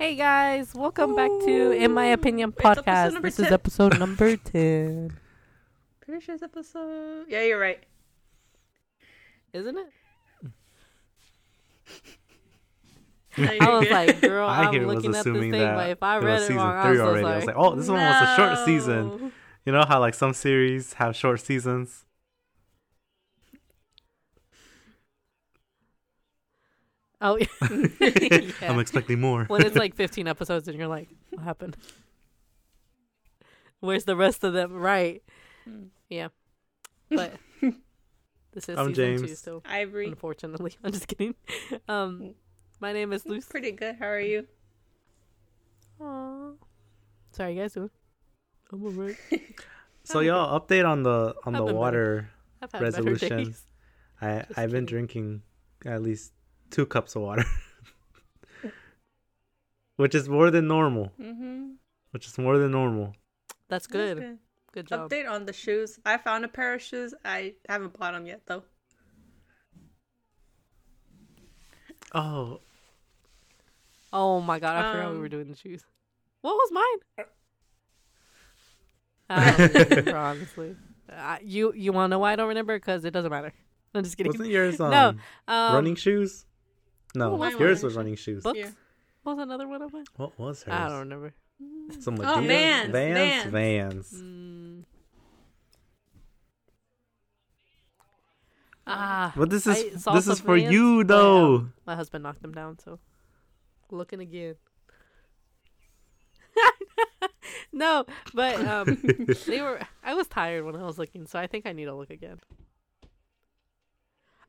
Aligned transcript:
Hey 0.00 0.14
guys, 0.14 0.76
welcome 0.76 1.16
back 1.16 1.28
to 1.28 1.72
In 1.72 1.90
My 1.92 2.04
Opinion 2.06 2.52
podcast. 2.52 3.14
number 3.14 3.30
This 3.30 3.40
is 3.40 3.50
episode 3.50 3.98
number 4.04 4.36
10. 4.36 5.18
Pretty 6.00 6.24
sure 6.24 6.36
it's 6.36 6.44
episode. 6.44 7.24
Yeah, 7.28 7.42
you're 7.42 7.58
right. 7.58 7.82
Isn't 9.52 9.76
it? 9.76 9.86
No, 13.38 13.50
I 13.60 13.76
was 13.76 13.90
like, 13.90 14.20
girl, 14.20 14.46
I 14.46 14.62
I'm 14.66 14.72
here 14.72 14.86
was 14.86 14.94
looking 14.94 15.10
at 15.10 15.14
this 15.14 15.20
assuming 15.22 15.50
thing, 15.50 15.62
that 15.62 15.74
but 15.74 15.90
if 15.90 16.00
I 16.00 16.18
it 16.18 16.24
read 16.24 16.42
it 16.42 16.46
season 16.46 16.56
wrong, 16.58 16.76
I 16.76 16.82
three 16.82 16.90
was 16.90 16.98
so 17.00 17.06
already. 17.08 17.26
I 17.26 17.36
was 17.36 17.46
like, 17.46 17.56
oh, 17.58 17.74
this 17.74 17.88
one 17.88 17.98
was 17.98 18.22
a 18.22 18.36
short 18.36 18.64
season. 18.64 19.32
You 19.66 19.72
know 19.72 19.84
how 19.84 19.98
like 19.98 20.14
some 20.14 20.32
series 20.32 20.92
have 20.92 21.16
short 21.16 21.40
seasons? 21.40 22.04
Oh, 27.20 27.36
yeah. 27.60 28.40
I'm 28.62 28.78
expecting 28.78 29.20
more. 29.20 29.44
when 29.46 29.64
it's 29.66 29.76
like 29.76 29.94
15 29.96 30.28
episodes 30.28 30.68
and 30.68 30.78
you're 30.78 30.86
like, 30.88 31.08
what 31.30 31.42
happened? 31.42 31.76
Where's 33.80 34.04
the 34.04 34.16
rest 34.16 34.44
of 34.44 34.52
them? 34.52 34.72
Right. 34.72 35.22
Hmm. 35.64 35.84
Yeah. 36.08 36.28
But 37.10 37.34
this 38.52 38.68
is 38.68 38.78
I'm 38.78 38.88
season 38.94 39.18
two 39.18 39.26
James. 39.26 39.38
still. 39.38 39.62
Ivory. 39.66 40.06
Unfortunately. 40.08 40.76
I'm 40.84 40.92
just 40.92 41.08
kidding. 41.08 41.34
Um, 41.88 42.34
my 42.80 42.92
name 42.92 43.12
is 43.12 43.26
Lucy. 43.26 43.46
Pretty 43.50 43.72
good. 43.72 43.96
How 43.98 44.06
are 44.08 44.20
you? 44.20 44.46
Aw. 46.00 46.50
Sorry, 47.32 47.54
you 47.54 47.60
guys 47.62 47.72
doing? 47.72 47.90
I'm 48.72 48.84
alright. 48.84 49.16
so 50.04 50.20
y'all 50.20 50.58
update 50.58 50.86
on 50.88 51.02
the 51.02 51.34
on 51.44 51.54
I've 51.54 51.60
the 51.60 51.66
been 51.66 51.66
better. 51.66 51.74
water. 51.78 52.30
I've 52.62 52.72
had 52.72 52.80
better 52.80 53.02
Resolution. 53.02 53.36
days. 53.44 53.66
I 54.20 54.44
I've 54.56 54.70
been 54.70 54.86
drinking 54.86 55.42
at 55.86 56.02
least 56.02 56.32
two 56.70 56.86
cups 56.86 57.16
of 57.16 57.22
water, 57.22 57.44
which 59.96 60.14
is 60.14 60.28
more 60.28 60.50
than 60.50 60.66
normal. 60.68 61.12
Mm-hmm. 61.20 61.72
Which 62.10 62.26
is 62.26 62.38
more 62.38 62.58
than 62.58 62.70
normal. 62.72 63.14
That's 63.68 63.86
good. 63.86 64.38
Good 64.72 64.86
job. 64.86 65.10
Update 65.10 65.28
on 65.28 65.44
the 65.46 65.52
shoes. 65.52 65.98
I 66.04 66.16
found 66.18 66.44
a 66.44 66.48
pair 66.48 66.74
of 66.74 66.82
shoes. 66.82 67.14
I 67.24 67.54
haven't 67.68 67.98
bought 67.98 68.12
them 68.12 68.26
yet 68.26 68.42
though. 68.46 68.62
Oh, 72.14 72.60
Oh 74.12 74.40
my 74.40 74.58
god, 74.58 74.76
I 74.84 74.92
forgot 74.92 75.10
we 75.10 75.16
Um, 75.16 75.20
were 75.20 75.28
doing 75.28 75.48
the 75.48 75.56
shoes. 75.56 75.84
What 76.40 76.54
was 76.54 76.72
mine? 76.72 77.26
I 79.28 79.50
don't 79.68 79.90
remember, 79.90 80.16
honestly. 80.16 80.76
Uh, 81.12 81.36
you 81.42 81.72
you 81.74 81.92
want 81.92 82.08
to 82.08 82.12
know 82.12 82.18
why 82.18 82.32
I 82.32 82.36
don't 82.36 82.48
remember? 82.48 82.78
Because 82.78 83.04
it 83.04 83.10
doesn't 83.10 83.30
matter. 83.30 83.52
I'm 83.94 84.04
just 84.04 84.16
kidding. 84.16 84.32
wasn't 84.32 84.48
yours 84.50 84.80
um, 84.80 84.90
No, 84.90 85.08
um, 85.48 85.74
running 85.74 85.94
shoes? 85.96 86.46
No, 87.14 87.42
Oh, 87.42 87.48
yours 87.48 87.82
was 87.82 87.94
running 87.96 88.16
shoes. 88.16 88.42
Books? 88.42 88.58
Yeah. 88.58 88.70
What 89.22 89.36
was 89.36 89.42
another 89.44 89.66
one 89.68 89.82
of 89.82 89.92
mine? 89.92 90.04
What 90.16 90.38
was 90.38 90.62
hers? 90.62 90.74
I 90.74 90.88
don't 90.88 90.98
remember. 91.00 91.34
Some 92.00 92.14
Oh, 92.20 92.22
Adidas? 92.22 92.46
Vans, 92.46 92.90
Vans, 92.92 93.50
Vans. 93.50 93.50
Vans. 93.50 94.12
Mm. 94.22 94.84
Ah, 98.86 99.32
But 99.36 99.50
this 99.50 99.66
is 99.66 100.02
this 100.04 100.26
is 100.28 100.40
for 100.40 100.56
Vans, 100.58 100.72
you 100.72 101.04
but, 101.04 101.14
um, 101.14 101.18
though. 101.18 101.68
my 101.86 101.94
husband 101.94 102.22
knocked 102.22 102.40
them 102.42 102.52
down, 102.52 102.78
so 102.78 102.98
looking 103.90 104.20
again. 104.20 104.54
no, 107.72 108.04
but 108.32 108.64
um, 108.66 108.98
they 109.46 109.60
were. 109.60 109.80
I 110.02 110.14
was 110.14 110.26
tired 110.26 110.64
when 110.64 110.74
I 110.76 110.84
was 110.84 110.98
looking, 110.98 111.26
so 111.26 111.38
I 111.38 111.46
think 111.46 111.66
I 111.66 111.72
need 111.72 111.84
to 111.84 111.94
look 111.94 112.10
again. 112.10 112.40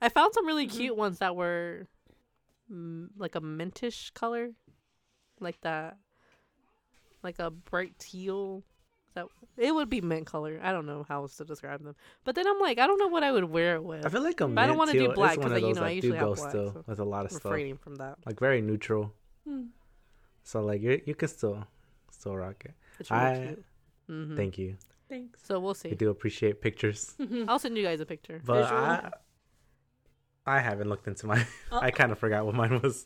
I 0.01 0.07
found 0.09 0.33
some 0.33 0.45
really 0.47 0.67
Mhm. 0.67 0.71
cute 0.71 0.95
ones 0.95 1.19
that 1.19 1.35
were 1.35 1.87
mm, 2.71 3.07
like 3.17 3.35
a 3.35 3.41
mintish 3.41 4.13
color, 4.13 4.51
like 5.39 5.59
that, 5.61 5.97
like 7.23 7.39
a 7.39 7.49
bright 7.51 7.97
teal. 7.99 8.63
That 9.15 9.25
it 9.57 9.73
would 9.73 9.89
be 9.89 10.01
mint 10.01 10.27
color. 10.27 10.59
I 10.61 10.71
don't 10.71 10.85
know 10.85 11.03
how 11.09 11.21
else 11.21 11.35
to 11.37 11.43
describe 11.45 11.83
them. 11.83 11.95
But 12.23 12.35
then 12.35 12.45
I'm 12.47 12.59
like, 12.59 12.77
I 12.77 12.85
don't 12.85 12.99
know 12.99 13.07
what 13.07 13.23
I 13.23 13.31
would 13.31 13.45
wear 13.45 13.75
it 13.75 13.83
with. 13.83 14.05
I 14.05 14.09
feel 14.09 14.21
like 14.21 14.39
a 14.39 14.47
But 14.47 14.59
I 14.61 14.67
don't 14.67 14.77
mint 14.77 14.77
wanna 14.77 14.91
do 14.93 14.99
teal 14.99 15.13
black 15.13 15.31
is 15.31 15.37
'cause 15.37 15.43
one 15.45 15.53
I- 15.53 15.55
of 15.55 15.61
you 15.61 15.67
those 15.69 15.75
know, 15.77 15.81
I 15.83 15.87
that 15.89 15.95
usually 15.95 16.11
do 16.11 16.17
have 16.17 16.27
go 16.27 16.35
black, 16.35 16.49
still 16.51 16.73
so 16.73 16.83
with 16.85 16.99
a 16.99 17.03
lot 17.03 17.25
of 17.25 17.31
stuff, 17.31 17.45
refraining 17.45 17.77
from 17.77 17.95
that. 17.95 18.19
like 18.27 18.39
very 18.39 18.61
neutral. 18.61 19.13
Hmm. 19.45 19.63
So 20.43 20.61
like 20.61 20.81
you 20.83 21.01
you 21.07 21.15
can 21.15 21.27
still 21.27 21.65
still 22.11 22.35
rock 22.37 22.63
it. 22.65 22.73
It's 22.99 23.09
really 23.09 23.23
I- 23.23 23.45
cute. 23.47 23.65
Mhm. 24.09 24.35
Thank 24.35 24.57
you. 24.59 24.77
Thanks. 25.09 25.43
So 25.43 25.59
we'll 25.59 25.71
We 25.71 25.89
see. 25.89 25.95
do 25.95 26.11
appreciate 26.11 26.61
pictures, 26.61 27.15
I'll 27.47 27.57
send 27.57 27.75
you 27.77 27.83
guys 27.83 27.99
a 27.99 28.05
picture. 28.05 28.39
but 28.45 28.61
Visual. 28.61 28.79
I 28.79 29.11
I 30.49 30.59
haven't 30.59 30.89
looked 30.89 31.07
into 31.07 31.27
my. 31.27 31.45
Oh. 31.71 31.79
I 31.81 31.91
kind 31.91 32.11
of 32.11 32.19
forgot 32.19 32.45
what 32.45 32.55
mine 32.55 32.81
was. 32.81 33.05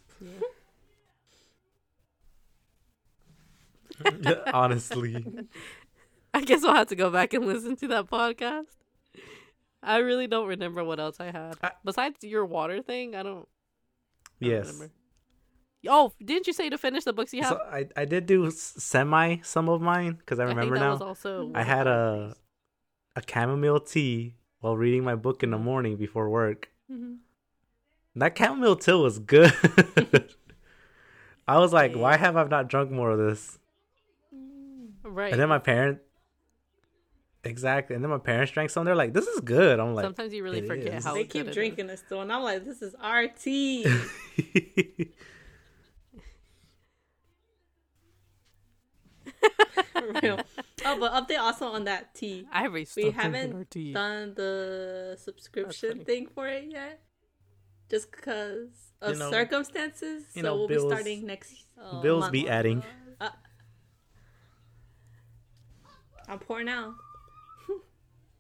Honestly, 4.53 5.23
I 6.33 6.41
guess 6.41 6.63
I'll 6.63 6.73
have 6.73 6.87
to 6.87 6.95
go 6.95 7.11
back 7.11 7.33
and 7.33 7.45
listen 7.45 7.75
to 7.77 7.87
that 7.89 8.09
podcast. 8.09 8.65
I 9.83 9.97
really 9.97 10.27
don't 10.27 10.47
remember 10.47 10.83
what 10.83 10.99
else 10.99 11.17
I 11.19 11.25
had 11.25 11.55
I- 11.61 11.71
besides 11.83 12.23
your 12.23 12.45
water 12.45 12.81
thing. 12.81 13.15
I 13.15 13.23
don't. 13.23 13.47
I 14.41 14.45
don't 14.45 14.51
yes. 14.51 14.67
remember. 14.67 14.93
Oh, 15.87 16.13
didn't 16.23 16.47
you 16.47 16.53
say 16.53 16.69
to 16.69 16.77
finish 16.77 17.03
the 17.03 17.11
books 17.11 17.33
you 17.33 17.41
have? 17.43 17.51
So 17.51 17.59
I 17.69 17.87
I 17.95 18.05
did 18.05 18.25
do 18.25 18.49
semi 18.51 19.37
some 19.43 19.67
of 19.69 19.81
mine 19.81 20.13
because 20.13 20.39
I 20.39 20.45
remember 20.45 20.75
that 20.75 20.99
now. 20.99 21.05
also. 21.05 21.51
I 21.53 21.63
had 21.63 21.87
a 21.87 22.35
a 23.15 23.21
chamomile 23.29 23.81
tea 23.81 24.35
while 24.59 24.77
reading 24.77 25.03
my 25.03 25.15
book 25.15 25.43
in 25.43 25.51
the 25.51 25.57
morning 25.57 25.97
before 25.97 26.29
work. 26.29 26.69
That 28.15 28.37
chamomile 28.37 28.75
tea 28.75 28.93
was 28.93 29.19
good. 29.19 29.51
I 31.47 31.57
was 31.59 31.73
like, 31.73 31.93
why 31.95 32.15
have 32.17 32.37
I 32.37 32.43
not 32.45 32.69
drunk 32.69 32.91
more 32.91 33.11
of 33.11 33.17
this? 33.17 33.57
right. 35.03 35.31
And 35.31 35.41
then 35.41 35.49
my 35.49 35.59
parent, 35.59 35.99
exactly. 37.43 37.95
And 37.95 38.03
then 38.03 38.09
my 38.11 38.17
parents 38.17 38.51
drank 38.51 38.69
some. 38.69 38.85
They're 38.85 38.95
like, 38.95 39.13
this 39.13 39.27
is 39.27 39.39
good. 39.41 39.79
I'm 39.79 39.93
like, 39.95 40.03
Sometimes 40.05 40.33
you 40.33 40.43
really 40.43 40.59
"It 40.59 40.67
forget 40.67 40.93
is." 40.93 41.03
how 41.03 41.13
They 41.13 41.25
keep 41.25 41.51
drinking 41.51 41.89
it 41.89 41.99
still, 41.99 42.21
and 42.21 42.31
I'm 42.31 42.43
like, 42.43 42.63
this 42.63 42.81
is 42.81 42.95
our 43.01 43.27
tea. 43.27 43.85
Real. 50.21 50.39
Oh, 50.85 50.99
but 50.99 51.13
update 51.13 51.39
also 51.39 51.67
on 51.67 51.85
that 51.85 52.13
tea. 52.13 52.45
I 52.51 52.67
We 52.67 52.85
stopped 52.85 53.17
drinking 53.17 53.21
haven't 53.21 53.93
done 53.93 54.33
the 54.35 55.17
subscription 55.19 56.03
thing 56.03 56.27
for 56.27 56.47
it 56.47 56.65
yet, 56.69 57.01
just 57.93 58.09
because 58.11 58.73
of 59.01 59.13
You 59.13 59.19
know- 59.19 59.29
circumstances. 59.29 60.25
you 60.33 60.41
so 60.41 60.55
we'll 60.55 60.67
bills- 60.67 60.83
be 60.85 60.89
starting 60.89 61.25
next. 61.27 61.53
uh, 61.77 62.01
Bills 62.01 62.21
month. 62.21 62.31
be 62.33 62.49
adding. 62.49 62.81
I'm 66.27 66.39
poor 66.39 66.63
now. 66.63 66.95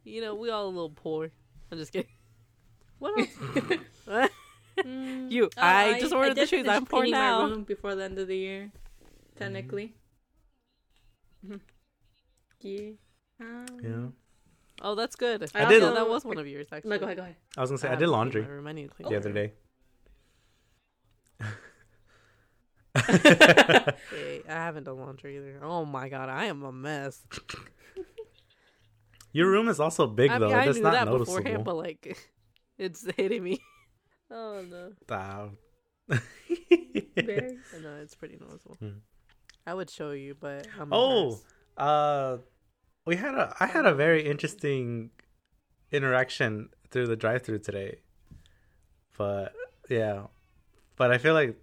You 0.05 0.19
know, 0.21 0.35
we 0.35 0.49
all 0.49 0.65
a 0.65 0.73
little 0.77 0.89
poor. 0.89 1.31
I'm 1.71 1.77
just 1.77 1.93
kidding. 1.93 2.09
What 2.99 3.19
else? 3.19 3.29
Mm. 4.79 5.31
You- 5.31 5.49
Oh, 5.55 5.61
I 5.61 5.99
just 5.99 6.13
ordered 6.13 6.31
the 6.35 6.41
did 6.41 6.49
shoes. 6.49 6.67
I'm 6.67 6.85
poor 6.85 7.05
now. 7.05 7.45
My 7.45 7.51
room 7.53 7.63
before 7.63 7.93
the 7.95 8.03
end 8.03 8.17
of 8.17 8.27
the 8.27 8.35
year, 8.37 8.71
technically. 9.37 9.93
Mm-hmm. 11.45 11.57
Yeah. 12.61 12.89
Um, 13.39 13.65
yeah. 13.83 14.07
Oh, 14.81 14.95
that's 14.95 15.15
good. 15.15 15.43
I 15.55 15.65
I 15.65 15.69
did- 15.69 15.83
Also, 15.83 15.95
that 15.95 16.09
was 16.09 16.25
one 16.25 16.37
of 16.37 16.47
yours 16.47 16.67
actually. 16.71 16.89
No, 16.91 16.97
go 16.99 17.05
ahead, 17.05 17.17
go 17.17 17.23
ahead. 17.23 17.35
I 17.57 17.61
was 17.61 17.69
gonna 17.69 17.77
say 17.77 17.87
I, 17.87 17.91
have 17.91 17.99
did 17.99 18.05
to 18.05 18.11
clean 18.11 18.17
laundry. 18.17 18.47
I 18.67 18.71
need 18.73 18.89
to 18.89 18.95
clean 18.95 19.09
the 19.09 19.17
other 19.17 19.31
day. 19.33 19.53
Hey, 22.95 24.43
I 24.47 24.51
haven't 24.51 24.83
done 24.83 24.99
laundry 24.99 25.37
either. 25.37 25.59
Oh 25.63 25.83
my 25.85 26.09
god, 26.09 26.29
I 26.29 26.45
am 26.45 26.63
a 26.63 26.71
mess. 26.71 27.21
Your 29.33 29.49
room 29.49 29.67
is 29.67 29.79
also 29.79 30.05
big 30.05 30.29
I 30.29 30.37
though. 30.37 30.49
mean, 30.49 30.55
I 30.57 30.65
That's 30.65 30.77
knew 30.77 30.83
not 30.83 30.93
that 30.93 31.05
noticeable. 31.07 31.37
beforehand, 31.37 31.63
but 31.65 31.75
like, 31.75 32.17
it's 32.77 33.05
hitting 33.17 33.43
me. 33.43 33.59
Oh 34.29 34.63
no, 34.69 34.91
Wow. 35.09 35.51
Very. 36.07 37.57
I 37.75 37.79
know 37.81 37.95
it's 38.01 38.13
pretty 38.15 38.37
noticeable. 38.39 38.75
Hmm. 38.79 38.89
I 39.65 39.73
would 39.73 39.89
show 39.89 40.11
you, 40.11 40.35
but 40.39 40.67
I'm 40.79 40.89
Oh, 40.91 41.39
uh, 41.77 42.37
we 43.05 43.15
had 43.15 43.35
a 43.35 43.55
I 43.59 43.67
had 43.67 43.85
a 43.85 43.93
very 43.93 44.25
interesting 44.25 45.11
interaction 45.91 46.69
through 46.89 47.07
the 47.07 47.15
drive-through 47.15 47.59
today, 47.59 47.99
but 49.17 49.53
yeah, 49.89 50.23
but 50.95 51.11
I 51.11 51.17
feel 51.17 51.33
like 51.33 51.57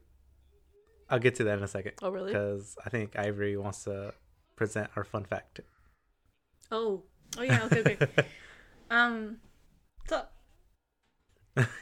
I'll 1.09 1.19
get 1.19 1.37
to 1.37 1.45
that 1.45 1.59
in 1.59 1.65
a 1.65 1.69
second 1.69 1.93
oh 2.03 2.11
really? 2.11 2.33
because 2.33 2.77
I 2.85 2.91
think 2.91 3.19
Ivory 3.19 3.57
wants 3.57 3.85
to 3.85 4.15
present 4.57 4.91
our 4.97 5.05
fun 5.05 5.25
fact. 5.25 5.61
Oh. 6.71 7.03
Oh 7.39 7.43
yeah. 7.43 7.65
Okay. 7.65 7.81
Okay. 7.81 8.09
um. 8.91 9.39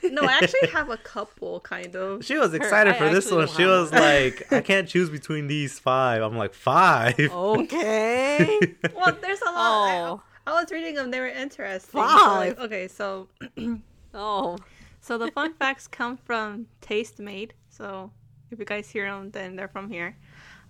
So. 0.03 0.09
No, 0.09 0.23
I 0.23 0.33
actually 0.43 0.69
have 0.73 0.91
a 0.91 0.97
couple, 0.97 1.61
kind 1.61 1.95
of. 1.97 2.25
She 2.25 2.37
was 2.37 2.51
Her- 2.51 2.57
excited 2.57 2.95
I 2.95 2.99
for 2.99 3.09
this 3.11 3.31
one. 3.31 3.47
She 3.49 3.65
was 3.65 3.91
one. 3.93 4.01
like, 4.03 4.53
"I 4.53 4.61
can't 4.61 4.89
choose 4.89 5.11
between 5.11 5.47
these 5.49 5.79
five. 5.79 6.23
I'm 6.23 6.37
like, 6.37 6.55
five. 6.55 7.19
Okay. 7.19 8.59
Well, 8.95 9.17
there's 9.21 9.41
a 9.43 9.47
lot. 9.47 9.55
I- 9.57 9.99
oh. 10.09 10.23
I, 10.47 10.63
was 10.63 10.71
reading 10.73 10.95
them; 10.95 11.11
they 11.11 11.21
were 11.21 11.29
interesting. 11.29 12.01
So, 12.01 12.07
Five. 12.09 12.57
like, 12.57 12.59
okay, 12.61 12.89
so 12.89 13.29
Oh. 14.15 14.57
so 15.01 15.19
the 15.19 15.31
fun 15.33 15.53
facts 15.55 15.87
come 15.87 16.17
from 16.17 16.67
Tastemade. 16.81 17.51
So 17.69 18.11
if 18.51 18.59
you 18.59 18.65
guys 18.65 18.89
hear 18.89 19.11
them, 19.11 19.31
then 19.31 19.57
they're 19.57 19.69
from 19.69 19.91
here. 19.91 20.17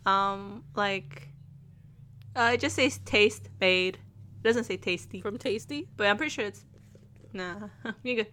Um, 0.05 0.65
like, 0.75 1.29
uh, 2.35 2.51
it 2.55 2.61
just 2.61 2.75
says 2.77 2.99
taste 3.05 3.49
made. 3.61 3.95
It 3.97 4.43
doesn't 4.43 4.65
say 4.65 4.77
tasty, 4.77 5.21
From 5.21 5.37
Tasty? 5.39 5.89
but 5.97 6.07
I'm 6.07 6.17
pretty 6.17 6.31
sure 6.31 6.45
it's. 6.47 6.65
Nah, 7.33 7.69
you 8.03 8.17
good. 8.17 8.27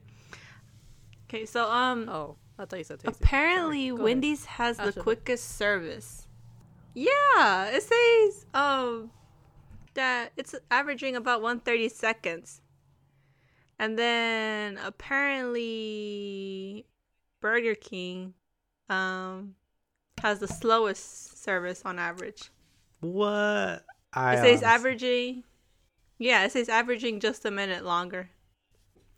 Okay, 1.35 1.45
so 1.45 1.69
um, 1.69 2.07
Oh, 2.07 2.37
I 2.57 2.63
thought 2.65 2.77
you 2.79 2.85
said 2.85 2.99
Tasty. 3.01 3.21
apparently 3.23 3.89
Sorry. 3.89 3.89
Go 3.89 3.95
ahead. 3.95 4.03
Wendy's 4.05 4.45
has 4.45 4.79
I 4.79 4.85
the 4.85 4.91
should've- 4.93 5.03
quickest 5.03 5.57
service. 5.57 6.27
Yeah, 6.93 7.65
it 7.73 7.83
says 7.83 8.45
um 8.53 9.11
that 9.95 10.31
it's 10.37 10.55
averaging 10.71 11.17
about 11.17 11.41
130 11.41 11.89
seconds. 11.89 12.61
And 13.77 13.99
then 13.99 14.77
apparently 14.77 16.85
Burger 17.41 17.75
King 17.75 18.33
um 18.87 19.55
has 20.21 20.39
the 20.39 20.47
slowest 20.47 21.43
service 21.43 21.81
on 21.83 21.99
average. 21.99 22.49
What? 23.01 23.83
I 24.13 24.35
It 24.35 24.37
says 24.37 24.45
honest- 24.45 24.63
averaging 24.63 25.43
Yeah, 26.17 26.45
it 26.45 26.53
says 26.53 26.69
averaging 26.69 27.19
just 27.19 27.43
a 27.43 27.51
minute 27.51 27.83
longer. 27.83 28.29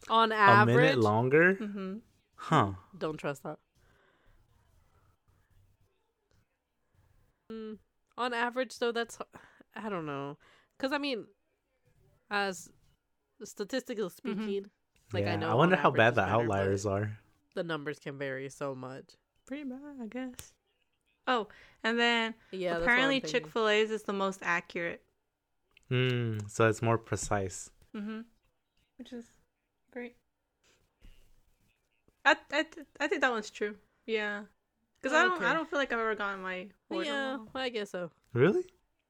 On 0.09 0.31
average. 0.31 0.75
a 0.75 0.79
minute 0.79 0.97
longer. 0.97 1.53
Mhm. 1.61 2.01
Huh? 2.37 2.73
don't 2.97 3.17
trust 3.17 3.43
that. 3.43 3.57
Mm, 7.51 7.77
on 8.17 8.33
average, 8.33 8.77
though, 8.79 8.91
that's 8.91 9.17
I 9.75 9.89
don't 9.89 10.05
know, 10.05 10.37
because 10.77 10.91
I 10.91 10.97
mean, 10.97 11.25
as 12.29 12.69
statistically 13.43 14.09
speaking, 14.09 14.65
like 15.13 15.25
yeah. 15.25 15.33
I 15.33 15.35
know. 15.35 15.49
I 15.49 15.53
wonder 15.53 15.75
how 15.75 15.91
bad 15.91 16.09
it's 16.09 16.15
the 16.15 16.21
better, 16.23 16.33
outliers 16.33 16.85
are. 16.85 17.17
The 17.55 17.63
numbers 17.63 17.99
can 17.99 18.17
vary 18.17 18.49
so 18.49 18.75
much. 18.75 19.05
Pretty 19.45 19.63
bad, 19.63 19.79
I 20.01 20.07
guess. 20.07 20.53
Oh, 21.25 21.47
and 21.83 21.99
then 21.99 22.35
Yeah, 22.51 22.73
that's 22.73 22.81
what 22.81 22.89
I'm 22.89 22.95
apparently. 22.95 23.21
Chick 23.21 23.47
Fil 23.47 23.67
A's 23.67 23.91
is 23.91 24.03
the 24.03 24.13
most 24.13 24.39
accurate. 24.41 25.01
Mm, 25.91 26.49
so 26.49 26.67
it's 26.67 26.81
more 26.81 26.97
precise. 26.97 27.69
Mm-hmm. 27.95 28.21
Which 28.97 29.13
is 29.13 29.25
great. 29.91 30.15
I 32.27 32.35
I, 32.51 32.63
th- 32.63 32.85
I 32.99 33.07
think 33.07 33.21
that 33.21 33.31
one's 33.31 33.49
true. 33.49 33.75
Yeah. 34.05 34.43
Because 35.01 35.15
I 35.17 35.23
don't 35.23 35.37
Okay. 35.37 35.45
I 35.45 35.53
don't 35.53 35.69
feel 35.69 35.79
like 35.79 35.93
I've 35.93 35.99
ever 35.99 36.15
gotten 36.15 36.41
my 36.41 36.67
order 36.89 37.05
Yeah, 37.05 37.31
wrong. 37.35 37.49
I 37.55 37.69
guess 37.69 37.91
so. 37.91 38.11
Really? 38.33 38.65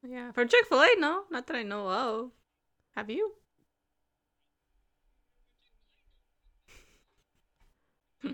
Yeah. 0.07 0.31
For 0.31 0.45
Chick 0.45 0.65
Fil 0.67 0.79
A, 0.81 0.87
no, 0.99 1.23
not 1.31 1.47
that 1.47 1.55
I 1.55 1.63
know 1.63 1.89
of. 1.89 2.31
Have 2.95 3.09
you? 3.09 3.33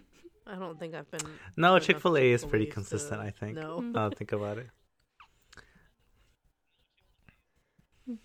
I 0.47 0.55
don't 0.59 0.79
think 0.79 0.95
I've 0.95 1.09
been. 1.11 1.21
No, 1.57 1.79
Chick 1.79 1.99
Fil 1.99 2.17
A 2.17 2.31
is 2.31 2.43
pretty 2.45 2.65
consistent. 2.65 3.21
to 3.21 3.27
I 3.27 3.31
think. 3.31 3.55
know. 3.55 3.77
Mm-hmm. 3.79 3.91
Now 3.93 4.09
that 4.09 4.17
think 4.17 4.31
about 4.31 4.57
it. 4.57 4.67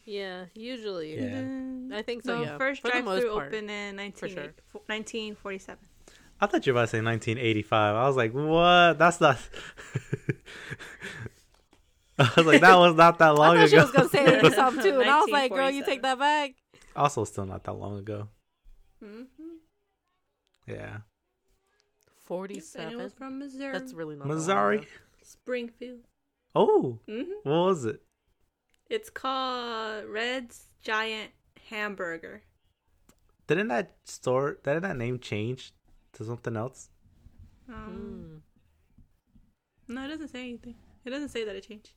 Yeah, 0.04 0.46
usually. 0.54 1.14
Yeah. 1.14 1.42
Mm-hmm. 1.42 1.92
I 1.94 2.02
think 2.02 2.24
so. 2.24 2.38
The 2.38 2.44
yeah, 2.46 2.58
first 2.58 2.82
drive-through 2.82 3.32
part. 3.32 3.46
opened 3.54 3.70
in 3.70 3.94
19, 3.94 4.28
sure. 4.28 4.42
1947. 4.72 5.78
I 6.40 6.46
thought 6.46 6.66
you 6.66 6.72
were 6.72 6.78
about 6.78 6.86
to 6.86 6.90
say 6.90 7.00
1985. 7.02 7.96
I 7.96 8.06
was 8.06 8.16
like, 8.16 8.32
what? 8.32 8.98
That's 8.98 9.20
not. 9.20 9.38
I 12.18 12.30
was 12.36 12.46
like, 12.46 12.60
that 12.62 12.76
was 12.76 12.94
not 12.96 13.18
that 13.18 13.26
I 13.28 13.30
long 13.30 13.56
ago. 13.56 13.66
she 13.66 13.76
was 13.76 13.90
gonna 13.92 14.08
say 14.08 14.24
eighty 14.38 14.50
something 14.54 14.82
too, 14.82 15.00
and 15.00 15.08
I 15.08 15.20
was 15.20 15.30
like, 15.30 15.52
"Girl, 15.52 15.70
you 15.70 15.84
take 15.84 16.02
that 16.02 16.18
back." 16.18 16.52
also, 16.96 17.22
still 17.24 17.46
not 17.46 17.62
that 17.64 17.74
long 17.74 17.98
ago. 17.98 18.28
Mm-hmm. 19.04 19.24
Yeah. 20.66 20.74
And 20.94 20.96
it 20.96 22.12
Forty-seven. 22.24 22.98
was 22.98 23.12
from 23.12 23.38
Missouri. 23.38 23.72
That's 23.72 23.92
really 23.94 24.16
not 24.16 24.26
Missouri. 24.26 24.86
Springfield. 25.22 26.00
Oh, 26.56 26.98
Mm-hmm. 27.08 27.30
what 27.44 27.54
was 27.66 27.84
it? 27.84 28.02
It's 28.90 29.10
called 29.10 30.06
Red's 30.06 30.66
Giant 30.82 31.30
Hamburger. 31.70 32.42
Didn't 33.46 33.68
that 33.68 33.94
store? 34.04 34.58
Didn't 34.64 34.82
that 34.82 34.96
name 34.96 35.20
change 35.20 35.72
to 36.18 36.24
something 36.24 36.56
else? 36.56 36.90
Um, 37.68 38.40
Mm. 39.88 39.94
No, 39.94 40.04
it 40.04 40.08
doesn't 40.08 40.28
say 40.28 40.40
anything. 40.40 40.74
It 41.04 41.10
doesn't 41.10 41.30
say 41.30 41.44
that 41.44 41.56
it 41.56 41.66
changed. 41.66 41.92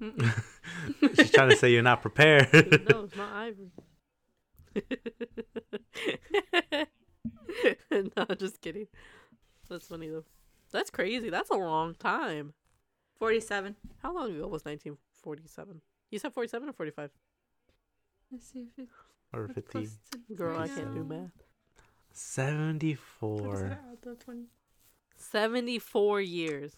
She's 1.16 1.30
trying 1.30 1.50
to 1.50 1.56
say 1.56 1.70
you're 1.72 1.82
not 1.82 2.00
prepared. 2.00 2.48
no, 2.88 3.02
it's 3.02 3.16
not 3.16 3.32
Ivory. 3.32 3.70
no, 8.16 8.24
just 8.36 8.60
kidding. 8.60 8.86
That's 9.68 9.88
funny 9.88 10.08
though. 10.08 10.24
That's 10.70 10.90
crazy. 10.90 11.30
That's 11.30 11.50
a 11.50 11.54
long 11.56 11.94
time. 11.94 12.54
47. 13.18 13.74
How 14.02 14.14
long 14.14 14.30
ago 14.30 14.46
was 14.46 14.64
1947? 14.64 15.80
You 16.10 16.18
said 16.18 16.32
47 16.32 16.68
or 16.68 16.72
45? 16.72 17.10
Let's 18.30 18.46
see 18.46 18.60
if 18.60 18.78
it, 18.84 18.88
or 19.32 19.42
what's 19.42 19.54
50. 19.54 19.88
Girl, 20.34 20.58
I 20.58 20.68
can't 20.68 20.94
do 20.94 21.04
math. 21.04 21.30
74. 22.12 23.56
that 23.68 23.80
out 24.06 24.12
of 24.12 24.18
20? 24.24 24.44
74 25.16 26.20
years. 26.20 26.72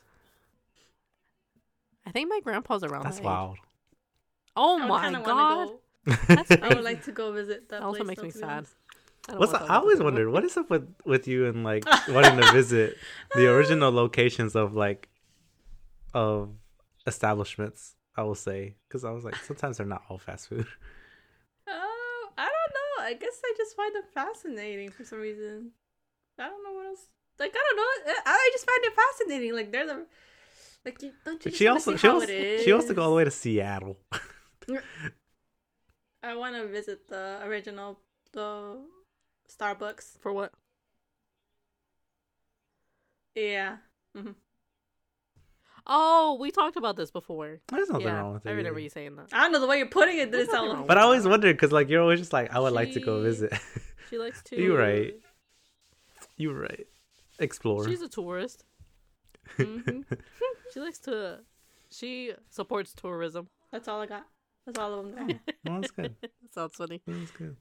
I 2.06 2.10
think 2.10 2.28
my 2.28 2.40
grandpa's 2.42 2.82
around 2.84 3.04
That's 3.04 3.16
that 3.16 3.22
age. 3.22 3.26
wild. 3.26 3.58
Oh 4.56 4.78
my 4.78 5.12
god. 5.12 5.24
go- 5.24 5.80
That's 6.28 6.50
I 6.62 6.68
would 6.74 6.84
like 6.84 7.04
to 7.04 7.12
go 7.12 7.32
visit 7.32 7.68
that 7.68 7.80
That 7.80 7.82
also 7.86 8.04
makes 8.04 8.22
me 8.22 8.30
sad. 8.30 8.66
I, 9.28 9.36
What's 9.36 9.52
wanna 9.52 9.66
I 9.66 9.76
always 9.76 10.00
wondered 10.00 10.30
what 10.30 10.44
is 10.44 10.56
up 10.56 10.70
with 10.70 10.92
with 11.04 11.28
you 11.28 11.46
and 11.46 11.62
like 11.62 11.84
wanting 12.08 12.40
to 12.40 12.52
visit 12.52 12.96
the 13.34 13.48
original 13.52 13.92
locations 13.92 14.56
of 14.56 14.74
like 14.74 15.08
of 16.14 16.50
establishments. 17.06 17.94
I 18.16 18.22
will 18.22 18.34
say 18.34 18.76
because 18.88 19.04
I 19.04 19.10
was 19.12 19.24
like 19.24 19.36
sometimes 19.36 19.76
they're 19.76 19.86
not 19.86 20.02
all 20.08 20.18
fast 20.18 20.48
food. 20.48 20.66
Oh, 21.72 22.28
I 22.36 22.48
don't 22.48 22.74
know. 22.74 22.99
I 23.10 23.14
guess 23.14 23.40
I 23.44 23.54
just 23.56 23.74
find 23.74 23.92
them 23.92 24.04
fascinating 24.14 24.90
for 24.90 25.04
some 25.04 25.18
reason. 25.18 25.72
I 26.38 26.46
don't 26.48 26.62
know 26.62 26.72
what 26.74 26.86
else. 26.86 27.08
Like 27.40 27.52
I 27.56 27.62
don't 27.68 27.76
know. 27.76 28.12
I- 28.24 28.50
just 28.52 28.66
find 28.66 28.84
it 28.84 28.92
fascinating. 28.94 29.54
Like 29.54 29.72
they're 29.72 29.86
the 29.86 30.06
like 30.84 31.02
you 31.02 31.10
don't 31.24 31.44
you 31.44 31.50
she 31.50 31.66
also 31.66 31.96
she 31.96 32.06
how 32.06 32.12
wants 32.14 32.30
it 32.30 32.34
is? 32.44 32.64
she 32.64 32.72
wants 32.72 32.86
to 32.86 32.94
go 32.94 33.02
all 33.02 33.10
the 33.10 33.16
way 33.16 33.24
to 33.24 33.30
Seattle. 33.32 33.96
I 36.22 36.36
want 36.36 36.54
to 36.54 36.68
visit 36.68 37.08
the 37.08 37.40
original 37.42 37.98
the 38.32 38.78
Starbucks. 39.48 40.20
For 40.20 40.32
what? 40.32 40.52
Yeah. 43.34 43.78
hmm 44.14 44.32
Oh, 45.92 46.36
we 46.40 46.52
talked 46.52 46.76
about 46.76 46.94
this 46.94 47.10
before. 47.10 47.58
There's 47.66 47.90
nothing 47.90 48.06
yeah, 48.06 48.20
wrong 48.20 48.34
with 48.34 48.46
it. 48.46 48.48
I 48.48 48.52
remember 48.52 48.78
either. 48.78 48.84
you 48.84 48.90
saying 48.90 49.16
that. 49.16 49.26
I 49.32 49.42
don't 49.42 49.50
know 49.50 49.58
the 49.58 49.66
way 49.66 49.78
you're 49.78 49.86
putting 49.88 50.18
it. 50.18 50.26
Didn't 50.26 50.30
There's 50.30 50.46
sound 50.48 50.68
nothing 50.68 50.78
wrong 50.78 50.86
But 50.86 50.98
I 50.98 51.00
always 51.00 51.26
wondered 51.26 51.56
because 51.56 51.72
like 51.72 51.88
you're 51.88 52.00
always 52.00 52.20
just 52.20 52.32
like 52.32 52.54
I 52.54 52.60
would 52.60 52.72
like 52.72 52.92
to 52.92 53.00
go 53.00 53.20
visit. 53.22 53.52
She 54.08 54.16
likes 54.16 54.40
to. 54.44 54.56
You're 54.60 54.78
right. 54.78 55.14
You're 56.36 56.60
right. 56.60 56.86
Explore. 57.40 57.88
She's 57.88 58.02
a 58.02 58.08
tourist. 58.08 58.64
Mhm. 59.58 60.04
She 60.72 60.78
likes 60.78 61.00
to. 61.00 61.40
She 61.90 62.32
supports 62.48 62.92
tourism. 62.92 63.48
That's 63.72 63.88
all 63.88 64.00
I 64.00 64.06
got. 64.06 64.24
That's 64.64 64.78
all 64.78 65.00
of 65.00 65.16
them. 65.16 65.26
There. 65.26 65.40
well, 65.64 65.80
that's 65.80 65.90
good. 65.90 66.14
Sounds 66.54 66.76
funny. 66.76 67.02
That's 67.04 67.32
good. 67.32 67.56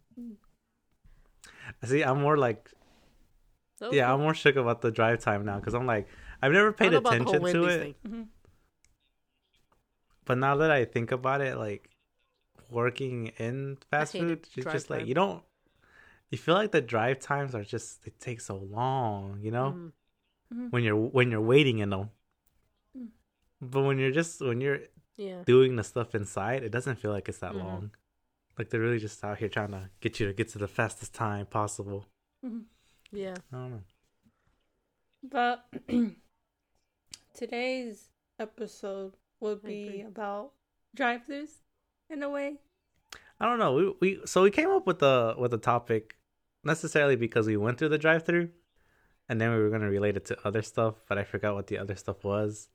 See, 1.85 2.03
I'm 2.03 2.21
more 2.21 2.37
like 2.37 2.69
yeah, 3.81 4.05
cool. 4.05 4.15
I'm 4.15 4.19
more 4.21 4.33
shook 4.33 4.55
about 4.57 4.81
the 4.81 4.91
drive 4.91 5.19
time 5.19 5.45
now 5.45 5.57
because 5.57 5.73
I'm 5.73 5.85
like 5.85 6.07
I've 6.41 6.51
never 6.51 6.71
paid 6.71 6.91
don't 6.91 6.93
know 6.93 6.97
about 6.99 7.17
the 7.17 7.23
whole 7.25 7.35
attention 7.45 7.61
to 7.61 7.67
it, 7.67 7.79
thing. 7.79 7.95
hmm 8.07 8.23
but 10.25 10.37
now 10.37 10.57
that 10.57 10.69
I 10.69 10.85
think 10.85 11.11
about 11.11 11.41
it, 11.41 11.57
like 11.57 11.89
working 12.69 13.27
in 13.37 13.77
fast 13.89 14.13
food, 14.13 14.29
it. 14.31 14.39
it's 14.45 14.49
Drive 14.63 14.73
just 14.73 14.89
like 14.89 15.07
you 15.07 15.15
don't. 15.15 15.43
You 16.29 16.37
feel 16.37 16.53
like 16.53 16.71
the 16.71 16.81
drive 16.81 17.19
times 17.19 17.55
are 17.55 17.63
just 17.63 18.03
they 18.03 18.11
take 18.19 18.39
so 18.39 18.55
long, 18.57 19.39
you 19.41 19.49
know, 19.49 19.71
Mhm. 19.71 19.91
Mhm. 20.53 20.71
when 20.71 20.83
you're 20.83 20.95
when 20.95 21.31
you're 21.31 21.41
waiting 21.41 21.79
in 21.79 21.89
them. 21.89 22.11
Mm. 22.95 23.07
But 23.59 23.81
when 23.81 23.97
you're 23.97 24.11
just 24.11 24.39
when 24.41 24.61
you're 24.61 24.81
Yeah. 25.17 25.41
doing 25.45 25.75
the 25.75 25.83
stuff 25.83 26.13
inside, 26.13 26.63
it 26.63 26.69
doesn't 26.71 26.97
feel 26.97 27.11
like 27.11 27.27
it's 27.27 27.39
that 27.39 27.53
Mhm. 27.53 27.59
long. 27.59 27.91
Like 28.57 28.69
they're 28.69 28.79
really 28.81 28.99
just 28.99 29.23
out 29.23 29.39
here 29.39 29.49
trying 29.49 29.71
to 29.71 29.89
get 29.99 30.19
you 30.19 30.27
to 30.27 30.33
get 30.33 30.49
to 30.49 30.59
the 30.59 30.67
fastest 30.67 31.13
time 31.15 31.47
possible. 31.47 32.05
Yeah. 33.11 33.35
I 33.51 33.55
don't 33.55 33.71
know. 33.71 33.83
But 35.23 35.65
today's 37.39 38.09
episode 38.37 39.13
will 39.39 39.55
be 39.55 40.03
about 40.05 40.51
drive-throughs 40.93 41.61
in 42.09 42.21
a 42.21 42.29
way. 42.29 42.57
I 43.39 43.45
don't 43.45 43.59
know. 43.59 43.73
We 43.73 43.93
we 44.01 44.21
so 44.25 44.43
we 44.43 44.51
came 44.51 44.69
up 44.69 44.85
with 44.85 44.99
the 44.99 45.35
with 45.37 45.51
the 45.51 45.57
topic 45.57 46.17
necessarily 46.65 47.15
because 47.15 47.47
we 47.47 47.55
went 47.55 47.77
through 47.77 47.89
the 47.89 47.97
drive 47.97 48.25
through 48.25 48.49
and 49.29 49.39
then 49.39 49.51
we 49.51 49.59
were 49.59 49.69
gonna 49.69 49.89
relate 49.89 50.17
it 50.17 50.25
to 50.25 50.37
other 50.45 50.61
stuff, 50.61 50.95
but 51.07 51.17
I 51.17 51.23
forgot 51.23 51.55
what 51.55 51.67
the 51.67 51.77
other 51.77 51.95
stuff 51.95 52.25
was. 52.25 52.67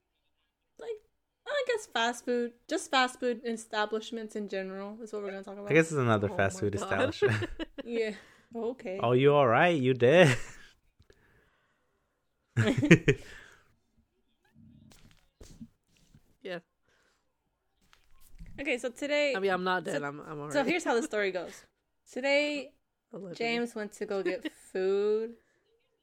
Like 0.78 1.00
I 1.46 1.64
guess 1.66 1.84
fast 1.84 2.24
food, 2.24 2.52
just 2.66 2.90
fast 2.90 3.20
food 3.20 3.42
establishments 3.44 4.34
in 4.34 4.48
general 4.48 4.96
is 5.02 5.12
what 5.12 5.20
we're 5.20 5.30
gonna 5.32 5.44
talk 5.44 5.58
about. 5.58 5.70
I 5.70 5.74
guess 5.74 5.88
it's 5.92 6.00
another 6.00 6.30
Oh 6.32 6.36
fast 6.36 6.60
food 6.60 6.72
God. 6.72 6.82
establishment. 6.82 7.50
Yeah. 7.84 8.12
Okay. 8.56 8.98
oh, 9.02 9.12
you 9.12 9.34
all 9.34 9.46
right? 9.46 9.76
You 9.76 9.92
dead? 9.92 10.38
Yeah. 16.44 16.58
Okay, 18.60 18.78
so 18.78 18.88
today. 18.90 19.34
I 19.36 19.40
mean, 19.40 19.50
I'm 19.50 19.64
not 19.64 19.84
So- 19.84 19.92
dead. 19.92 20.02
I'm. 20.02 20.20
I'm 20.20 20.38
alright. 20.38 20.52
so 20.52 20.64
here's 20.64 20.84
how 20.84 20.94
the 20.94 21.02
story 21.02 21.30
goes. 21.32 21.64
Today, 22.10 22.72
James 23.34 23.74
went 23.74 23.92
to 23.94 24.06
go 24.06 24.22
get 24.22 24.50
food 24.72 25.34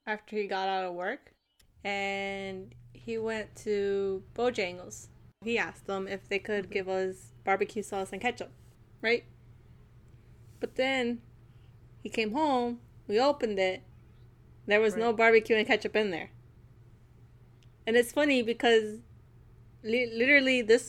after 0.05 0.35
he 0.35 0.47
got 0.47 0.67
out 0.67 0.85
of 0.85 0.93
work, 0.93 1.33
and 1.83 2.73
he 2.93 3.17
went 3.17 3.55
to 3.57 4.23
Bojangles. 4.35 5.07
He 5.43 5.57
asked 5.57 5.87
them 5.87 6.07
if 6.07 6.27
they 6.29 6.39
could 6.39 6.69
give 6.69 6.87
us 6.87 7.33
barbecue 7.43 7.81
sauce 7.81 8.09
and 8.11 8.21
ketchup, 8.21 8.51
right? 9.01 9.23
But 10.59 10.75
then 10.75 11.21
he 12.03 12.09
came 12.09 12.33
home, 12.33 12.79
we 13.07 13.19
opened 13.19 13.57
it, 13.57 13.81
there 14.67 14.79
was 14.79 14.95
no 14.95 15.11
barbecue 15.13 15.55
and 15.55 15.65
ketchup 15.65 15.95
in 15.95 16.11
there. 16.11 16.29
And 17.87 17.97
it's 17.97 18.11
funny 18.11 18.43
because 18.43 18.99
li- 19.83 20.11
literally 20.13 20.61
this 20.61 20.83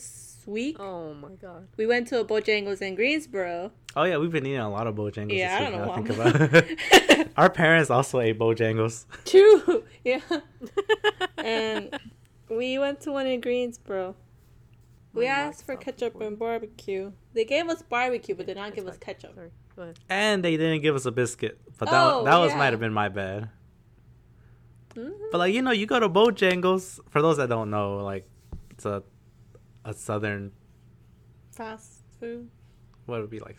week 0.47 0.79
Oh 0.79 1.13
my 1.13 1.29
god. 1.41 1.67
we 1.77 1.85
went 1.85 2.07
to 2.09 2.19
a 2.19 2.25
Bojangles 2.25 2.81
in 2.81 2.95
Greensboro. 2.95 3.71
Oh 3.95 4.03
yeah, 4.03 4.17
we've 4.17 4.31
been 4.31 4.45
eating 4.45 4.59
a 4.59 4.69
lot 4.69 4.87
of 4.87 4.95
Bojangles. 4.95 5.37
Yeah, 5.37 5.57
I 5.57 5.59
don't 5.61 5.71
know 5.73 5.85
now 5.85 5.87
why. 5.89 5.95
think 5.95 7.09
about. 7.11 7.27
Our 7.37 7.49
parents 7.49 7.89
also 7.89 8.19
ate 8.19 8.37
Bojangles. 8.39 9.05
True. 9.25 9.83
Yeah. 10.03 10.19
and 11.37 11.97
we 12.49 12.77
went 12.77 12.99
to 13.01 13.11
one 13.11 13.25
in 13.27 13.39
Greensboro. 13.41 14.15
We 15.13 15.25
My 15.25 15.31
asked 15.31 15.65
for 15.65 15.75
ketchup 15.75 16.13
before. 16.13 16.27
and 16.27 16.37
barbecue. 16.39 17.11
They 17.33 17.45
gave 17.45 17.69
us 17.69 17.81
barbecue, 17.83 18.35
but 18.35 18.47
did 18.47 18.57
not 18.57 18.69
It's 18.69 18.75
give 18.77 18.87
us 18.87 18.97
ketchup. 18.97 19.35
Sorry. 19.35 19.51
Go 19.75 19.83
ahead. 19.83 19.99
And 20.09 20.43
they 20.43 20.57
didn't 20.57 20.81
give 20.81 20.95
us 20.95 21.05
a 21.05 21.11
biscuit. 21.11 21.59
But 21.77 21.89
that 21.89 22.13
Oh, 22.13 22.23
that 22.25 22.37
was 22.37 22.51
yeah. 22.51 22.57
might 22.57 22.71
have 22.73 22.79
been 22.79 22.93
my 22.93 23.09
bad. 23.09 23.49
Mhm. 24.95 25.11
But 25.31 25.37
like 25.37 25.53
you 25.53 25.61
know, 25.61 25.71
you 25.71 25.85
go 25.85 25.99
to 25.99 26.09
Bojangles. 26.09 26.99
For 27.09 27.21
those 27.21 27.37
that 27.37 27.49
don't 27.49 27.69
know, 27.69 27.97
like 28.03 28.27
it's 28.71 28.85
a 28.85 29.03
a 29.85 29.93
southern 29.93 30.51
Fast 31.51 32.03
food. 32.19 32.49
what 33.05 33.17
would 33.19 33.25
it 33.25 33.29
be 33.29 33.39
like? 33.39 33.57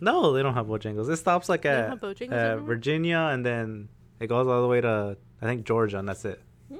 No, 0.00 0.32
they 0.32 0.42
don't 0.42 0.54
have 0.54 0.66
Bojangles. 0.66 1.08
It 1.08 1.16
stops 1.16 1.48
like 1.48 1.64
at 1.64 1.90
uh. 2.02 2.56
Virginia, 2.58 3.28
and 3.32 3.46
then 3.46 3.88
it 4.20 4.26
goes 4.26 4.46
all 4.46 4.62
the 4.62 4.68
way 4.68 4.80
to 4.80 5.16
I 5.40 5.46
think 5.46 5.64
Georgia, 5.64 5.98
and 5.98 6.08
that's 6.08 6.24
it. 6.24 6.40
Mm. 6.72 6.78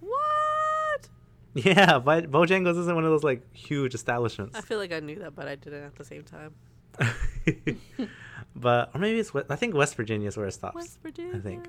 What? 0.00 1.08
Yeah, 1.54 1.98
but 1.98 2.30
Bojangles 2.30 2.78
isn't 2.78 2.94
one 2.94 3.04
of 3.04 3.10
those 3.10 3.24
like 3.24 3.54
huge 3.54 3.94
establishments. 3.94 4.56
I 4.56 4.62
feel 4.62 4.78
like 4.78 4.92
I 4.92 5.00
knew 5.00 5.18
that, 5.20 5.34
but 5.34 5.48
I 5.48 5.54
didn't 5.56 5.84
at 5.84 5.96
the 5.96 6.04
same 6.04 6.22
time. 6.24 6.54
but 8.56 8.90
or 8.94 9.00
maybe 9.00 9.18
it's 9.18 9.32
I 9.48 9.56
think 9.56 9.74
West 9.74 9.94
Virginia 9.94 10.28
is 10.28 10.36
where 10.36 10.46
it 10.46 10.52
stops. 10.52 10.74
West 10.74 10.98
Virginia. 11.02 11.36
I 11.36 11.40
think. 11.40 11.68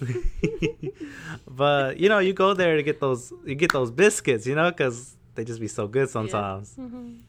but 1.48 1.98
you 1.98 2.08
know, 2.08 2.18
you 2.18 2.32
go 2.32 2.54
there 2.54 2.76
to 2.76 2.82
get 2.82 3.00
those 3.00 3.32
you 3.44 3.54
get 3.54 3.72
those 3.72 3.90
biscuits, 3.90 4.46
you 4.46 4.54
know, 4.54 4.70
because 4.70 5.16
they 5.34 5.44
just 5.44 5.60
be 5.60 5.68
so 5.68 5.86
good 5.88 6.08
sometimes. 6.10 6.74
Mhm. 6.78 7.20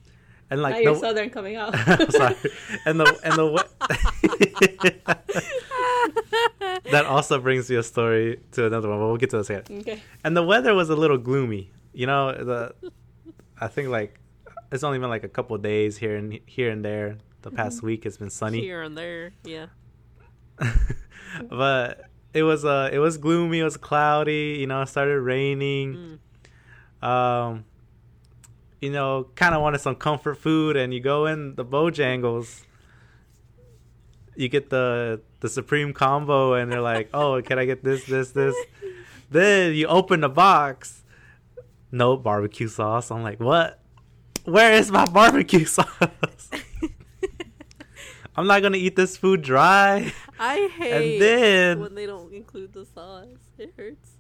And 0.50 0.62
like 0.62 0.76
now 0.76 0.80
you're 0.82 0.94
the- 0.96 1.00
southern 1.00 1.30
coming 1.30 1.56
out. 1.56 1.74
I'm 1.88 2.12
sorry. 2.12 2.36
And 2.86 3.00
the 3.00 3.06
and 3.24 3.34
the 3.36 3.66
that 6.92 7.06
also 7.06 7.40
brings 7.40 7.70
me 7.70 7.76
a 7.78 7.84
story 7.84 8.40
to 8.54 8.66
another 8.66 8.90
one, 8.90 9.00
but 9.00 9.08
we'll 9.08 9.18
get 9.18 9.30
to 9.32 9.38
this 9.38 9.50
later. 9.50 9.64
okay. 9.80 10.02
And 10.24 10.36
the 10.36 10.44
weather 10.44 10.74
was 10.74 10.90
a 10.90 10.96
little 10.96 11.18
gloomy. 11.18 11.72
You 11.94 12.08
know, 12.08 12.32
the 12.34 12.74
I 13.60 13.68
think 13.68 13.90
like 13.90 14.20
it's 14.72 14.84
only 14.84 15.00
been 15.00 15.10
like 15.10 15.24
a 15.24 15.30
couple 15.30 15.56
of 15.56 15.62
days 15.62 15.98
here 15.98 16.16
and 16.16 16.40
here 16.46 16.70
and 16.70 16.84
there. 16.84 17.18
The 17.44 17.52
past 17.52 17.82
week 17.82 18.06
it's 18.06 18.18
been 18.18 18.30
sunny. 18.30 18.62
Here 18.62 18.82
and 18.82 18.98
there. 18.98 19.32
Yeah. 19.44 19.68
but 21.50 22.10
it 22.34 22.44
was 22.44 22.66
uh 22.66 22.90
it 22.92 23.00
was 23.00 23.18
gloomy, 23.18 23.60
it 23.60 23.64
was 23.64 23.78
cloudy, 23.78 24.58
you 24.60 24.68
know, 24.68 24.82
it 24.82 24.88
started 24.88 25.20
raining. 25.20 26.20
Mm. 27.04 27.08
Um 27.08 27.66
you 28.80 28.90
know, 28.90 29.28
kind 29.36 29.54
of 29.54 29.62
wanted 29.62 29.80
some 29.80 29.96
comfort 29.96 30.36
food 30.36 30.76
and 30.76 30.94
you 30.94 31.00
go 31.00 31.28
in 31.28 31.56
the 31.56 31.64
Bojangles. 31.64 32.64
You 34.36 34.50
get 34.50 34.70
the 34.70 35.22
the 35.42 35.50
supreme 35.50 35.94
combo 35.94 36.54
and 36.54 36.72
they're 36.72 36.82
like, 36.82 37.10
"Oh, 37.14 37.42
can 37.42 37.60
I 37.60 37.66
get 37.66 37.84
this 37.84 38.06
this 38.06 38.32
this?" 38.32 38.56
Then 39.30 39.74
you 39.74 39.88
open 39.88 40.22
the 40.22 40.30
box. 40.30 41.04
No 41.92 42.18
barbecue 42.18 42.68
sauce. 42.68 43.12
I'm 43.12 43.24
like, 43.24 43.40
"What? 43.40 43.80
Where 44.46 44.74
is 44.74 44.92
my 44.92 45.06
barbecue 45.06 45.66
sauce?" 45.78 46.50
I'm 48.36 48.48
not 48.48 48.62
to 48.62 48.78
eat 48.78 48.96
this 48.96 49.18
food 49.18 49.42
dry. 49.42 50.14
I 50.42 50.68
hate 50.76 51.20
then- 51.20 51.80
when 51.80 51.96
they 51.96 52.06
don't 52.06 52.34
include 52.34 52.74
the 52.74 52.86
sauce. 52.86 53.28
It 53.58 53.74
hurts. 53.78 54.12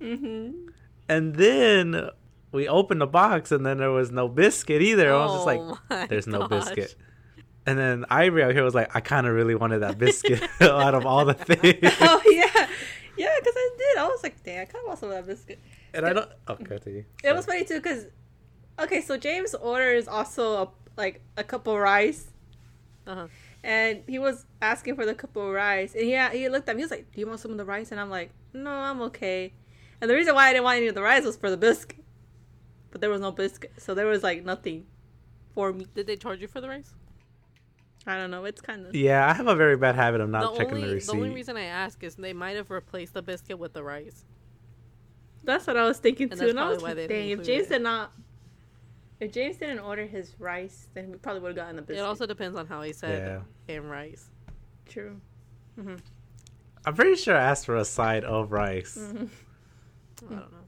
Mm-hmm. 0.00 0.68
And 1.08 1.34
then 1.36 2.10
we 2.52 2.66
opened 2.68 3.00
the 3.00 3.06
box, 3.06 3.52
and 3.52 3.64
then 3.64 3.78
there 3.78 3.90
was 3.90 4.10
no 4.10 4.28
biscuit 4.28 4.82
either. 4.82 5.12
I 5.12 5.24
was 5.24 5.32
just 5.34 5.46
like, 5.46 5.60
Oh 5.60 6.06
"There's 6.08 6.26
no 6.26 6.46
gosh. 6.48 6.64
biscuit." 6.66 6.96
And 7.66 7.78
then 7.78 8.04
Ivory 8.10 8.42
out 8.42 8.52
here 8.52 8.64
was 8.64 8.74
like, 8.74 8.94
"I 8.96 9.00
kind 9.00 9.26
of 9.26 9.34
really 9.34 9.54
wanted 9.54 9.78
that 9.80 9.96
biscuit 9.98 10.42
out 10.60 10.94
of 10.94 11.06
all 11.06 11.24
the 11.24 11.34
things." 11.50 11.78
oh 12.00 12.22
yeah, 12.26 12.68
yeah. 13.16 13.34
Because 13.38 13.54
I 13.56 13.70
did. 13.78 13.98
I 13.98 14.06
was 14.08 14.22
like, 14.22 14.42
dang, 14.42 14.58
I 14.60 14.64
kind 14.64 14.82
of 14.82 14.88
want 14.88 14.98
some 14.98 15.10
of 15.10 15.14
that 15.14 15.26
biscuit. 15.26 15.58
and 15.94 16.04
I 16.04 16.12
don't. 16.12 16.28
Okay, 16.48 16.78
to 16.78 16.90
you. 16.90 17.04
It 17.22 17.34
was 17.34 17.46
funny 17.46 17.64
too 17.64 17.80
because, 17.80 18.06
okay, 18.80 19.00
so 19.00 19.16
James 19.16 19.54
orders 19.54 20.08
also 20.08 20.62
a, 20.64 20.68
like 20.96 21.22
a 21.36 21.44
cup 21.44 21.66
of 21.66 21.76
rice, 21.78 22.26
Uh-huh. 23.06 23.28
And 23.64 24.02
he 24.06 24.18
was 24.18 24.46
asking 24.62 24.94
for 24.96 25.06
the 25.06 25.14
cup 25.14 25.34
of 25.36 25.52
rice, 25.52 25.94
and 25.94 26.04
he 26.04 26.16
he 26.38 26.48
looked 26.48 26.68
at 26.68 26.76
me. 26.76 26.82
He 26.82 26.84
was 26.84 26.90
like, 26.92 27.10
"Do 27.12 27.20
you 27.20 27.26
want 27.26 27.40
some 27.40 27.50
of 27.50 27.56
the 27.58 27.64
rice?" 27.64 27.90
And 27.92 28.00
I'm 28.00 28.10
like, 28.10 28.30
"No, 28.52 28.70
I'm 28.70 29.00
okay." 29.02 29.52
And 30.00 30.10
the 30.10 30.14
reason 30.14 30.34
why 30.34 30.48
I 30.48 30.52
didn't 30.52 30.64
want 30.64 30.76
any 30.76 30.86
of 30.88 30.94
the 30.94 31.02
rice 31.02 31.24
was 31.24 31.36
for 31.36 31.50
the 31.50 31.56
biscuit, 31.56 32.04
but 32.90 33.00
there 33.00 33.10
was 33.10 33.20
no 33.20 33.32
biscuit, 33.32 33.72
so 33.78 33.94
there 33.94 34.06
was 34.06 34.22
like 34.22 34.44
nothing 34.44 34.86
for 35.54 35.72
me. 35.72 35.86
Did 35.94 36.06
they 36.06 36.16
charge 36.16 36.40
you 36.40 36.48
for 36.48 36.60
the 36.60 36.68
rice? 36.68 36.94
I 38.06 38.18
don't 38.18 38.30
know. 38.30 38.44
It's 38.44 38.60
kind 38.60 38.86
of 38.86 38.94
Yeah, 38.94 39.26
I 39.28 39.32
have 39.32 39.46
a 39.46 39.54
very 39.56 39.76
bad 39.78 39.94
habit 39.94 40.20
of 40.20 40.28
not 40.28 40.52
the 40.52 40.58
checking 40.58 40.74
only 40.76 40.88
the 40.88 40.94
receipt. 40.96 41.12
the 41.12 41.16
only 41.18 41.30
reason 41.30 41.56
I 41.56 41.64
ask 41.64 42.02
is 42.04 42.16
they 42.16 42.34
might 42.34 42.56
have 42.56 42.70
replaced 42.70 43.14
the 43.14 43.22
biscuit 43.22 43.58
with 43.58 43.72
the 43.72 43.82
rice. 43.82 44.26
that's 45.42 45.66
what 45.66 45.76
I 45.76 45.84
was 45.84 45.98
thinking 45.98 46.30
And 46.30 46.32
too. 46.32 46.38
that's 46.38 46.50
And 46.50 46.60
I 46.60 46.68
was 46.68 46.78
probably 46.78 46.82
why 46.82 46.88
like, 46.90 46.96
they 46.96 47.06
didn't 47.08 47.20
dang, 47.20 47.30
if 47.30 47.38
include 47.40 47.46
James 47.46 47.66
it. 47.66 47.70
did 47.70 47.82
not, 47.82 48.12
if 49.20 49.32
James 49.32 49.56
didn't 49.56 49.78
order 49.80 50.06
his 50.06 50.34
rice, 50.38 50.88
then 50.94 51.10
we 51.10 51.18
probably 51.18 51.40
would 51.42 51.48
have 51.48 51.56
gotten 51.56 51.76
the 51.76 51.82
business. 51.82 52.02
It 52.04 52.06
also 52.06 52.26
depends 52.26 52.58
on 52.58 52.66
how 52.66 52.82
he 52.82 52.92
said 52.92 53.42
Yeah. 53.68 53.74
and 53.74 53.90
rice. 53.90 54.30
true. 54.86 55.20
hmm 55.76 55.96
I'm 56.86 56.94
pretty 56.94 57.16
sure 57.16 57.34
I 57.34 57.42
asked 57.42 57.64
for 57.66 57.76
a 57.76 57.84
side 57.84 58.24
of 58.24 58.52
rice. 58.52 58.94
hmm 58.96 59.24
I 60.30 60.34
don't 60.34 60.52
know. 60.52 60.58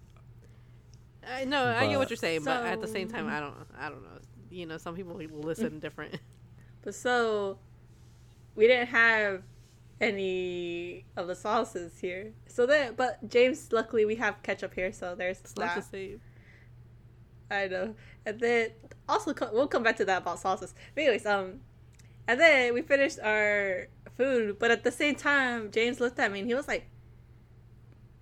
I 1.29 1.45
know 1.45 1.65
I 1.67 1.87
get 1.89 1.99
what 1.99 2.09
you're 2.11 2.17
saying, 2.17 2.45
but 2.45 2.65
at 2.65 2.81
the 2.81 2.87
same 2.87 3.09
time, 3.09 3.27
I 3.29 3.41
don't. 3.41 3.55
I 3.79 3.89
don't 3.89 4.03
know. 4.03 4.19
You 4.51 4.67
know, 4.67 4.79
some 4.79 4.95
people 4.95 5.15
will 5.17 5.43
listen 5.43 5.81
different. 5.81 6.19
But 6.83 6.95
so 6.95 7.59
we 8.55 8.69
didn't 8.69 8.87
have 8.89 9.43
any 10.01 11.05
of 11.17 11.27
the 11.27 11.35
sauces 11.35 11.99
here. 11.99 12.33
So 12.47 12.65
then, 12.65 12.95
but 12.97 13.29
James, 13.29 13.73
luckily 13.73 14.05
we 14.05 14.15
have 14.17 14.41
ketchup 14.45 14.73
here, 14.73 14.93
so 14.93 15.17
there's 15.17 15.41
It's 15.41 15.57
not 15.57 15.75
the 15.75 15.81
that. 15.81 15.91
same. 15.91 16.21
I 17.51 17.69
know. 17.69 17.95
And 18.25 18.41
then 18.41 18.71
also 19.09 19.33
co- 19.35 19.51
we'll 19.53 19.69
come 19.69 19.83
back 19.83 19.97
to 19.99 20.05
that 20.05 20.23
about 20.23 20.39
sauces. 20.41 20.75
But 20.95 21.03
anyways, 21.03 21.27
um, 21.27 21.61
and 22.27 22.41
then 22.41 22.75
we 22.75 22.83
finished 22.83 23.19
our 23.23 23.87
food, 24.17 24.59
but 24.59 24.71
at 24.71 24.83
the 24.85 24.91
same 24.91 25.15
time, 25.15 25.71
James 25.71 26.01
looked 26.01 26.19
at 26.19 26.33
me 26.33 26.41
and 26.41 26.49
he 26.49 26.55
was 26.55 26.67
like, 26.67 26.89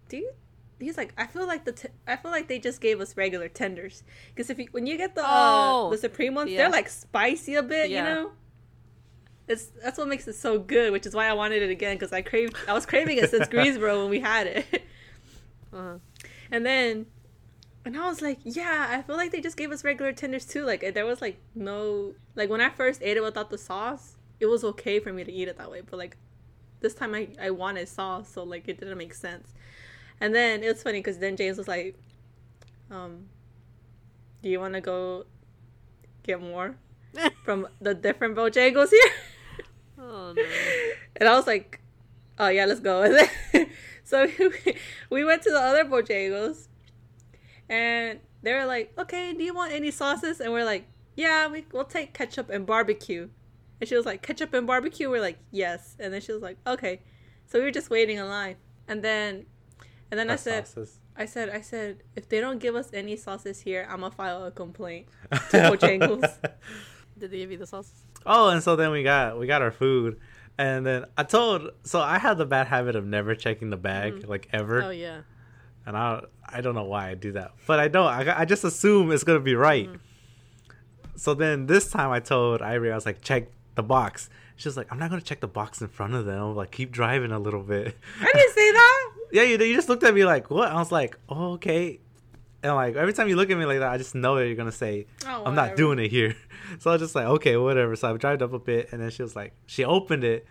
"Do 0.09 0.19
you?" 0.19 0.33
He's 0.79 0.99
like, 0.99 1.15
"I 1.17 1.27
feel 1.27 1.47
like 1.47 1.65
the 1.65 1.73
t- 1.73 1.89
I 2.07 2.17
feel 2.17 2.31
like 2.31 2.49
they 2.49 2.59
just 2.59 2.81
gave 2.81 3.01
us 3.01 3.17
regular 3.17 3.49
tenders 3.49 4.03
because 4.35 4.51
if 4.51 4.59
you 4.59 4.69
when 4.73 4.87
you 4.87 4.97
get 4.99 5.15
the 5.15 5.23
uh, 5.23 5.27
Oh, 5.27 5.91
the 5.91 5.97
supreme 5.99 6.35
ones, 6.35 6.51
yeah. 6.51 6.59
they're 6.59 6.71
like 6.71 6.89
spicy 6.89 7.55
a 7.55 7.63
bit, 7.63 7.91
Yeah. 7.91 7.99
you 7.99 8.15
know." 8.15 8.33
It's 9.47 9.67
that's 9.83 9.99
what 9.99 10.09
makes 10.09 10.27
it 10.27 10.35
so 10.35 10.59
good, 10.59 10.91
which 10.93 11.07
is 11.07 11.15
why 11.15 11.29
I 11.29 11.33
wanted 11.35 11.63
it 11.63 11.71
again 11.71 11.97
because 11.97 12.13
I 12.13 12.23
craved 12.23 12.57
I 12.67 12.73
was 12.73 12.87
craving 12.87 13.19
it 13.19 13.31
since 13.31 13.47
Greensboro 13.55 14.01
when 14.03 14.11
we 14.11 14.21
had 14.21 14.47
it. 14.47 14.67
Uh-huh. 15.73 15.99
And 16.51 16.65
then, 16.65 17.07
and 17.85 17.97
I 17.97 18.07
was 18.07 18.23
like, 18.23 18.39
yeah, 18.45 18.87
I 18.91 19.03
feel 19.03 19.17
like 19.17 19.31
they 19.31 19.41
just 19.41 19.57
gave 19.57 19.71
us 19.71 19.85
regular 19.85 20.13
tenders 20.13 20.47
too. 20.47 20.65
Like 20.65 20.95
there 20.95 21.05
was 21.05 21.21
like 21.21 21.39
no, 21.55 22.15
like 22.35 22.49
when 22.49 22.61
I 22.61 22.71
first 22.71 23.03
ate 23.03 23.17
it 23.17 23.23
without 23.23 23.51
the 23.51 23.59
sauce, 23.59 24.17
it 24.41 24.47
was 24.47 24.65
okay 24.65 24.99
for 25.01 25.13
me 25.13 25.23
to 25.23 25.33
eat 25.33 25.49
it 25.49 25.59
that 25.59 25.71
way. 25.71 25.83
But 25.89 25.99
like 25.99 26.17
this 26.81 26.95
time 26.95 27.15
I, 27.15 27.29
I 27.41 27.51
wanted 27.51 27.89
sauce, 27.89 28.31
so 28.31 28.43
like 28.43 28.69
it 28.69 28.81
didn't 28.81 28.97
make 28.97 29.13
sense. 29.13 29.53
And 30.21 30.35
then 30.35 30.63
it 30.63 30.69
was 30.69 30.83
funny 30.83 31.01
because 31.01 31.19
then 31.19 31.37
James 31.37 31.59
was 31.59 31.69
like, 31.69 31.99
um, 32.91 33.27
do 34.43 34.49
you 34.49 34.61
want 34.61 34.75
to 34.75 34.81
go 34.81 35.27
get 36.23 36.41
more 36.41 36.77
from 37.45 37.69
the 37.83 37.95
different 37.95 38.35
Bojangles 38.35 38.91
here? 38.91 39.13
oh 39.99 40.33
no. 40.35 40.43
And 41.17 41.29
I 41.29 41.37
was 41.37 41.47
like, 41.47 41.81
oh 42.39 42.49
yeah, 42.49 42.65
let's 42.65 42.81
go. 42.81 43.03
And 43.03 43.15
then, 43.53 43.69
so 44.05 44.27
we, 44.39 44.77
we 45.11 45.25
went 45.25 45.43
to 45.43 45.51
the 45.51 45.61
other 45.61 45.85
Bojangles 45.85 46.69
and 47.69 48.21
they 48.43 48.53
were 48.53 48.67
like, 48.67 48.93
okay, 48.99 49.33
do 49.33 49.43
you 49.43 49.55
want 49.55 49.73
any 49.73 49.91
sauces? 49.91 50.41
And 50.41 50.53
we're 50.53 50.65
like, 50.65 50.87
yeah, 51.17 51.49
we, 51.49 51.65
we'll 51.73 51.85
take 51.85 52.13
ketchup 52.13 52.51
and 52.51 52.67
barbecue. 52.67 53.29
And 53.81 53.89
she 53.89 53.97
was 53.97 54.07
like, 54.07 54.23
ketchup 54.23 54.55
and 54.55 54.67
barbecue? 54.67 55.09
We're 55.11 55.21
like, 55.21 55.39
yes. 55.51 55.97
And 55.99 56.13
then 56.13 56.21
she 56.21 56.33
was 56.33 56.43
like, 56.43 56.59
okay. 56.67 57.01
So 57.47 57.59
we 57.59 57.65
were 57.65 57.71
just 57.71 57.91
waiting 57.91 58.19
in 58.19 58.29
line. 58.29 58.57
And 58.89 59.03
then, 59.03 59.47
and 60.11 60.19
then 60.19 60.31
I 60.31 60.37
said, 60.37 60.67
sauces. 60.67 60.99
I 61.17 61.27
said, 61.27 61.51
I 61.51 61.61
said, 61.61 62.03
if 62.17 62.29
they 62.29 62.41
don't 62.41 62.59
give 62.59 62.75
us 62.75 62.91
any 62.93 63.17
sauces 63.17 63.61
here, 63.61 63.87
I'm 63.89 64.01
gonna 64.01 64.11
file 64.11 64.45
a 64.45 64.51
complaint 64.51 65.07
to 65.31 65.57
Bojangles. 65.71 66.39
Did 67.19 67.31
they 67.31 67.39
give 67.39 67.53
you 67.53 67.59
the 67.59 67.67
sauces? 67.67 68.05
Oh, 68.27 68.49
and 68.49 68.63
so 68.63 68.75
then 68.75 68.91
we 68.91 69.03
got 69.03 69.39
we 69.39 69.47
got 69.47 69.63
our 69.63 69.71
food, 69.71 70.19
and 70.59 70.85
then 70.85 71.05
I 71.17 71.23
told 71.23 71.71
so 71.85 72.01
I 72.01 72.19
had 72.19 72.39
the 72.39 72.47
bad 72.47 72.67
habit 72.67 72.97
of 72.97 73.07
never 73.07 73.35
checking 73.35 73.71
the 73.71 73.77
bag 73.77 74.15
mm-hmm. 74.15 74.31
like 74.31 74.49
ever, 74.53 74.83
Oh 74.83 74.91
yeah. 74.91 75.21
And 75.87 75.97
I 75.97 76.23
I 76.47 76.61
don't 76.61 76.75
know 76.75 76.85
why 76.85 77.11
I 77.11 77.15
do 77.15 77.33
that, 77.33 77.53
but 77.67 77.81
I 77.81 77.89
don't. 77.89 78.07
I 78.07 78.41
I 78.41 78.45
just 78.45 78.65
assume 78.65 79.11
it's 79.13 79.25
gonna 79.25 79.41
be 79.41 79.55
right. 79.55 79.89
Mm-hmm. 79.89 79.97
So 81.17 81.35
then 81.35 81.67
this 81.67 81.91
time 81.91 82.11
I 82.11 82.21
told 82.21 82.63
Ivory 82.63 82.93
I 82.93 82.95
was 82.95 83.07
like 83.07 83.23
check 83.23 83.49
the 83.75 83.83
box. 83.83 84.29
She's 84.57 84.77
like 84.77 84.91
I'm 84.91 84.99
not 84.99 85.11
gonna 85.11 85.23
check 85.23 85.41
the 85.41 85.49
box 85.49 85.81
in 85.81 85.89
front 85.89 86.15
of 86.15 86.25
them. 86.25 86.55
Like 86.55 86.71
keep 86.71 86.91
driving 86.91 87.33
a 87.33 87.39
little 87.39 87.63
bit. 87.63 87.97
I 88.21 88.33
didn't 88.33 88.55
say 88.55 88.71
that. 88.73 89.11
yeah, 89.33 89.43
you 89.43 89.59
you 89.59 89.75
just 89.75 89.89
looked 89.89 90.05
at 90.05 90.15
me 90.15 90.25
like 90.25 90.51
what? 90.51 90.71
I 90.71 90.77
was 90.77 90.93
like 90.93 91.19
oh, 91.29 91.53
okay. 91.55 92.01
And 92.63 92.75
like 92.75 92.97
every 92.97 93.13
time 93.13 93.29
you 93.29 93.37
look 93.37 93.51
at 93.51 93.59
me 93.59 93.67
like 93.67 93.81
that, 93.81 93.91
I 93.91 93.99
just 93.99 94.15
know 94.15 94.37
that 94.37 94.47
you're 94.47 94.57
gonna 94.57 94.73
say 94.73 95.07
Oh, 95.27 95.45
I'm 95.45 95.55
not 95.55 95.77
doing 95.77 95.99
it 95.99 96.11
here. 96.11 96.37
So 96.79 96.91
I 96.91 96.95
was 96.95 97.03
just 97.03 97.15
like, 97.15 97.27
okay, 97.27 97.57
whatever. 97.59 97.95
So 97.95 98.13
I 98.13 98.17
drove 98.17 98.43
up 98.43 98.53
a 98.53 98.59
bit, 98.59 98.89
and 98.91 99.01
then 99.01 99.11
she 99.11 99.23
was 99.23 99.37
like, 99.37 99.53
she 99.67 99.85
opened 99.85 100.25
it. 100.25 100.47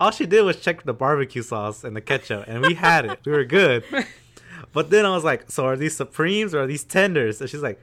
All 0.00 0.12
she 0.12 0.24
did 0.24 0.42
was 0.42 0.56
check 0.60 0.84
the 0.84 0.94
barbecue 0.94 1.42
sauce 1.42 1.82
and 1.82 1.96
the 1.96 2.00
ketchup, 2.00 2.44
and 2.46 2.62
we 2.62 2.74
had 2.74 3.04
it. 3.04 3.18
We 3.26 3.32
were 3.32 3.44
good. 3.44 3.84
But 4.72 4.90
then 4.90 5.06
I 5.06 5.10
was 5.10 5.24
like, 5.24 5.50
so 5.50 5.66
are 5.66 5.76
these 5.76 5.96
Supremes 5.96 6.54
or 6.54 6.62
are 6.62 6.66
these 6.66 6.84
tenders? 6.84 7.40
And 7.40 7.48
she's 7.48 7.62
like, 7.62 7.80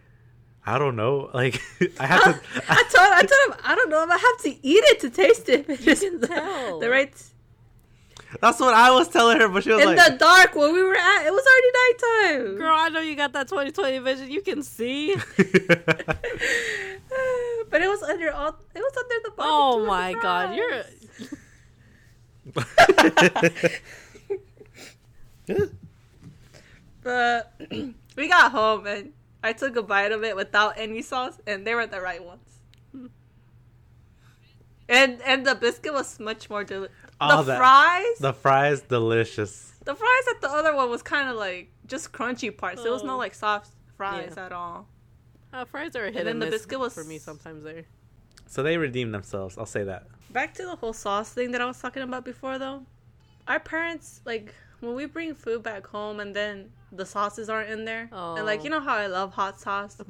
I 0.66 0.78
don't 0.78 0.96
know. 0.96 1.30
Like 1.34 1.60
I 2.00 2.06
have 2.06 2.24
to. 2.24 2.30
I 2.70 2.84
told 2.84 3.10
I 3.12 3.22
told 3.22 3.50
him 3.50 3.56
I 3.64 3.76
don't 3.76 3.90
know 3.90 4.04
if 4.04 4.10
I 4.10 4.18
have 4.18 4.42
to 4.44 4.50
eat 4.68 4.84
it 4.86 5.00
to 5.02 5.10
taste 5.10 5.50
it. 5.50 5.68
But 5.68 5.86
it's 5.86 6.02
can 6.02 6.20
the, 6.22 6.28
tell. 6.28 6.80
the 6.80 6.90
right 6.90 7.14
that's 8.42 8.60
what 8.60 8.74
I 8.74 8.92
was 8.92 9.08
telling 9.08 9.40
her, 9.40 9.48
but 9.48 9.64
she 9.64 9.70
was 9.70 9.80
in 9.82 9.96
like, 9.96 10.12
the 10.12 10.18
dark 10.18 10.56
where 10.56 10.74
we 10.74 10.84
were 10.84 10.96
at. 10.96 11.26
It 11.26 11.32
was 11.32 11.46
already 11.46 11.72
nighttime. 12.42 12.58
Girl, 12.58 12.76
I 12.78 12.90
know 12.90 13.00
you 13.00 13.16
got 13.16 13.32
that 13.34 13.48
2020 13.48 14.00
vision. 14.00 14.30
You 14.30 14.42
can 14.42 14.62
see. 14.64 15.16
but 15.16 15.38
it 17.82 17.88
was 17.88 18.04
under 18.04 18.32
all. 18.32 18.58
It 18.74 18.80
was 18.80 18.98
under 18.98 19.16
the. 19.24 19.32
barbecue 19.38 19.40
Oh 19.40 19.86
my 19.86 20.14
the 20.14 20.20
god, 20.20 20.56
you're. 20.56 20.84
fries. 25.48 25.70
But 27.06 27.54
we 28.18 28.28
got 28.28 28.52
home 28.52 28.88
and 28.88 29.14
I 29.44 29.54
took 29.54 29.76
a 29.76 29.84
bite 29.84 30.12
of 30.12 30.24
it 30.24 30.36
without 30.36 30.74
any 30.78 31.04
sauce, 31.04 31.38
and 31.46 31.66
they 31.66 31.76
were 31.76 31.86
the 31.86 32.02
right 32.02 32.24
ones. 32.24 32.42
And 34.90 35.22
and 35.22 35.46
the 35.46 35.56
biscuit 35.56 35.94
was 35.94 36.20
much 36.20 36.50
more 36.50 36.64
delicious. 36.64 36.96
Oh, 37.22 37.38
the 37.38 37.44
that- 37.44 37.58
fries, 37.58 38.18
the 38.20 38.34
fries 38.34 38.82
delicious. 38.82 39.74
the 39.86 39.96
fries 39.96 40.26
at 40.36 40.42
the 40.42 40.50
other 40.50 40.76
one 40.76 40.90
was 40.90 41.02
kind 41.04 41.30
of 41.30 41.36
like 41.38 41.72
just 41.88 42.12
crunchy 42.12 42.56
parts. 42.56 42.82
There 42.84 42.92
was 42.92 43.04
no 43.04 43.14
Oh. 43.14 43.18
like 43.18 43.36
soft 43.36 43.72
fries 43.98 44.34
Yeah. 44.36 44.46
at 44.48 44.52
all. 44.52 44.88
Uh, 45.54 45.64
fries 45.66 45.96
are 45.96 46.06
a 46.06 46.12
hit 46.12 46.26
then 46.26 46.28
and, 46.34 46.42
the 46.42 46.48
miss 46.48 46.56
biscuit 46.62 46.80
was- 46.80 46.94
for 46.94 47.04
me 47.04 47.18
sometimes. 47.20 47.64
There. 47.64 47.86
So 48.48 48.62
they 48.64 48.78
redeemed 48.78 49.14
themselves. 49.14 49.58
I'll 49.58 49.66
say 49.66 49.84
that. 49.84 50.08
Back 50.32 50.54
to 50.56 50.64
the 50.64 50.76
whole 50.76 50.94
sauce 50.94 51.30
thing 51.32 51.52
that 51.52 51.62
I 51.62 51.66
was 51.66 51.80
talking 51.80 52.04
about 52.04 52.26
before, 52.26 52.58
though. 52.60 52.86
Our 53.48 53.60
parents 53.60 54.22
like 54.26 54.54
when 54.86 54.96
we 54.96 55.06
bring 55.06 55.34
food 55.34 55.64
back 55.64 55.88
home 55.88 56.20
and 56.20 56.36
then 56.36 56.70
the 56.92 57.06
sauces 57.06 57.50
aren't 57.50 57.70
in 57.70 57.86
there, 57.86 58.10
oh. 58.12 58.36
and 58.36 58.46
like 58.46 58.62
Oh. 58.62 58.64
you 58.64 58.70
know 58.70 58.80
how 58.80 58.96
I 58.96 59.08
love 59.08 59.34
hot 59.34 59.60
sauce. 59.60 59.98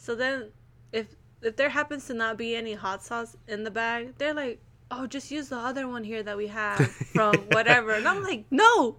So 0.00 0.14
then, 0.14 0.50
if 0.92 1.14
if 1.42 1.56
there 1.56 1.68
happens 1.68 2.06
to 2.06 2.14
not 2.14 2.38
be 2.38 2.56
any 2.56 2.72
hot 2.72 3.04
sauce 3.04 3.36
in 3.46 3.64
the 3.64 3.70
bag, 3.70 4.14
they're 4.16 4.32
like, 4.32 4.62
"Oh, 4.90 5.06
just 5.06 5.30
use 5.30 5.50
the 5.50 5.58
other 5.58 5.86
one 5.86 6.04
here 6.04 6.22
that 6.22 6.38
we 6.38 6.46
have 6.46 6.80
from 7.12 7.34
whatever." 7.52 7.92
And 7.92 8.08
I'm 8.08 8.22
like, 8.22 8.46
"No, 8.50 8.96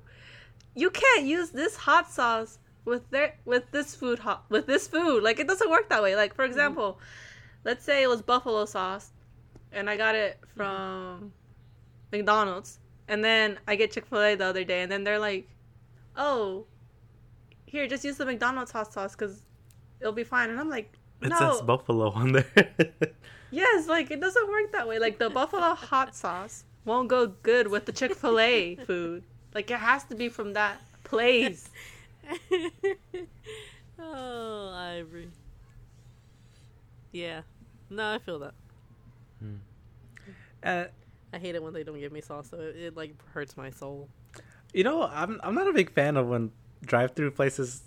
you 0.75 0.91
can't 0.91 1.25
use 1.25 1.49
this 1.49 1.75
hot 1.75 2.11
sauce 2.11 2.59
with 2.85 3.09
their 3.09 3.35
with 3.45 3.71
this 3.71 3.95
food 3.95 4.19
hot 4.19 4.45
with 4.49 4.67
this 4.67 4.87
food. 4.87 5.23
Like 5.23 5.39
it 5.39 5.47
doesn't 5.47 5.69
work 5.69 5.89
that 5.89 6.03
way. 6.03 6.15
Like 6.15 6.35
for 6.35 6.43
mm-hmm. 6.43 6.51
example, 6.51 6.99
let's 7.63 7.83
say 7.83 8.03
it 8.03 8.07
was 8.07 8.21
buffalo 8.21 8.65
sauce, 8.65 9.11
and 9.71 9.89
I 9.89 9.97
got 9.97 10.15
it 10.15 10.39
from 10.55 10.65
mm-hmm. 10.65 11.27
McDonald's, 12.11 12.79
and 13.11 13.23
then 13.25 13.59
I 13.67 13.75
get 13.75 13.91
Chick 13.91 14.05
Fil 14.05 14.21
A 14.23 14.35
the 14.35 14.45
other 14.45 14.63
day, 14.63 14.81
and 14.83 14.91
then 14.91 15.03
they're 15.03 15.19
like, 15.19 15.45
"Oh, 16.15 16.65
here, 17.65 17.85
just 17.85 18.05
use 18.05 18.15
the 18.15 18.25
McDonald's 18.25 18.71
hot 18.71 18.93
sauce 18.93 19.15
because 19.15 19.41
it'll 19.99 20.13
be 20.13 20.23
fine." 20.23 20.49
And 20.49 20.57
I'm 20.57 20.69
like, 20.69 20.93
It 21.21 21.33
says 21.33 21.61
buffalo 21.61 22.09
on 22.11 22.31
there. 22.31 22.45
yes, 23.51 23.89
like 23.89 24.11
it 24.11 24.21
doesn't 24.21 24.47
work 24.47 24.71
that 24.71 24.87
way. 24.87 24.97
Like 24.97 25.19
the 25.19 25.29
buffalo 25.29 25.75
hot 25.75 26.15
sauce 26.15 26.63
won't 26.85 27.09
go 27.09 27.27
good 27.27 27.67
with 27.67 27.85
the 27.85 27.91
Chick 27.91 28.15
Fil 28.15 28.39
A 28.39 28.75
food. 28.87 29.23
Like 29.53 29.69
it 29.69 29.79
has 29.79 30.05
to 30.05 30.15
be 30.15 30.29
from 30.29 30.53
that 30.53 30.79
place." 31.03 31.69
oh, 33.99 34.69
Ivory. 34.73 35.29
Yeah. 37.11 37.41
No, 37.89 38.13
I 38.13 38.19
feel 38.19 38.39
that. 38.39 38.53
uh, 40.63 40.85
I 41.33 41.39
hate 41.39 41.55
it 41.55 41.63
when 41.63 41.73
they 41.73 41.83
don't 41.83 41.99
give 41.99 42.11
me 42.11 42.21
sauce. 42.21 42.49
So 42.49 42.59
it, 42.59 42.75
it 42.75 42.97
like 42.97 43.13
hurts 43.33 43.55
my 43.57 43.69
soul. 43.69 44.09
You 44.73 44.83
know, 44.83 45.03
I'm 45.03 45.39
I'm 45.43 45.55
not 45.55 45.67
a 45.67 45.73
big 45.73 45.93
fan 45.93 46.17
of 46.17 46.27
when 46.27 46.51
drive-through 46.83 47.31
places 47.31 47.83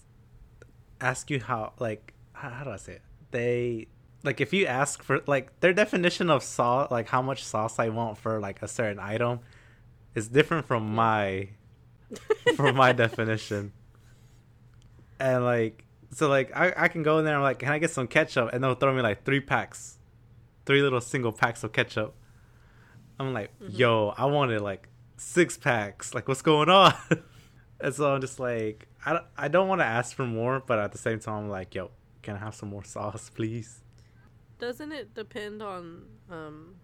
ask 1.01 1.31
you 1.31 1.41
how 1.41 1.73
like 1.79 2.15
how, 2.33 2.51
how 2.51 2.65
do 2.65 2.71
I 2.71 2.77
say 2.77 2.95
it? 2.95 3.03
They 3.31 3.89
like 4.23 4.41
if 4.41 4.53
you 4.53 4.67
ask 4.67 5.03
for 5.03 5.21
like 5.27 5.61
their 5.61 5.73
definition 5.73 6.31
of 6.31 6.43
sauce, 6.43 6.91
like 6.91 7.09
how 7.09 7.23
much 7.23 7.45
sauce 7.45 7.79
I 7.79 7.91
want 7.91 8.19
for 8.19 8.41
like 8.41 8.63
a 8.63 8.69
certain 8.69 8.99
item, 8.99 9.41
is 10.15 10.29
different 10.29 10.67
from 10.67 10.95
my 10.95 11.49
from 12.57 12.77
my 12.77 12.93
definition. 13.05 13.73
And 15.21 15.45
like 15.45 15.85
so 16.13 16.29
like 16.29 16.55
I 16.57 16.73
I 16.77 16.89
can 16.89 17.03
go 17.03 17.19
in 17.19 17.25
there 17.25 17.35
and 17.35 17.39
I'm 17.39 17.45
like, 17.45 17.59
can 17.59 17.71
I 17.71 17.79
get 17.79 17.91
some 17.91 18.07
ketchup? 18.07 18.51
And 18.53 18.65
they'll 18.65 18.75
throw 18.75 18.95
me 18.95 19.03
like 19.03 19.25
three 19.25 19.41
packs, 19.41 19.99
three 20.65 20.83
little 20.83 21.01
single 21.01 21.33
packs 21.33 21.63
of 21.63 21.73
ketchup. 21.73 22.15
I'm 23.19 23.33
like, 23.33 23.51
yo, 23.69 24.15
I 24.17 24.27
wanted 24.27 24.61
like 24.61 24.89
six 25.17 25.57
packs. 25.57 26.15
Like, 26.15 26.29
what's 26.29 26.43
going 26.43 26.69
on? 26.69 26.95
and 27.81 27.95
so 27.95 28.13
I'm 28.13 28.21
just 28.21 28.41
like, 28.41 28.89
I 29.05 29.13
don't, 29.13 29.25
I 29.37 29.49
don't 29.49 29.69
want 29.69 29.81
to 29.81 29.85
ask 29.85 30.15
for 30.17 30.27
more, 30.27 30.63
but 30.65 30.79
at 30.79 30.93
the 30.93 30.99
same 30.99 31.21
time, 31.21 31.45
I'm 31.45 31.51
like, 31.51 31.75
yo, 31.75 31.91
can 32.23 32.37
I 32.37 32.39
have 32.39 32.55
some 32.55 32.71
more 32.71 32.85
sauce, 32.85 33.31
please? 33.31 33.83
Doesn't 34.59 34.93
it 34.93 35.15
depend 35.15 35.63
on 35.63 36.05
um 36.31 36.77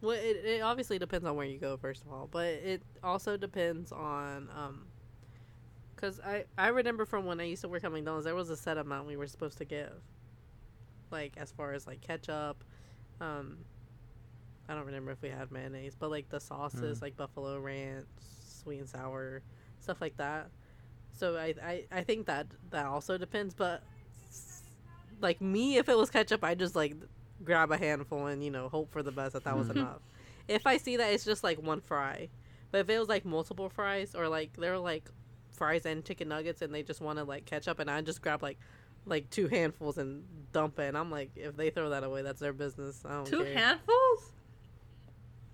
well 0.00 0.16
it, 0.16 0.44
it 0.44 0.62
obviously 0.62 0.98
depends 0.98 1.26
on 1.26 1.36
where 1.36 1.44
you 1.44 1.58
go 1.58 1.76
first 1.76 2.02
of 2.02 2.12
all, 2.12 2.28
but 2.30 2.46
it 2.46 2.82
also 3.02 3.36
depends 3.36 3.92
on 3.92 4.48
um 4.56 4.86
cuz 5.96 6.20
I 6.20 6.44
I 6.56 6.68
remember 6.68 7.04
from 7.04 7.26
when 7.26 7.38
I 7.40 7.44
used 7.44 7.60
to 7.62 7.68
work 7.68 7.84
at 7.84 7.92
McDonald's 7.92 8.24
there 8.24 8.34
was 8.34 8.48
a 8.48 8.56
set 8.56 8.78
amount 8.78 9.06
we 9.06 9.16
were 9.16 9.26
supposed 9.26 9.58
to 9.58 9.64
give. 9.66 10.00
Like 11.10 11.34
as 11.36 11.50
far 11.50 11.74
as 11.74 11.86
like 11.86 12.00
ketchup 12.00 12.64
um 13.20 13.58
I 14.70 14.74
don't 14.74 14.86
remember 14.86 15.10
if 15.10 15.20
we 15.20 15.30
had 15.30 15.50
mayonnaise, 15.50 15.96
but 15.98 16.10
like 16.10 16.28
the 16.28 16.38
sauces 16.38 17.02
like 17.02 17.16
buffalo 17.16 17.58
ranch, 17.58 18.06
sweet 18.62 18.78
and 18.78 18.88
sour, 18.88 19.42
stuff 19.80 20.00
like 20.00 20.16
that. 20.18 20.50
So 21.18 21.36
I, 21.36 21.54
I 21.62 21.84
I 21.90 22.02
think 22.02 22.26
that 22.26 22.46
that 22.70 22.86
also 22.86 23.18
depends, 23.18 23.52
but 23.52 23.82
like 25.20 25.40
me, 25.40 25.76
if 25.76 25.88
it 25.88 25.96
was 25.98 26.08
ketchup, 26.08 26.44
I 26.44 26.54
just 26.54 26.76
like 26.76 26.94
grab 27.44 27.72
a 27.72 27.76
handful 27.78 28.26
and 28.26 28.44
you 28.44 28.50
know 28.50 28.68
hope 28.68 28.92
for 28.92 29.02
the 29.02 29.10
best 29.10 29.32
that 29.32 29.42
that 29.44 29.56
was 29.56 29.66
Mhm. 29.66 29.72
enough. 29.72 30.02
If 30.46 30.66
I 30.68 30.76
see 30.76 30.96
that 30.98 31.12
it's 31.12 31.24
just 31.24 31.42
like 31.42 31.60
one 31.60 31.80
fry, 31.80 32.28
but 32.70 32.78
if 32.82 32.90
it 32.90 32.98
was 32.98 33.08
like 33.08 33.24
multiple 33.24 33.68
fries 33.68 34.14
or 34.14 34.28
like 34.28 34.52
they're 34.56 34.78
like 34.78 35.10
fries 35.50 35.84
and 35.84 36.04
chicken 36.04 36.28
nuggets 36.28 36.62
and 36.62 36.72
they 36.72 36.84
just 36.84 37.00
want 37.00 37.18
to 37.18 37.24
like 37.24 37.44
ketchup 37.44 37.80
and 37.80 37.90
I 37.90 38.00
just 38.02 38.22
grab 38.22 38.40
like 38.42 38.58
like 39.06 39.28
two 39.30 39.48
handfuls 39.48 39.98
and 39.98 40.24
dump 40.52 40.78
it, 40.78 40.84
and 40.88 40.96
I'm 40.96 41.10
like, 41.10 41.32
if 41.34 41.56
they 41.56 41.70
throw 41.70 41.90
that 41.90 42.04
away, 42.04 42.22
that's 42.22 42.38
their 42.40 42.52
business. 42.52 43.02
I 43.04 43.14
don't 43.16 43.24
Two 43.24 43.42
care. 43.44 43.54
handfuls. 43.54 44.32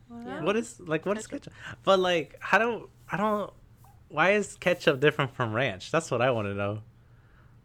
What 0.08 0.56
is 0.56 0.80
like 0.80 1.04
what 1.04 1.18
is 1.18 1.26
Ketchup. 1.26 1.52
ketchup? 1.52 1.78
But 1.84 1.98
like, 1.98 2.38
I 2.52 2.58
don't, 2.58 2.88
I 3.10 3.16
don't. 3.16 3.52
Why 4.08 4.32
is 4.32 4.56
ketchup 4.56 5.00
different 5.00 5.34
from 5.34 5.52
ranch? 5.52 5.90
That's 5.90 6.10
what 6.10 6.22
I 6.22 6.30
want 6.30 6.46
to 6.48 6.54
know. 6.54 6.82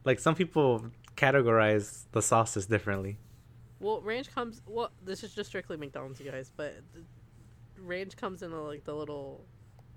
Like 0.03 0.19
some 0.19 0.33
people 0.35 0.85
categorize 1.15 2.05
the 2.11 2.21
sauces 2.21 2.65
differently. 2.65 3.17
Well, 3.79 4.01
ranch 4.01 4.33
comes. 4.33 4.61
Well, 4.67 4.91
this 5.03 5.23
is 5.23 5.33
just 5.35 5.49
strictly 5.49 5.77
McDonald's, 5.77 6.19
you 6.19 6.31
guys. 6.31 6.51
But 6.55 6.75
ranch 7.77 8.15
comes 8.17 8.41
in 8.41 8.51
a, 8.51 8.61
like 8.61 8.83
the 8.85 8.95
little 8.95 9.45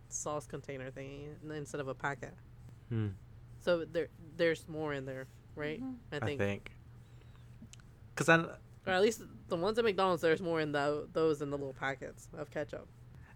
sauce 0.09 0.47
container 0.47 0.91
thing 0.91 1.35
instead 1.55 1.81
of 1.81 1.89
a 1.89 1.95
packet. 1.95 2.35
Hmm. 2.91 3.09
So 3.61 3.85
there, 3.87 4.09
there's 4.37 4.69
more 4.69 4.93
in 4.93 5.07
there, 5.07 5.27
right? 5.57 5.81
I 6.13 6.17
I 6.17 6.21
think, 6.21 6.39
think. 6.39 6.71
Cause 8.15 8.29
I, 8.29 8.45
or 8.87 8.93
at 8.93 9.03
least 9.03 9.23
the 9.49 9.57
ones 9.57 9.79
at 9.79 9.85
McDonald's, 9.85 10.23
there's 10.23 10.41
more 10.41 10.61
in 10.61 10.73
tho- 10.73 11.07
those 11.13 11.43
in 11.43 11.51
the 11.51 11.57
little 11.59 11.73
packets 11.75 12.29
of 12.37 12.51
ketchup. 12.51 12.87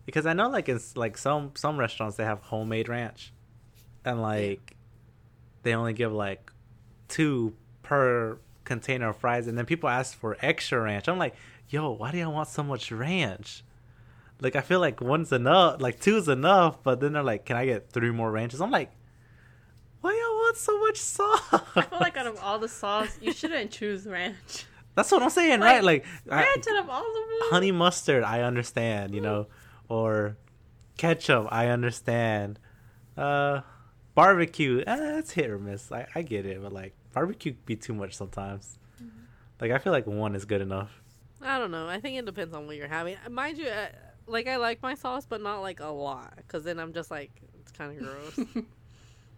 because 0.06 0.26
I 0.26 0.32
know 0.32 0.48
like 0.48 0.68
in 0.68 0.80
like 0.94 1.16
some 1.18 1.52
some 1.54 1.78
restaurants 1.78 2.16
they 2.16 2.24
have 2.24 2.40
homemade 2.40 2.88
ranch, 2.88 3.32
and 4.04 4.20
like 4.22 4.76
they 5.62 5.74
only 5.74 5.92
give 5.92 6.12
like 6.12 6.50
two 7.08 7.54
per 7.82 8.38
container 8.64 9.08
of 9.11 9.16
fries, 9.16 9.46
and 9.46 9.56
then 9.56 9.64
people 9.66 9.88
ask 9.88 10.16
for 10.18 10.37
extra 10.40 10.80
ranch. 10.80 11.08
I'm 11.08 11.18
like, 11.18 11.34
yo, 11.68 11.90
why 11.90 12.11
do 12.12 12.18
y'all 12.18 12.32
want 12.32 12.48
so 12.48 12.62
much 12.62 12.92
ranch? 12.92 13.64
Like 14.40 14.54
I 14.56 14.61
feel 14.61 14.80
like 14.80 15.00
one's 15.00 15.32
enough, 15.32 15.80
like 15.80 15.98
two's 16.00 16.28
enough, 16.28 16.82
but 16.82 17.00
then 17.00 17.12
they're 17.14 17.22
like, 17.22 17.44
can 17.44 17.56
I 17.56 17.64
get 17.66 17.90
three 17.90 18.11
more 18.12 18.30
ranches? 18.30 18.61
I'm 18.61 18.70
like, 18.70 18.92
why 20.00 20.11
y'all 20.12 20.37
want 20.37 20.56
so 20.56 20.78
much 20.80 20.98
sauce? 20.98 21.40
I 21.74 21.82
feel 21.82 21.98
like 21.98 22.16
out 22.16 22.26
of 22.26 22.38
all 22.40 22.58
the 22.58 22.68
sauce, 22.68 23.18
you 23.20 23.32
shouldn't 23.32 23.70
choose 23.72 24.06
ranch. 24.06 24.64
That's 24.98 25.12
what 25.12 25.22
I'm 25.22 25.30
saying, 25.30 25.61
Like, 25.61 25.74
right? 25.74 25.84
Like 25.84 26.04
I- 26.28 26.42
Ranch 26.42 26.66
out 26.68 26.76
of 26.84 26.90
all 26.90 27.06
of 27.06 27.14
them. 27.14 27.48
honey 27.50 27.70
mustard, 27.70 28.24
I 28.24 28.40
understand, 28.42 29.14
you 29.14 29.20
know, 29.20 29.46
or 29.88 30.37
ketchup, 30.96 31.46
I 31.52 31.68
understand. 31.68 32.58
Uh, 33.16 33.61
barbecue, 34.16 34.82
eh, 34.84 35.18
it's 35.18 35.30
hit 35.30 35.50
or 35.50 35.58
miss. 35.61 35.92
I, 35.92 36.06
I 36.16 36.22
get 36.22 36.44
it, 36.46 36.61
but 36.61 36.72
like 36.72 36.94
barbecue 37.12 37.54
be 37.64 37.76
too 37.76 37.94
much 37.94 38.16
sometimes. 38.16 38.76
Like 39.61 39.70
I 39.70 39.78
feel 39.78 39.92
like 39.92 40.06
one 40.08 40.34
is 40.34 40.44
good 40.44 40.61
enough. 40.61 40.90
I 41.40 41.58
don't 41.61 41.70
know. 41.70 41.87
I 41.87 42.00
think 42.00 42.18
it 42.18 42.24
depends 42.26 42.52
on 42.52 42.66
what 42.66 42.74
you're 42.74 42.88
having. 42.88 43.16
Mind 43.30 43.58
you, 43.58 43.68
uh, 43.68 43.87
like 44.26 44.48
I 44.48 44.56
like 44.56 44.82
my 44.82 44.94
sauce, 44.94 45.26
but 45.26 45.40
not 45.40 45.61
like 45.61 45.78
a 45.78 45.87
lot, 45.87 46.34
because 46.38 46.64
then 46.64 46.80
I'm 46.80 46.92
just 46.92 47.08
like 47.11 47.30
it's 47.61 47.70
kind 47.70 47.92
of 47.92 47.98
gross. 48.04 48.46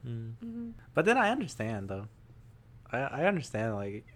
Mm. 0.06 0.32
mm-hmm. 0.42 0.70
But 0.94 1.04
then 1.04 1.18
I 1.18 1.28
understand 1.28 1.90
though. 1.90 2.06
I 2.90 3.00
I 3.00 3.24
understand 3.26 3.74
like 3.74 4.06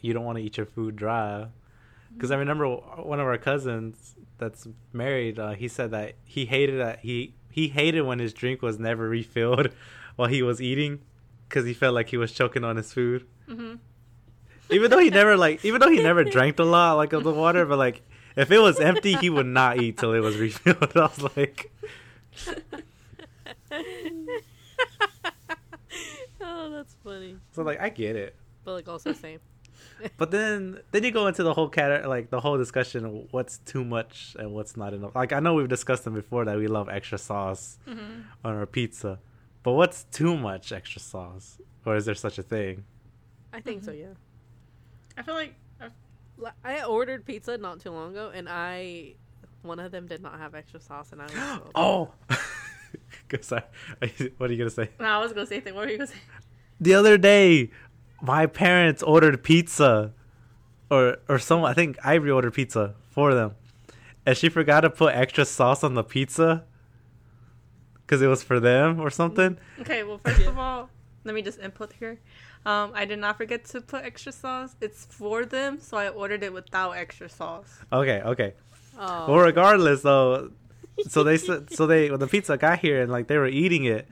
you 0.00 0.12
don't 0.12 0.24
want 0.24 0.38
to 0.38 0.44
eat 0.44 0.56
your 0.56 0.66
food 0.66 0.96
dry. 0.96 1.48
Because 2.14 2.30
I 2.30 2.36
remember 2.36 2.66
one 2.68 3.20
of 3.20 3.26
our 3.26 3.38
cousins 3.38 4.14
that's 4.38 4.66
married. 4.92 5.38
Uh, 5.38 5.52
he 5.52 5.68
said 5.68 5.90
that 5.92 6.14
he 6.24 6.44
hated 6.46 6.80
that 6.80 7.00
he 7.00 7.34
he 7.50 7.68
hated 7.68 8.02
when 8.02 8.18
his 8.18 8.32
drink 8.32 8.62
was 8.62 8.78
never 8.78 9.08
refilled 9.08 9.70
while 10.16 10.28
he 10.28 10.42
was 10.42 10.60
eating, 10.60 11.00
because 11.48 11.64
he 11.66 11.72
felt 11.74 11.94
like 11.94 12.08
he 12.08 12.16
was 12.16 12.32
choking 12.32 12.64
on 12.64 12.76
his 12.76 12.92
food. 12.92 13.26
hmm 13.48 13.74
Even 14.70 14.90
though 14.90 14.98
he 14.98 15.10
never 15.10 15.36
like, 15.36 15.64
even 15.64 15.80
though 15.80 15.90
he 15.90 16.02
never 16.02 16.24
drank 16.24 16.58
a 16.58 16.64
lot 16.64 16.94
like 16.94 17.12
of 17.12 17.22
the 17.22 17.32
water, 17.32 17.64
but 17.64 17.78
like 17.78 18.02
if 18.36 18.50
it 18.50 18.58
was 18.58 18.80
empty, 18.80 19.14
he 19.14 19.30
would 19.30 19.46
not 19.46 19.78
eat 19.80 19.96
till 19.98 20.12
it 20.12 20.20
was 20.20 20.36
refilled. 20.36 20.92
I 20.96 21.00
was 21.02 21.36
like, 21.36 21.70
oh, 26.40 26.70
that's 26.70 26.96
funny. 27.04 27.36
so 27.52 27.62
like 27.62 27.80
I 27.80 27.88
get 27.88 28.16
it. 28.16 28.34
But 28.64 28.72
like 28.74 28.88
also 28.88 29.12
same. 29.12 29.40
But 30.16 30.30
then 30.30 30.80
then 30.92 31.04
you 31.04 31.10
go 31.10 31.26
into 31.26 31.42
the 31.42 31.54
whole 31.54 31.68
cat 31.68 32.08
like 32.08 32.30
the 32.30 32.40
whole 32.40 32.56
discussion 32.58 33.04
of 33.04 33.12
what's 33.32 33.58
too 33.58 33.84
much 33.84 34.36
and 34.38 34.52
what's 34.52 34.76
not 34.76 34.94
enough. 34.94 35.14
Like 35.14 35.32
I 35.32 35.40
know 35.40 35.54
we've 35.54 35.68
discussed 35.68 36.04
them 36.04 36.14
before 36.14 36.44
that 36.44 36.56
we 36.56 36.66
love 36.66 36.88
extra 36.88 37.18
sauce 37.18 37.78
hmm 37.86 38.20
on 38.44 38.54
our 38.54 38.66
pizza. 38.66 39.18
But 39.62 39.72
what's 39.72 40.04
too 40.04 40.36
much 40.36 40.72
extra 40.72 41.00
sauce? 41.00 41.58
Or 41.84 41.96
is 41.96 42.04
there 42.06 42.14
such 42.14 42.38
a 42.38 42.42
thing? 42.42 42.84
I 43.52 43.60
think 43.60 43.84
so. 43.84 43.92
Yeah. 43.92 44.14
I 45.16 45.22
feel 45.22 45.34
like 45.34 45.54
Li- 46.38 46.50
I 46.64 46.84
ordered 46.84 47.26
pizza 47.26 47.58
not 47.58 47.80
too 47.80 47.90
long 47.90 48.12
ago, 48.12 48.30
and 48.34 48.48
I 48.48 49.14
one 49.62 49.78
of 49.78 49.92
them 49.92 50.06
did 50.06 50.22
not 50.22 50.38
have 50.38 50.54
extra 50.54 50.80
sauce, 50.80 51.12
and 51.12 51.20
I 51.20 51.24
was 51.24 51.32
so 51.34 51.70
oh. 51.74 52.10
Cause 53.28 53.52
I, 53.52 53.62
what 54.38 54.50
are 54.50 54.52
you 54.52 54.58
gonna 54.58 54.70
say? 54.70 54.88
no, 54.98 55.06
I 55.06 55.18
was 55.18 55.32
gonna 55.32 55.46
say 55.46 55.60
thing. 55.60 55.74
What 55.74 55.84
were 55.86 55.90
you 55.92 55.98
gonna 55.98 56.08
say? 56.08 56.16
The 56.80 56.94
other 56.94 57.18
day, 57.18 57.70
my 58.22 58.46
parents 58.46 59.02
ordered 59.02 59.42
pizza, 59.42 60.12
or 60.90 61.18
or 61.28 61.38
someone 61.38 61.70
I 61.70 61.74
think 61.74 61.98
Ivory 62.04 62.30
ordered 62.30 62.54
pizza 62.54 62.94
for 63.10 63.34
them, 63.34 63.54
and 64.26 64.36
she 64.36 64.48
forgot 64.48 64.80
to 64.82 64.90
put 64.90 65.14
extra 65.14 65.44
sauce 65.44 65.82
on 65.84 65.94
the 65.94 66.04
pizza. 66.04 66.64
Cause 68.06 68.20
it 68.22 68.26
was 68.26 68.42
for 68.42 68.58
them 68.58 68.98
or 68.98 69.08
something. 69.08 69.56
Okay, 69.80 70.02
well, 70.02 70.18
first 70.24 70.40
of 70.42 70.58
all, 70.58 70.90
let 71.22 71.32
me 71.32 71.42
just 71.42 71.60
input 71.60 71.92
here. 71.92 72.18
Um, 72.66 72.90
I 72.92 73.04
did 73.04 73.20
not 73.20 73.36
forget 73.36 73.64
to 73.66 73.80
put 73.80 74.02
extra 74.04 74.32
sauce. 74.32 74.74
It's 74.80 75.04
for 75.04 75.44
them, 75.46 75.78
so 75.80 75.96
I 75.96 76.08
ordered 76.08 76.42
it 76.42 76.52
without 76.52 76.96
extra 76.96 77.28
sauce. 77.28 77.78
Okay, 77.92 78.20
okay. 78.22 78.54
Oh, 78.98 79.26
Well, 79.32 79.38
regardless 79.44 80.02
though, 80.02 80.50
so 81.06 81.22
they 81.22 81.36
said 81.46 81.72
so 81.72 81.86
they 81.86 82.10
when 82.10 82.18
the 82.18 82.26
pizza 82.26 82.56
got 82.56 82.80
here 82.80 83.00
and 83.00 83.12
like 83.12 83.28
they 83.28 83.38
were 83.38 83.46
eating 83.46 83.84
it, 83.84 84.08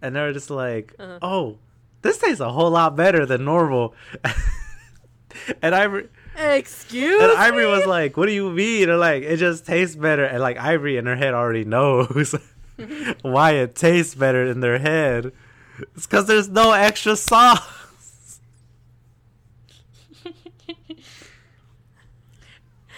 and 0.00 0.16
they 0.16 0.22
were 0.22 0.32
just 0.32 0.48
like, 0.48 0.94
Uh-huh. 0.98 1.18
"Oh, 1.20 1.58
this 2.04 2.18
tastes 2.18 2.40
a 2.40 2.52
whole 2.52 2.70
lot 2.70 2.94
better 2.94 3.26
than 3.26 3.44
normal." 3.44 3.94
and 5.62 5.74
Ivory 5.74 6.08
excuse 6.36 7.22
and 7.22 7.32
Ivory 7.32 7.64
me? 7.64 7.70
was 7.70 7.86
like, 7.86 8.16
"What 8.16 8.26
do 8.26 8.32
you 8.32 8.50
mean?" 8.50 8.88
Or 8.88 8.96
like, 8.96 9.24
"It 9.24 9.38
just 9.38 9.66
tastes 9.66 9.96
better." 9.96 10.24
And 10.24 10.40
like 10.40 10.58
Ivory 10.58 10.96
in 10.96 11.06
her 11.06 11.16
head 11.16 11.34
already 11.34 11.64
knows 11.64 12.34
why 13.22 13.52
it 13.52 13.74
tastes 13.74 14.14
better 14.14 14.44
in 14.44 14.60
their 14.60 14.78
head. 14.78 15.32
It's 15.96 16.06
because 16.06 16.26
there's 16.26 16.48
no 16.48 16.72
extra 16.72 17.16
sauce. 17.16 17.60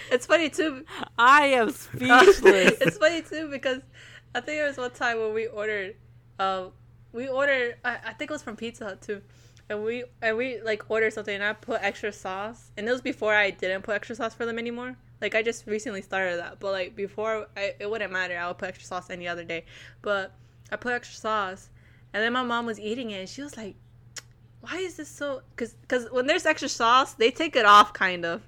It's 0.09 0.25
funny 0.25 0.49
too. 0.49 0.85
I 1.17 1.47
am 1.47 1.69
speechless. 1.71 2.77
it's 2.79 2.97
funny 2.97 3.21
too 3.21 3.49
because 3.49 3.81
I 4.33 4.39
think 4.39 4.57
there 4.59 4.67
was 4.67 4.77
one 4.77 4.91
time 4.91 5.19
when 5.19 5.33
we 5.33 5.47
ordered, 5.47 5.95
uh, 6.39 6.67
we 7.11 7.27
ordered. 7.27 7.75
I, 7.83 7.97
I 8.05 8.13
think 8.13 8.31
it 8.31 8.33
was 8.33 8.41
from 8.41 8.55
Pizza 8.55 8.85
Hut 8.85 9.01
too, 9.01 9.21
and 9.69 9.83
we 9.83 10.03
and 10.21 10.37
we 10.37 10.61
like 10.61 10.89
ordered 10.89 11.13
something 11.13 11.35
and 11.35 11.43
I 11.43 11.53
put 11.53 11.81
extra 11.81 12.11
sauce, 12.11 12.71
and 12.77 12.87
it 12.87 12.91
was 12.91 13.01
before 13.01 13.33
I 13.33 13.51
didn't 13.51 13.83
put 13.83 13.95
extra 13.95 14.15
sauce 14.15 14.33
for 14.33 14.45
them 14.45 14.59
anymore. 14.59 14.95
Like 15.21 15.33
I 15.35 15.41
just 15.41 15.65
recently 15.65 16.01
started 16.01 16.39
that, 16.39 16.59
but 16.59 16.71
like 16.71 16.95
before, 16.95 17.47
I, 17.55 17.73
it 17.79 17.89
wouldn't 17.89 18.11
matter. 18.11 18.37
I 18.37 18.47
would 18.47 18.57
put 18.57 18.69
extra 18.69 18.85
sauce 18.85 19.09
any 19.09 19.27
other 19.27 19.43
day, 19.43 19.65
but 20.01 20.33
I 20.71 20.75
put 20.75 20.93
extra 20.93 21.17
sauce, 21.17 21.69
and 22.13 22.21
then 22.23 22.33
my 22.33 22.43
mom 22.43 22.65
was 22.65 22.79
eating 22.79 23.11
it, 23.11 23.19
and 23.19 23.29
she 23.29 23.41
was 23.41 23.57
like, 23.57 23.75
"Why 24.61 24.77
is 24.77 24.95
this 24.97 25.09
so?" 25.09 25.41
Because 25.55 25.73
because 25.73 26.11
when 26.11 26.27
there's 26.27 26.45
extra 26.45 26.69
sauce, 26.69 27.13
they 27.13 27.31
take 27.31 27.55
it 27.55 27.65
off, 27.65 27.93
kind 27.93 28.25
of. 28.25 28.43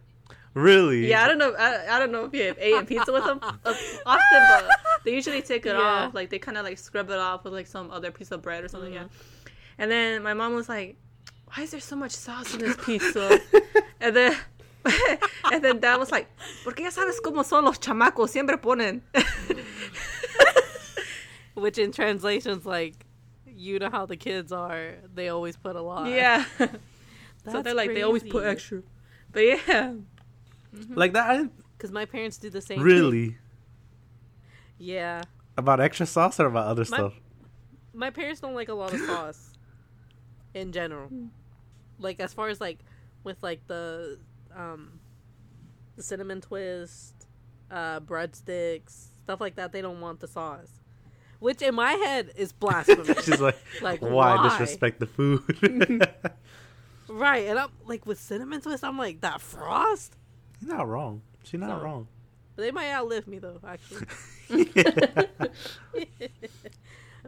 Really? 0.53 1.07
Yeah, 1.07 1.23
I 1.23 1.27
don't 1.27 1.37
know. 1.37 1.53
I, 1.57 1.95
I 1.95 1.99
don't 1.99 2.11
know 2.11 2.25
if 2.25 2.33
you 2.33 2.43
have 2.43 2.57
ate 2.59 2.87
pizza 2.87 3.11
with 3.13 3.23
them 3.23 3.39
uh, 3.43 3.73
often, 4.05 4.19
but 4.49 4.69
they 5.05 5.13
usually 5.13 5.41
take 5.41 5.65
it 5.65 5.75
Yeah. 5.75 5.81
off. 5.81 6.13
Like 6.13 6.29
they 6.29 6.39
kind 6.39 6.57
of 6.57 6.65
like 6.65 6.77
scrub 6.77 7.09
it 7.09 7.17
off 7.19 7.43
with 7.43 7.53
like 7.53 7.67
some 7.67 7.91
other 7.91 8.11
piece 8.11 8.31
of 8.31 8.41
bread 8.41 8.63
or 8.63 8.67
something. 8.67 8.93
Yeah. 8.93 9.05
And 9.77 9.89
then 9.91 10.23
my 10.23 10.33
mom 10.33 10.55
was 10.55 10.67
like, 10.67 10.97
"Why 11.53 11.63
is 11.63 11.71
there 11.71 11.79
so 11.79 11.95
much 11.95 12.11
sauce 12.11 12.53
in 12.55 12.59
this 12.61 12.75
pizza?" 12.83 13.39
and 14.01 14.15
then. 14.15 14.35
and 15.51 15.61
then 15.63 15.79
dad 15.81 15.97
was 15.97 16.09
like, 16.09 16.27
porque 16.63 16.79
ya 16.79 16.89
sabes 16.89 17.19
cómo 17.21 17.43
son 17.43 17.65
los 17.65 17.77
chamacos, 17.77 18.29
siempre 18.29 18.55
ponen. 18.57 19.01
Which 21.53 21.77
in 21.77 21.91
translations 21.91 22.65
like, 22.65 23.05
you 23.45 23.77
know 23.79 23.89
how 23.89 24.05
the 24.05 24.15
kids 24.15 24.51
are. 24.53 24.95
They 25.13 25.27
always 25.27 25.57
put 25.57 25.75
a 25.75 25.81
lot. 25.81 26.07
yeah. 26.09 26.45
so 27.51 27.61
they're 27.61 27.73
like, 27.73 27.93
they 27.93 28.03
always 28.03 28.23
put 28.23 28.45
extra. 28.45 28.81
But 29.33 29.41
yeah. 29.41 29.93
Like 30.89 31.13
that? 31.13 31.49
Because 31.77 31.91
my 31.91 32.05
parents 32.05 32.37
do 32.37 32.49
the 32.49 32.61
same. 32.61 32.77
thing. 32.77 32.85
really? 32.85 33.37
Yeah. 34.77 35.23
About 35.57 35.79
extra 35.79 36.05
sauce 36.05 36.39
or 36.39 36.45
about 36.47 36.67
other 36.67 36.85
My- 36.89 36.97
stuff? 36.97 37.13
My 37.93 38.09
parents 38.11 38.39
don't 38.39 38.55
like 38.55 38.69
a 38.69 38.73
lot 38.73 38.93
of 38.93 38.99
sauce. 39.01 39.51
in 40.53 40.71
general. 40.71 41.09
Like 41.99 42.19
as 42.19 42.33
far 42.33 42.47
as 42.49 42.61
like 42.61 42.79
with 43.23 43.37
like 43.41 43.65
the 43.67 44.19
um 44.55 44.99
the 45.95 46.03
cinnamon 46.03 46.39
twist, 46.41 47.27
uh 47.71 47.99
breadsticks, 47.99 49.07
stuff 49.23 49.41
like 49.41 49.55
that, 49.55 49.71
they 49.73 49.81
don't 49.81 49.99
want 50.01 50.19
the 50.21 50.27
sauce. 50.27 50.71
Which 51.39 51.61
in 51.61 51.75
my 51.75 51.93
head 51.93 52.31
is 52.37 52.51
blasphemy. 52.51 53.13
She's 53.23 53.39
like, 53.41 53.57
Like, 53.81 54.01
why, 54.01 54.35
why? 54.35 54.43
disrespect 54.49 54.99
the 54.99 55.07
food? 55.07 56.07
right. 57.09 57.47
And 57.47 57.57
I'm 57.59 57.69
like 57.85 58.05
with 58.05 58.19
cinnamon 58.19 58.61
twist, 58.61 58.83
I'm 58.83 58.97
like, 58.97 59.21
that 59.21 59.41
frost? 59.41 60.15
You're 60.61 60.77
not 60.77 60.87
wrong. 60.87 61.21
She's 61.43 61.59
not 61.59 61.79
So- 61.79 61.83
wrong. 61.83 62.07
They 62.55 62.71
might 62.71 62.91
outlive 62.91 63.25
me 63.25 63.39
though, 63.39 63.61
actually. 63.65 64.05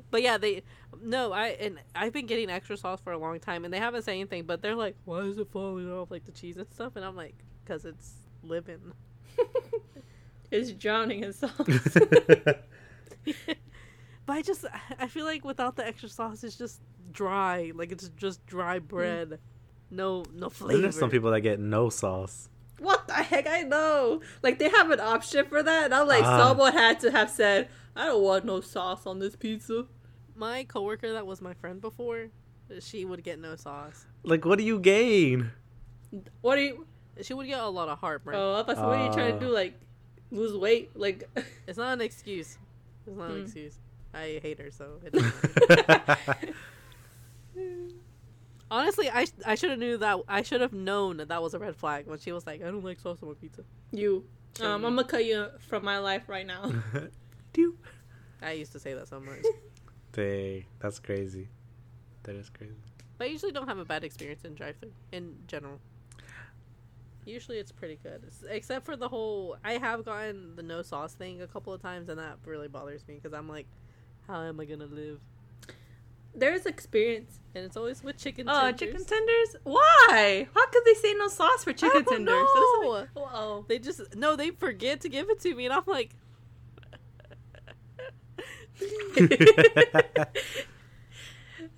But 0.10 0.22
yeah, 0.22 0.38
they 0.38 0.63
no, 1.02 1.32
I 1.32 1.48
and 1.48 1.80
I've 1.96 2.13
been 2.13 2.26
getting 2.26 2.50
extra 2.50 2.78
sauce 2.78 3.00
for 3.02 3.13
a 3.13 3.17
long 3.17 3.39
time, 3.39 3.65
and 3.65 3.74
they 3.74 3.80
haven't 3.80 4.04
said 4.04 4.12
anything. 4.12 4.44
But 4.44 4.62
they're 4.62 4.76
like, 4.76 4.96
"Why 5.06 5.22
is 5.22 5.38
it 5.38 5.48
falling 5.52 5.91
off 5.91 6.12
like 6.12 6.26
the 6.26 6.32
cheese 6.32 6.58
and 6.58 6.67
stuff?" 6.72 6.96
And 6.96 7.06
I'm 7.06 7.15
like, 7.15 7.36
"Cause 7.65 7.86
it's 7.86 8.13
living." 8.44 8.94
It's 10.52 10.74
drowning 10.74 11.24
in 11.24 11.32
sauce. 11.32 11.54
But 14.26 14.34
I 14.34 14.41
just 14.41 14.65
I 15.00 15.08
feel 15.08 15.24
like 15.24 15.46
without 15.46 15.78
the 15.78 15.88
extra 15.88 16.10
sauce, 16.10 16.44
it's 16.44 16.58
just 16.58 16.82
dry. 17.13 17.72
Like 17.74 17.94
it's 17.94 18.10
just 18.17 18.46
dry 18.46 18.80
mm. 18.80 18.88
bread, 18.88 19.39
no 19.89 20.26
no 20.34 20.50
flavor. 20.50 20.82
There's 20.82 21.00
some 21.00 21.10
people 21.10 21.32
that 21.32 21.39
get 21.39 21.62
no 21.62 21.89
sauce. 21.89 22.50
What 22.82 23.08
the 23.08 23.13
heck? 23.13 23.48
I 23.48 23.62
know. 23.62 24.22
Like 24.44 24.60
they 24.60 24.70
have 24.70 24.89
an 24.91 25.00
option 25.00 25.46
for 25.46 25.62
that, 25.63 25.86
and 25.86 25.94
I'm 25.94 26.08
like, 26.08 26.24
Ah. 26.24 26.38
someone 26.38 26.74
had 26.74 27.00
to 27.02 27.12
have 27.12 27.30
said, 27.30 27.70
"I 27.96 28.06
don't 28.08 28.24
want 28.24 28.46
no 28.46 28.62
sauce 28.62 29.06
on 29.06 29.20
this 29.20 29.36
pizza." 29.36 29.86
My 30.36 30.63
coworker 30.63 31.13
that 31.13 31.26
was 31.28 31.41
my 31.41 31.54
friend 31.54 31.80
before, 31.80 32.30
she 32.80 33.06
would 33.06 33.24
get 33.24 33.39
no 33.39 33.56
sauce. 33.56 34.06
Like, 34.24 34.44
what 34.46 34.58
do 34.58 34.63
you 34.65 34.80
gain? 34.80 35.52
What 36.41 36.56
do 36.56 36.62
you? 36.62 36.88
She 37.22 37.34
would 37.34 37.46
get 37.48 37.60
a 37.60 37.67
lot 37.70 37.89
of 37.89 38.00
heartburn. 38.00 38.36
Oh, 38.36 38.56
I 38.60 38.63
thought, 38.63 38.78
what 38.78 38.98
are 38.98 39.06
you 39.06 39.12
trying 39.13 39.32
to 39.32 39.38
Ah. 39.38 39.39
do? 39.39 39.50
Like 39.54 39.74
lose 40.32 40.56
weight? 40.58 40.91
Like 40.96 41.30
It's 41.67 41.78
not 41.78 41.94
an 41.94 42.02
excuse. 42.02 42.58
It's 43.06 43.15
not 43.17 43.30
an 43.32 43.38
Hmm. 43.38 43.44
excuse. 43.44 43.78
I 44.13 44.39
hate 44.41 44.60
her 44.60 44.72
so. 44.72 45.00
It 48.72 48.76
doesn't 48.76 49.04
matter. 49.04 49.12
Honestly, 49.12 49.34
I 49.46 49.52
I 49.52 49.56
should 49.56 49.70
have 49.72 49.80
knew 49.80 49.98
that. 49.98 50.20
I 50.28 50.42
should 50.42 50.62
have 50.62 50.74
known 50.74 51.18
that 51.18 51.28
that 51.28 51.42
was 51.42 51.54
a 51.54 51.60
red 51.60 51.76
flag 51.76 52.08
when 52.08 52.20
she 52.20 52.32
was 52.32 52.46
like, 52.48 52.62
"I 52.62 52.66
don't 52.66 52.84
like 52.84 53.00
sauce 53.00 53.18
on 53.22 53.30
my 53.30 53.36
pizza." 53.36 53.64
you. 53.92 54.26
So 54.56 54.66
Um, 54.70 54.82
you- 54.82 54.88
I'm 54.88 54.96
gonna 54.96 55.08
cut 55.08 55.26
you 55.26 55.48
from 55.60 55.84
my 55.86 55.98
life 56.00 56.28
right 56.28 56.46
now. 56.46 56.72
Do 57.54 57.78
I 58.42 58.52
used 58.54 58.72
to 58.74 58.80
say 58.80 58.94
that 58.94 59.08
so 59.08 59.20
much. 59.20 59.44
Dang, 60.14 60.66
that's 60.80 61.00
crazy. 61.00 61.48
That 62.24 62.36
is 62.36 62.50
crazy. 62.50 62.74
But 63.18 63.28
I 63.28 63.30
usually 63.30 63.52
don't 63.52 63.68
have 63.68 63.78
a 63.78 63.86
bad 63.86 64.04
experience 64.04 64.44
in 64.44 64.56
drive-thru 64.56 64.92
in 65.12 65.36
general. 65.48 65.80
Usually 67.24 67.60
it's 67.60 67.72
pretty 67.72 68.00
good, 68.02 68.24
except 68.50 68.84
for 68.86 68.96
the 68.96 69.08
whole. 69.08 69.56
I 69.64 69.74
have 69.74 70.04
gotten 70.04 70.56
the 70.56 70.64
no 70.64 70.82
sauce 70.82 71.14
thing 71.14 71.42
a 71.42 71.48
couple 71.48 71.72
of 71.72 71.82
times, 71.82 72.10
and 72.10 72.18
that 72.20 72.40
really 72.46 72.68
bothers 72.68 73.08
me 73.08 73.16
because 73.16 73.32
I'm 73.34 73.48
like, 73.48 73.68
how 74.28 74.42
am 74.42 74.60
I 74.60 74.66
gonna 74.66 74.86
live? 74.88 75.20
There's 76.34 76.65
experience. 76.65 77.39
And 77.54 77.65
it's 77.65 77.76
always 77.76 78.02
with 78.02 78.17
chicken. 78.17 78.46
Tenders. 78.46 78.63
Oh, 78.63 78.72
tenders. 78.72 78.80
chicken 78.80 79.06
tenders? 79.06 79.56
Why? 79.63 80.48
How 80.56 80.65
could 80.67 80.84
they 80.86 80.94
say 80.94 81.13
no 81.15 81.28
sauce 81.28 81.65
for 81.65 81.74
chicken 81.74 82.06
tenders? 82.06 82.26
know. 82.26 83.00
Make- 83.02 83.10
Oh. 83.17 83.65
They 83.67 83.78
just 83.80 84.15
no, 84.15 84.36
they 84.38 84.52
forget 84.52 85.02
to 85.02 85.10
give 85.10 85.30
it 85.30 85.39
to 85.41 85.54
me, 85.54 85.65
and 85.65 85.74
I'm 85.74 85.84
like, 85.86 86.12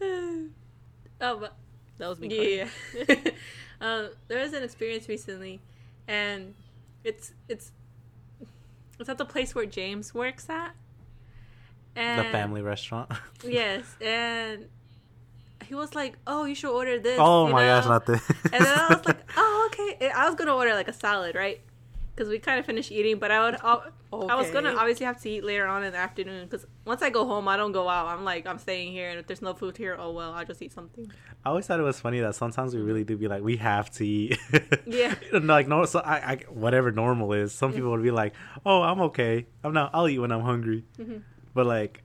oh, 0.01 1.37
but 1.39 1.55
that 1.97 2.07
was 2.09 2.19
me. 2.19 2.57
yeah. 2.57 2.67
um, 3.81 4.09
there 4.27 4.39
was 4.41 4.53
an 4.53 4.63
experience 4.63 5.07
recently, 5.09 5.59
and 6.07 6.53
it's 7.03 7.33
it's 7.47 7.71
it's 8.99 9.09
at 9.09 9.17
the 9.17 9.25
place 9.25 9.55
where 9.55 9.65
James 9.65 10.13
works 10.13 10.49
at. 10.49 10.75
And 11.95 12.19
the 12.19 12.32
family 12.32 12.62
restaurant. 12.62 13.12
Yes, 13.45 13.84
and 14.01 14.67
he 15.65 15.75
was 15.75 15.93
like, 15.95 16.17
"Oh, 16.25 16.45
you 16.45 16.56
should 16.56 16.73
order 16.73 16.99
this." 16.99 17.17
oh 17.19 17.47
you 17.47 17.53
my 17.53 17.65
gosh, 17.65 17.86
not 17.86 18.06
this. 18.06 18.21
And 18.51 18.65
then 18.65 18.77
I 18.79 18.88
was 18.95 19.06
like, 19.10 19.19
"Oh, 19.38 19.69
okay." 19.71 19.97
And 20.06 20.13
I 20.13 20.25
was 20.25 20.36
gonna 20.36 20.56
order 20.56 20.73
like 20.73 20.88
a 20.88 20.93
salad, 20.93 21.36
right? 21.36 21.62
Because 22.15 22.29
we 22.29 22.38
kind 22.38 22.60
of 22.60 22.65
finished 22.65 22.91
eating, 22.91 23.17
but 23.17 23.32
I 23.32 23.43
would. 23.43 23.58
I'll, 23.63 23.84
I 24.29 24.36
was 24.36 24.51
gonna 24.51 24.75
obviously 24.75 25.06
have 25.08 25.19
to 25.21 25.29
eat 25.29 25.43
later 25.43 25.65
on 25.65 25.84
in 25.84 25.91
the 25.91 25.97
afternoon 25.97 26.45
because 26.45 26.65
once 26.86 27.01
I 27.01 27.10
go 27.10 27.25
home, 27.25 27.47
I 27.47 27.58
don't 27.58 27.71
go 27.71 27.89
out. 27.89 28.06
I'm 28.08 28.23
like, 28.23 28.45
I'm 28.45 28.60
staying 28.60 28.91
here, 28.91 29.10
and 29.10 29.19
if 29.19 29.25
there's 29.25 29.41
no 29.41 29.53
food 29.56 29.75
here, 29.77 29.95
oh 29.99 30.12
well, 30.12 30.32
I'll 30.34 30.45
just 30.45 30.62
eat 30.62 30.71
something. 30.71 31.12
I 31.43 31.49
always 31.49 31.65
thought 31.65 31.79
it 31.79 31.84
was 31.84 31.99
funny 31.99 32.19
that 32.21 32.36
sometimes 32.36 32.75
we 32.75 32.82
really 32.82 33.03
do 33.03 33.17
be 33.17 33.27
like, 33.27 33.41
we 33.43 33.58
have 33.58 33.89
to 33.91 34.06
eat. 34.06 34.38
Yeah. 34.86 35.15
like 35.34 35.67
no, 35.67 35.86
so 35.86 35.99
I, 35.99 36.15
I 36.34 36.36
whatever 36.49 36.91
normal 36.91 37.34
is. 37.34 37.51
Some 37.53 37.73
people 37.73 37.89
would 37.91 38.03
be 38.03 38.12
like, 38.12 38.34
oh, 38.65 38.82
I'm 38.84 39.01
okay. 39.10 39.47
I'm 39.63 39.73
not. 39.73 39.89
I'll 39.93 40.08
eat 40.08 40.19
when 40.19 40.32
I'm 40.32 40.41
hungry. 40.41 40.86
Mhm. 40.99 41.23
But 41.53 41.65
like, 41.65 42.03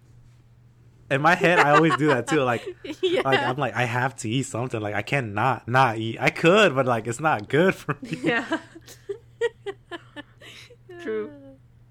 in 1.10 1.20
my 1.22 1.34
head, 1.34 1.58
I 1.58 1.70
always 1.70 1.96
do 1.96 2.08
that 2.08 2.26
too. 2.26 2.42
Like, 2.42 2.68
yeah. 3.02 3.22
like 3.24 3.42
I'm 3.42 3.56
like, 3.56 3.74
I 3.74 3.84
have 3.84 4.16
to 4.16 4.28
eat 4.28 4.44
something. 4.44 4.80
Like 4.80 4.94
I 4.94 5.02
cannot 5.02 5.68
not 5.68 5.98
eat. 5.98 6.18
I 6.20 6.30
could, 6.30 6.74
but 6.74 6.86
like 6.86 7.06
it's 7.06 7.20
not 7.20 7.48
good 7.48 7.74
for 7.74 7.96
me. 8.02 8.18
Yeah. 8.22 8.46
True. 11.00 11.30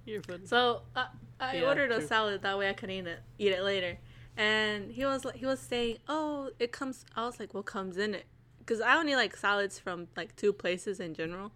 You're 0.06 0.22
funny. 0.22 0.46
So 0.46 0.84
uh, 0.96 1.06
I 1.40 1.58
Yeah, 1.58 1.64
ordered 1.64 1.92
a 1.92 2.02
salad 2.02 2.42
that 2.44 2.58
way 2.58 2.70
I 2.70 2.74
could 2.74 2.90
eat 2.90 3.08
it, 3.08 3.20
eat 3.38 3.52
it 3.52 3.64
later. 3.64 3.98
And 4.36 4.92
he 4.92 5.06
was 5.06 5.26
he 5.36 5.46
was 5.46 5.60
saying, 5.60 5.98
"Oh, 6.08 6.52
it 6.60 6.72
comes." 6.72 7.06
I 7.16 7.26
was 7.26 7.40
like, 7.40 7.54
"What 7.54 7.66
comes 7.66 7.98
in 7.98 8.14
it?" 8.16 8.26
Because 8.60 8.82
I 8.82 8.96
only 8.98 9.16
like 9.16 9.36
salads 9.36 9.80
from 9.80 10.08
like 10.16 10.36
two 10.36 10.54
places 10.54 11.00
in 11.00 11.14
general, 11.16 11.52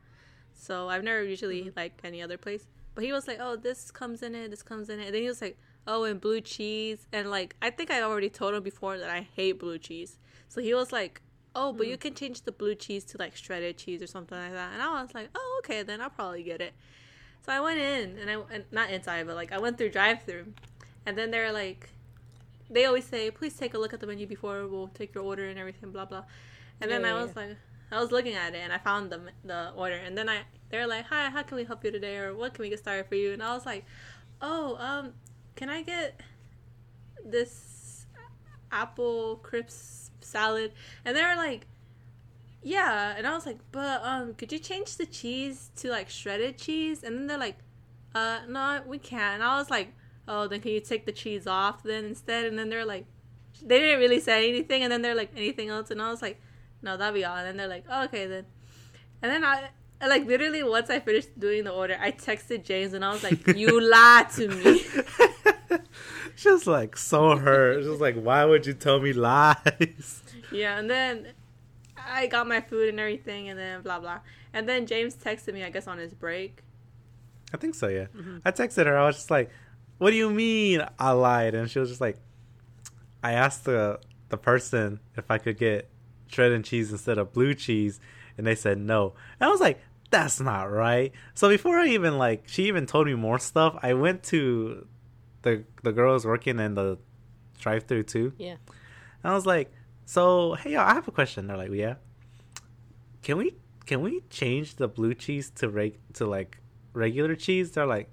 so 0.53 0.89
I've 0.89 1.03
never 1.03 1.23
usually 1.23 1.65
Mm-hmm. 1.65 1.69
like 1.75 1.99
any 2.03 2.21
other 2.21 2.37
place. 2.37 2.67
But 2.95 3.03
he 3.03 3.11
was 3.11 3.27
like, 3.27 3.37
"Oh, 3.39 3.55
this 3.55 3.91
comes 3.91 4.21
in 4.21 4.35
it. 4.35 4.49
This 4.51 4.63
comes 4.63 4.89
in 4.89 4.99
it." 4.99 5.07
And 5.07 5.15
then 5.15 5.21
he 5.21 5.27
was 5.27 5.41
like, 5.41 5.57
"Oh, 5.87 6.03
and 6.03 6.19
blue 6.21 6.41
cheese." 6.41 7.07
And 7.11 7.29
like, 7.29 7.55
I 7.61 7.69
think 7.69 7.91
I 7.91 8.01
already 8.01 8.29
told 8.29 8.53
him 8.53 8.63
before 8.63 8.97
that 8.97 9.09
I 9.09 9.21
hate 9.35 9.59
blue 9.59 9.77
cheese. 9.79 10.17
So 10.49 10.61
he 10.61 10.73
was 10.73 10.91
like, 10.91 11.21
"Oh, 11.55 11.73
but 11.73 11.87
you 11.87 11.97
mm. 11.97 11.99
can 11.99 12.13
change 12.15 12.41
the 12.43 12.51
blue 12.51 12.75
cheese 12.75 13.03
to 13.05 13.17
like 13.17 13.35
shredded 13.35 13.77
cheese 13.77 14.01
or 14.01 14.07
something 14.07 14.37
like 14.37 14.53
that." 14.53 14.73
And 14.73 14.81
I 14.81 15.01
was 15.01 15.13
like, 15.13 15.29
"Oh, 15.35 15.61
okay, 15.63 15.83
then 15.83 16.01
I'll 16.01 16.09
probably 16.09 16.43
get 16.43 16.61
it." 16.61 16.73
So 17.45 17.51
I 17.51 17.59
went 17.61 17.79
in 17.79 18.17
and 18.19 18.29
I 18.29 18.35
and 18.53 18.65
not 18.71 18.91
inside, 18.91 19.25
but 19.27 19.35
like 19.35 19.51
I 19.51 19.59
went 19.59 19.77
through 19.77 19.89
drive 19.91 20.23
through, 20.23 20.53
and 21.05 21.17
then 21.17 21.31
they're 21.31 21.51
like, 21.51 21.89
they 22.69 22.85
always 22.85 23.05
say, 23.05 23.31
please 23.31 23.55
take 23.55 23.73
a 23.73 23.77
look 23.77 23.93
at 23.93 23.99
the 23.99 24.07
menu 24.07 24.27
before 24.27 24.67
we'll 24.67 24.87
take 24.89 25.13
your 25.15 25.23
order 25.23 25.47
and 25.49 25.59
everything, 25.59 25.91
blah 25.91 26.05
blah. 26.05 26.23
And 26.81 26.89
then 26.91 27.03
Yeah, 27.03 27.05
I 27.05 27.13
yeah, 27.13 27.21
was 27.21 27.35
like, 27.35 27.57
I 27.91 27.99
was 27.99 28.11
looking 28.11 28.33
at 28.33 28.55
it 28.55 28.59
and 28.59 28.71
I 28.71 28.77
found 28.77 29.11
the 29.11 29.21
the 29.43 29.71
order, 29.75 29.95
and 29.95 30.17
then 30.17 30.29
I 30.29 30.41
they're 30.69 30.87
like, 30.87 31.05
hi, 31.05 31.29
how 31.29 31.43
can 31.43 31.57
we 31.57 31.63
help 31.65 31.83
you 31.83 31.91
today, 31.91 32.17
or 32.17 32.33
what 32.33 32.53
can 32.53 32.63
we 32.63 32.69
get 32.69 32.79
started 32.79 33.07
for 33.07 33.15
you? 33.15 33.33
And 33.33 33.43
I 33.43 33.53
was 33.53 33.65
like, 33.65 33.85
oh, 34.41 34.77
um, 34.77 35.13
can 35.55 35.69
I 35.69 35.81
get 35.81 36.21
this 37.25 38.05
apple 38.71 39.37
crisp 39.43 40.11
salad? 40.21 40.71
And 41.05 41.15
they 41.15 41.23
were 41.23 41.35
like. 41.35 41.67
Yeah, 42.63 43.15
and 43.17 43.25
I 43.25 43.33
was 43.33 43.47
like, 43.47 43.57
but 43.71 44.03
um, 44.03 44.35
could 44.35 44.51
you 44.51 44.59
change 44.59 44.97
the 44.97 45.07
cheese 45.07 45.71
to 45.77 45.89
like 45.89 46.11
shredded 46.11 46.59
cheese? 46.59 47.01
And 47.03 47.17
then 47.17 47.25
they're 47.25 47.39
like, 47.39 47.57
uh, 48.13 48.41
no, 48.47 48.83
we 48.85 48.99
can't. 48.99 49.33
And 49.35 49.43
I 49.43 49.57
was 49.57 49.71
like, 49.71 49.93
oh, 50.27 50.47
then 50.47 50.61
can 50.61 50.71
you 50.71 50.79
take 50.79 51.07
the 51.07 51.11
cheese 51.11 51.47
off 51.47 51.81
then 51.81 52.05
instead? 52.05 52.45
And 52.45 52.59
then 52.59 52.69
they're 52.69 52.85
like, 52.85 53.05
they 53.65 53.79
didn't 53.79 53.99
really 53.99 54.19
say 54.19 54.47
anything. 54.47 54.83
And 54.83 54.91
then 54.91 55.01
they're 55.01 55.15
like, 55.15 55.31
anything 55.35 55.69
else? 55.69 55.89
And 55.89 55.99
I 55.99 56.11
was 56.11 56.21
like, 56.21 56.39
no, 56.81 56.97
that'll 56.97 57.13
be 57.13 57.25
all. 57.25 57.37
And 57.37 57.47
then 57.47 57.57
they're 57.57 57.67
like, 57.67 57.85
oh, 57.89 58.05
okay 58.05 58.25
then. 58.25 58.45
And 59.21 59.31
then 59.31 59.43
I, 59.43 59.69
like 60.07 60.25
literally 60.25 60.63
once 60.63 60.89
I 60.89 60.99
finished 60.99 61.39
doing 61.39 61.63
the 61.63 61.71
order, 61.71 61.97
I 61.99 62.11
texted 62.11 62.63
James 62.63 62.93
and 62.93 63.05
I 63.05 63.11
was 63.11 63.23
like, 63.23 63.45
you 63.55 63.79
lied 63.91 64.29
to 64.31 64.47
me. 64.47 64.83
Just 66.35 66.67
like 66.67 66.97
so 66.97 67.35
hurt. 67.37 67.83
Just 67.83 68.01
like, 68.01 68.15
why 68.15 68.45
would 68.45 68.65
you 68.65 68.73
tell 68.73 68.99
me 68.99 69.13
lies? 69.13 70.23
Yeah, 70.53 70.77
and 70.77 70.89
then 70.89 71.27
I 71.97 72.27
got 72.27 72.45
my 72.45 72.59
food 72.59 72.89
and 72.89 72.99
everything, 72.99 73.47
and 73.47 73.57
then 73.57 73.81
blah 73.83 74.01
blah. 74.01 74.19
And 74.51 74.67
then 74.67 74.85
James 74.85 75.15
texted 75.15 75.53
me, 75.53 75.63
I 75.63 75.69
guess, 75.69 75.87
on 75.87 75.97
his 75.97 76.13
break. 76.13 76.61
I 77.53 77.57
think 77.57 77.73
so, 77.73 77.87
yeah. 77.87 78.07
Mm-hmm. 78.13 78.39
I 78.43 78.51
texted 78.51 78.85
her. 78.85 78.97
I 78.97 79.05
was 79.05 79.15
just 79.15 79.31
like, 79.31 79.49
"What 79.97 80.09
do 80.11 80.17
you 80.17 80.29
mean 80.29 80.85
I 80.99 81.11
lied?" 81.11 81.55
And 81.55 81.71
she 81.71 81.79
was 81.79 81.87
just 81.87 82.01
like, 82.01 82.17
"I 83.23 83.31
asked 83.31 83.63
the 83.63 84.01
the 84.27 84.35
person 84.35 84.99
if 85.15 85.31
I 85.31 85.37
could 85.37 85.57
get 85.57 85.89
shredded 86.31 86.55
and 86.55 86.65
cheese 86.65 86.91
instead 86.91 87.17
of 87.17 87.33
blue 87.33 87.53
cheese, 87.53 87.99
and 88.37 88.47
they 88.47 88.55
said 88.55 88.77
no." 88.77 89.13
And 89.39 89.47
I 89.47 89.51
was 89.51 89.61
like, 89.61 89.79
"That's 90.09 90.39
not 90.39 90.71
right." 90.71 91.11
So 91.33 91.49
before 91.49 91.77
I 91.77 91.87
even 91.87 92.17
like, 92.17 92.47
she 92.47 92.67
even 92.67 92.85
told 92.85 93.07
me 93.07 93.13
more 93.13 93.39
stuff. 93.39 93.77
I 93.83 93.93
went 93.93 94.23
to 94.23 94.87
the 95.41 95.63
the 95.83 95.91
girls 95.91 96.25
working 96.25 96.59
in 96.59 96.75
the 96.75 96.97
drive-through 97.59 98.03
too. 98.03 98.33
Yeah. 98.37 98.55
And 99.23 99.31
I 99.31 99.35
was 99.35 99.45
like, 99.45 99.71
"So 100.05 100.55
hey, 100.55 100.73
y'all, 100.73 100.87
I 100.87 100.93
have 100.93 101.07
a 101.07 101.11
question." 101.11 101.47
They're 101.47 101.57
like, 101.57 101.71
"Yeah, 101.71 101.95
can 103.21 103.37
we 103.37 103.55
can 103.85 104.01
we 104.01 104.21
change 104.29 104.75
the 104.75 104.87
blue 104.87 105.13
cheese 105.13 105.49
to 105.55 105.69
reg 105.69 105.99
to 106.13 106.25
like 106.25 106.57
regular 106.93 107.35
cheese?" 107.35 107.71
They're 107.71 107.85
like, 107.85 108.09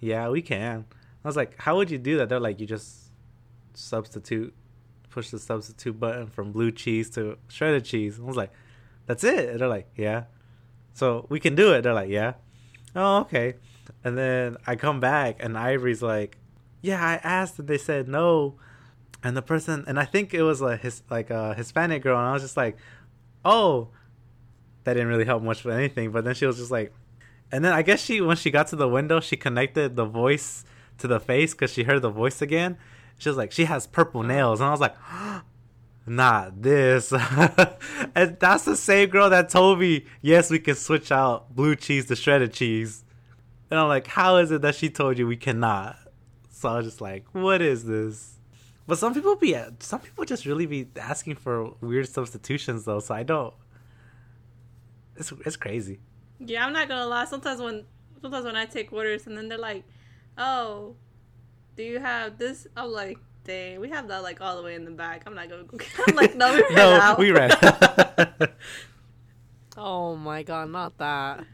"Yeah, 0.00 0.28
we 0.28 0.42
can." 0.42 0.86
I 1.24 1.28
was 1.28 1.36
like, 1.36 1.56
"How 1.58 1.76
would 1.76 1.90
you 1.90 1.98
do 1.98 2.16
that?" 2.18 2.28
They're 2.28 2.40
like, 2.40 2.60
"You 2.60 2.66
just 2.66 3.10
substitute, 3.74 4.54
push 5.10 5.30
the 5.30 5.38
substitute 5.38 5.98
button 5.98 6.26
from 6.26 6.52
blue 6.52 6.70
cheese 6.70 7.10
to 7.10 7.38
shredded 7.48 7.84
cheese." 7.84 8.18
I 8.18 8.22
was 8.22 8.36
like, 8.36 8.52
"That's 9.06 9.24
it." 9.24 9.50
And 9.50 9.60
they're 9.60 9.68
like, 9.68 9.88
"Yeah." 9.96 10.24
So 10.94 11.26
we 11.28 11.40
can 11.40 11.54
do 11.54 11.72
it. 11.72 11.82
They're 11.82 11.94
like, 11.94 12.10
"Yeah." 12.10 12.34
Oh, 12.94 13.20
okay. 13.20 13.54
And 14.04 14.16
then 14.16 14.56
I 14.66 14.76
come 14.76 15.00
back 15.00 15.36
and 15.40 15.56
Ivory's 15.56 16.02
like, 16.02 16.38
"Yeah, 16.82 17.04
I 17.04 17.14
asked 17.26 17.58
and 17.58 17.68
they 17.68 17.78
said 17.78 18.08
no." 18.08 18.56
and 19.22 19.36
the 19.36 19.42
person 19.42 19.84
and 19.86 19.98
I 19.98 20.04
think 20.04 20.32
it 20.32 20.42
was 20.42 20.60
a 20.60 20.76
his 20.76 21.02
like 21.10 21.30
a 21.30 21.54
Hispanic 21.54 22.02
girl, 22.02 22.18
and 22.18 22.26
I 22.26 22.32
was 22.32 22.42
just 22.42 22.56
like, 22.56 22.76
oh, 23.44 23.88
that 24.84 24.94
didn't 24.94 25.08
really 25.08 25.24
help 25.24 25.42
much 25.42 25.64
with 25.64 25.74
anything. 25.74 26.12
But 26.12 26.24
then 26.24 26.34
she 26.34 26.46
was 26.46 26.56
just 26.56 26.70
like, 26.70 26.92
and 27.50 27.64
then 27.64 27.72
I 27.72 27.82
guess 27.82 28.00
she 28.00 28.20
when 28.20 28.36
she 28.36 28.50
got 28.50 28.68
to 28.68 28.76
the 28.76 28.88
window, 28.88 29.20
she 29.20 29.36
connected 29.36 29.96
the 29.96 30.04
voice 30.04 30.64
to 30.98 31.06
the 31.06 31.20
face 31.20 31.52
because 31.52 31.72
she 31.72 31.84
heard 31.84 32.02
the 32.02 32.10
voice 32.10 32.40
again. 32.42 32.78
She 33.18 33.28
was 33.28 33.36
like, 33.36 33.52
she 33.52 33.66
has 33.66 33.86
purple 33.86 34.22
nails, 34.22 34.60
and 34.60 34.68
I 34.68 34.70
was 34.70 34.80
like. 34.80 34.96
Not 36.06 36.62
this. 36.62 37.12
and 38.14 38.38
that's 38.40 38.64
the 38.64 38.76
same 38.76 39.10
girl 39.10 39.28
that 39.28 39.50
told 39.50 39.80
me, 39.80 40.06
yes, 40.22 40.50
we 40.50 40.58
can 40.58 40.74
switch 40.74 41.12
out 41.12 41.54
blue 41.54 41.76
cheese 41.76 42.06
to 42.06 42.16
shredded 42.16 42.54
cheese. 42.54 43.04
And 43.70 43.78
I'm 43.78 43.88
like, 43.88 44.06
how 44.06 44.36
is 44.38 44.50
it 44.50 44.62
that 44.62 44.74
she 44.74 44.88
told 44.88 45.18
you 45.18 45.26
we 45.26 45.36
cannot? 45.36 45.96
So 46.50 46.70
I 46.70 46.76
was 46.76 46.86
just 46.86 47.00
like, 47.00 47.26
what 47.32 47.60
is 47.60 47.84
this? 47.84 48.38
But 48.86 48.96
some 48.98 49.12
people 49.12 49.36
be 49.36 49.54
some 49.80 50.00
people 50.00 50.24
just 50.24 50.46
really 50.46 50.64
be 50.64 50.88
asking 50.98 51.34
for 51.34 51.74
weird 51.82 52.08
substitutions 52.08 52.86
though, 52.86 53.00
so 53.00 53.14
I 53.14 53.22
don't. 53.22 53.52
It's 55.16 55.30
it's 55.44 55.56
crazy. 55.56 56.00
Yeah, 56.40 56.64
I'm 56.64 56.72
not 56.72 56.88
gonna 56.88 57.06
lie. 57.06 57.26
Sometimes 57.26 57.60
when 57.60 57.84
sometimes 58.22 58.46
when 58.46 58.56
I 58.56 58.64
take 58.64 58.90
orders 58.90 59.26
and 59.26 59.36
then 59.36 59.48
they're 59.48 59.58
like, 59.58 59.84
"Oh, 60.38 60.96
do 61.78 61.84
you 61.84 62.00
have 62.00 62.36
this?" 62.36 62.66
I'm 62.76 62.90
like, 62.90 63.18
"Dang, 63.44 63.78
we 63.80 63.88
have 63.88 64.08
that 64.08 64.22
like 64.22 64.42
all 64.42 64.56
the 64.56 64.62
way 64.62 64.74
in 64.74 64.84
the 64.84 64.90
back." 64.90 65.22
I'm 65.26 65.34
not 65.34 65.48
gonna. 65.48 65.62
Go 65.62 65.78
I'm 66.06 66.16
like, 66.22 66.34
"No, 66.34 66.52
we 66.52 66.60
ran 66.60 66.74
no, 66.74 66.90
out." 66.98 67.18
we 67.18 67.30
ran. 67.30 67.50
Oh 69.80 70.16
my 70.16 70.42
god, 70.42 70.70
not 70.70 70.98
that. 70.98 71.46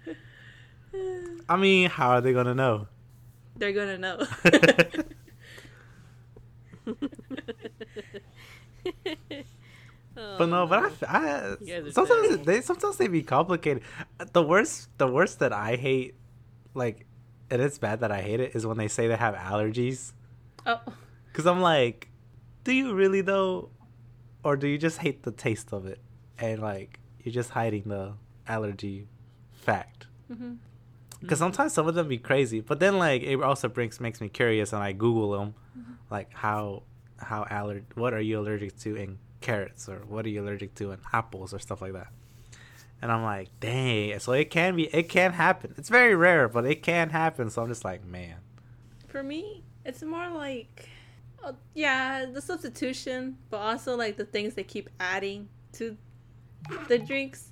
I 1.49 1.57
mean, 1.59 1.91
how 1.91 2.09
are 2.17 2.21
they 2.23 2.33
gonna 2.33 2.55
know? 2.55 2.89
They're 3.55 3.77
gonna 3.77 3.99
know. 3.99 4.25
But 10.15 10.47
no, 10.47 10.67
but 10.67 10.79
I, 10.79 10.87
oh. 10.87 10.93
I 11.09 11.21
guys 11.67 11.87
are 11.87 11.93
sometimes 11.93 12.47
they 12.47 12.61
sometimes 12.63 12.97
they 12.97 13.09
be 13.09 13.23
complicated. 13.23 13.83
The 14.33 14.43
worst, 14.43 14.89
the 14.97 15.09
worst 15.09 15.41
that 15.41 15.53
I 15.53 15.77
hate, 15.77 16.15
like, 16.73 17.05
and 17.51 17.61
it's 17.63 17.79
bad 17.79 18.01
that 18.01 18.11
I 18.13 18.23
hate 18.23 18.41
it, 18.41 18.55
is 18.55 18.67
when 18.67 18.77
they 18.79 18.89
say 18.89 19.07
they 19.09 19.17
have 19.17 19.35
allergies. 19.35 20.13
oh, 20.67 20.81
Cause 21.33 21.47
I'm 21.47 21.61
like, 21.61 22.09
do 22.65 22.73
you 22.73 22.95
really 22.95 23.21
though? 23.21 23.71
or 24.43 24.57
do 24.57 24.67
you 24.69 24.77
just 24.77 24.99
hate 24.99 25.23
the 25.23 25.33
taste 25.33 25.73
of 25.73 25.87
it 25.87 25.99
and 26.39 26.61
like 26.61 27.01
you're 27.23 27.33
just 27.33 27.51
hiding 27.51 27.85
the 27.87 28.13
allergy 28.47 29.07
fact? 29.53 30.07
hmm 30.29 30.55
Because 31.21 31.39
sometimes 31.39 31.73
some 31.73 31.89
of 31.89 31.95
them 31.95 32.09
be 32.09 32.19
crazy, 32.19 32.61
but 32.61 32.79
then 32.79 32.99
like 32.99 33.23
it 33.23 33.41
also 33.43 33.69
brings 33.69 34.01
makes 34.01 34.21
me 34.21 34.29
curious, 34.29 34.73
and 34.75 34.83
I 34.83 34.93
Google 34.93 35.31
them, 35.33 35.55
like 36.11 36.29
how 36.35 36.83
how 37.17 37.47
aller 37.51 37.83
what 37.95 38.13
are 38.13 38.21
you 38.21 38.39
allergic 38.41 38.77
to 38.81 38.97
in 38.97 39.19
carrots 39.41 39.89
or 39.89 40.01
what 40.07 40.27
are 40.27 40.29
you 40.29 40.43
allergic 40.43 40.75
to 40.77 40.91
in 40.93 40.99
apples 41.13 41.55
or 41.55 41.59
stuff 41.59 41.81
like 41.83 41.93
that. 41.95 42.09
And 43.03 43.13
I'm 43.13 43.23
like, 43.23 43.49
dang. 43.61 44.19
So 44.19 44.33
it 44.33 44.51
can 44.51 44.77
be, 44.77 44.85
it 44.85 45.09
can 45.09 45.33
happen. 45.33 45.75
It's 45.77 45.89
very 45.89 46.15
rare, 46.15 46.49
but 46.49 46.65
it 46.65 46.83
can 46.83 47.11
happen. 47.11 47.51
So 47.51 47.63
I'm 47.63 47.69
just 47.69 47.85
like, 47.85 48.05
man. 48.05 48.37
For 49.09 49.23
me, 49.23 49.63
it's 49.85 50.03
more 50.03 50.31
like, 50.31 50.89
uh, 51.45 51.53
yeah, 51.75 52.25
the 52.25 52.41
substitution, 52.41 53.37
but 53.51 53.59
also 53.59 53.97
like 53.97 54.17
the 54.17 54.25
things 54.25 54.55
they 54.55 54.65
keep 54.65 54.89
adding 54.99 55.49
to 55.73 55.97
the 56.89 56.99
drinks. 56.99 57.51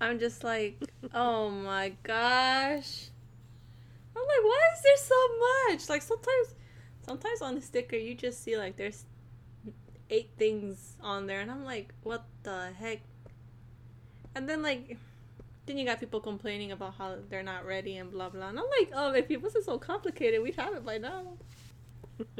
I'm 0.00 0.18
just 0.18 0.42
like, 0.42 0.82
oh 1.14 1.50
my 1.50 1.92
gosh. 2.02 3.08
I'm 4.16 4.22
like, 4.22 4.42
why 4.42 4.60
is 4.74 4.82
there 4.82 4.96
so 4.96 5.28
much? 5.70 5.88
Like 5.88 6.02
sometimes, 6.02 6.54
sometimes 7.06 7.42
on 7.42 7.54
the 7.54 7.60
sticker 7.60 7.96
you 7.96 8.14
just 8.14 8.42
see 8.42 8.56
like 8.56 8.76
there's 8.76 9.04
eight 10.10 10.30
things 10.36 10.96
on 11.00 11.26
there, 11.26 11.40
and 11.40 11.50
I'm 11.50 11.64
like, 11.64 11.94
what 12.02 12.24
the 12.42 12.70
heck? 12.78 13.00
And 14.34 14.48
then 14.48 14.62
like, 14.62 14.96
then 15.66 15.78
you 15.78 15.84
got 15.84 16.00
people 16.00 16.20
complaining 16.20 16.72
about 16.72 16.94
how 16.98 17.16
they're 17.30 17.42
not 17.42 17.66
ready 17.66 17.96
and 17.96 18.10
blah 18.10 18.28
blah. 18.28 18.48
And 18.48 18.58
I'm 18.58 18.66
like, 18.80 18.90
oh, 18.94 19.12
if 19.12 19.30
it 19.30 19.42
wasn't 19.42 19.64
so 19.64 19.78
complicated, 19.78 20.42
we'd 20.42 20.56
have 20.56 20.74
it 20.74 20.84
by 20.84 20.98
now. 20.98 21.36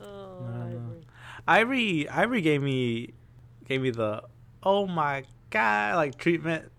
oh, 0.00 0.46
I 0.46 0.70
don't. 0.70 0.74
Ivory. 0.76 1.06
Ivory, 1.46 2.08
Ivory 2.08 2.40
gave 2.40 2.62
me, 2.62 3.14
gave 3.68 3.82
me 3.82 3.90
the, 3.90 4.22
oh 4.62 4.86
my 4.86 5.24
god, 5.50 5.96
like 5.96 6.16
treatment 6.18 6.70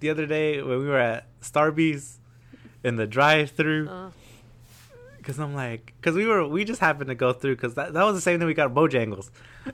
the 0.00 0.10
other 0.10 0.26
day 0.26 0.60
when 0.62 0.80
we 0.80 0.86
were 0.86 0.98
at 0.98 1.26
Starbucks 1.40 2.18
in 2.84 2.96
the 2.96 3.06
drive-through. 3.06 3.88
Uh, 3.88 4.10
Cause 5.22 5.38
I'm 5.38 5.54
like, 5.54 5.94
cause 6.02 6.14
we 6.14 6.26
were, 6.26 6.44
we 6.48 6.64
just 6.64 6.80
happened 6.80 7.06
to 7.06 7.14
go 7.14 7.32
through, 7.32 7.54
cause 7.54 7.74
that, 7.74 7.92
that 7.92 8.02
was 8.02 8.16
the 8.16 8.20
same 8.20 8.40
thing 8.40 8.48
we 8.48 8.54
got 8.54 8.72
at 8.72 8.74
Bojangles, 8.74 9.30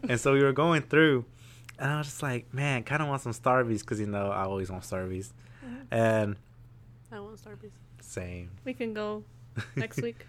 and 0.06 0.20
so 0.20 0.34
we 0.34 0.42
were 0.42 0.52
going 0.52 0.82
through, 0.82 1.24
and 1.78 1.90
I 1.90 1.98
was 1.98 2.06
just 2.06 2.22
like, 2.22 2.52
man, 2.52 2.82
kind 2.82 3.02
of 3.02 3.08
want 3.08 3.22
some 3.22 3.32
Starbies, 3.32 3.84
cause 3.84 4.00
you 4.00 4.06
know 4.06 4.30
I 4.30 4.44
always 4.44 4.70
want 4.70 4.84
Starbies, 4.84 5.30
mm-hmm. 5.64 5.94
and 5.94 6.36
I 7.12 7.20
want 7.20 7.36
Starbucks. 7.36 7.70
same. 8.00 8.50
We 8.64 8.74
can 8.74 8.94
go 8.94 9.24
next 9.76 10.02
week 10.02 10.26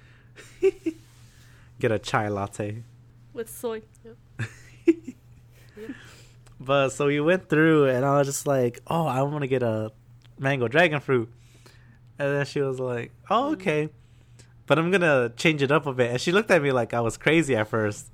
Get 1.79 1.91
a 1.91 1.99
chai 1.99 2.27
latte. 2.27 2.83
with 3.33 3.49
soy. 3.49 3.81
But 6.61 6.89
so 6.89 7.07
we 7.07 7.21
went 7.21 7.47
through, 7.47 7.87
and 7.87 8.03
I 8.03 8.17
was 8.17 8.27
just 8.27 8.45
like, 8.45 8.81
oh, 8.87 9.07
I 9.07 9.21
want 9.21 9.43
to 9.43 9.47
get 9.47 9.63
a 9.63 9.93
mango 10.37 10.67
dragon 10.67 10.99
fruit, 10.99 11.31
and 12.19 12.35
then 12.35 12.45
she 12.45 12.59
was 12.59 12.81
like, 12.81 13.13
oh, 13.29 13.43
mm-hmm. 13.43 13.53
okay, 13.53 13.89
but 14.65 14.77
I'm 14.77 14.91
gonna 14.91 15.31
change 15.37 15.61
it 15.61 15.71
up 15.71 15.85
a 15.85 15.93
bit, 15.93 16.11
and 16.11 16.19
she 16.19 16.33
looked 16.33 16.51
at 16.51 16.61
me 16.61 16.73
like 16.73 16.93
I 16.93 16.99
was 16.99 17.15
crazy 17.15 17.55
at 17.55 17.69
first. 17.69 18.11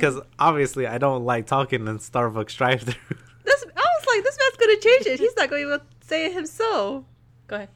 Because 0.00 0.20
obviously 0.38 0.86
I 0.86 0.98
don't 0.98 1.24
like 1.24 1.46
talking 1.46 1.86
in 1.86 1.98
Starbucks 1.98 2.56
drive-through. 2.56 2.94
This 3.42 3.64
I 3.64 3.80
was 3.80 4.06
like, 4.06 4.22
this 4.22 4.38
man's 4.38 4.56
gonna 4.56 4.80
change 4.80 5.06
it. 5.06 5.18
He's 5.18 5.34
not 5.34 5.48
going 5.48 5.62
to 5.62 5.74
even 5.74 5.80
say 6.02 6.26
it 6.26 6.34
himself. 6.34 7.04
Go 7.46 7.56
ahead. 7.56 7.70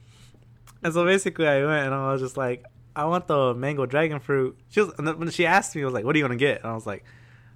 And 0.83 0.93
so 0.93 1.07
basically, 1.07 1.49
I 1.49 1.65
went 1.65 1.87
and 1.87 1.95
I 1.95 2.13
was 2.13 2.21
just 2.21 2.37
like, 2.37 2.65
I 2.95 3.07
want 3.07 3.27
the 3.27 3.55
mango 3.55 3.87
dragon 3.87 4.21
fruit. 4.21 4.59
She 4.69 4.83
was, 4.83 4.93
when 4.99 5.31
she 5.31 5.47
asked 5.47 5.75
me, 5.75 5.83
I 5.83 5.87
was 5.87 5.95
like, 5.95 6.05
what 6.05 6.15
are 6.15 6.19
you 6.19 6.25
gonna 6.25 6.37
get? 6.37 6.61
And 6.61 6.71
I 6.71 6.75
was 6.75 6.87
like, 6.87 7.05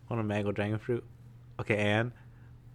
I 0.08 0.14
want 0.14 0.24
a 0.24 0.26
mango 0.26 0.52
dragon 0.52 0.78
fruit. 0.78 1.04
Okay, 1.60 1.76
and 1.76 2.12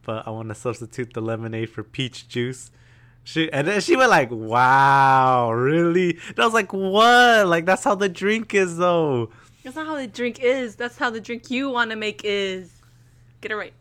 but 0.04 0.28
I 0.28 0.30
want 0.30 0.50
to 0.50 0.56
substitute 0.56 1.14
the 1.14 1.22
lemonade 1.22 1.70
for 1.70 1.84
peach 1.84 2.28
juice. 2.28 2.70
She 3.24 3.52
and 3.52 3.68
then 3.68 3.82
she 3.82 3.96
went 3.96 4.12
like, 4.12 4.30
wow, 4.32 5.52
really? 5.52 6.20
And 6.30 6.40
I 6.40 6.46
was 6.46 6.54
like, 6.54 6.74
what? 6.74 7.48
Like 7.48 7.66
that's 7.66 7.84
how 7.84 7.96
the 7.96 8.10
drink 8.10 8.54
is 8.54 8.78
though. 8.78 9.32
That's 9.64 9.76
not 9.76 9.88
how 9.88 9.96
the 9.96 10.08
drink 10.08 10.40
is. 10.40 10.76
That's 10.76 10.98
how 10.98 11.10
the 11.10 11.22
drink 11.22 11.50
you 11.50 11.70
want 11.70 11.92
to 11.92 11.96
make 11.96 12.22
is. 12.24 12.70
Get 13.42 13.52
it 13.52 13.56
right. 13.56 13.74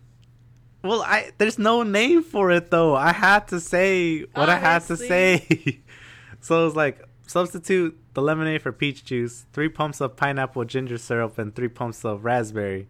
Well, 0.82 1.02
I 1.02 1.30
there's 1.38 1.58
no 1.58 1.82
name 1.82 2.22
for 2.22 2.50
it 2.50 2.70
though. 2.70 2.94
I 2.94 3.12
had 3.12 3.48
to 3.48 3.60
say 3.60 4.22
what 4.34 4.48
I 4.48 4.58
had 4.58 4.82
to 4.86 4.96
say. 4.96 5.80
so 6.40 6.62
it 6.62 6.64
was 6.64 6.76
like 6.76 7.06
substitute 7.26 7.98
the 8.14 8.22
lemonade 8.22 8.62
for 8.62 8.72
peach 8.72 9.04
juice, 9.04 9.46
three 9.52 9.68
pumps 9.68 10.00
of 10.00 10.16
pineapple 10.16 10.64
ginger 10.64 10.98
syrup, 10.98 11.38
and 11.38 11.54
three 11.54 11.68
pumps 11.68 12.04
of 12.04 12.24
raspberry. 12.24 12.88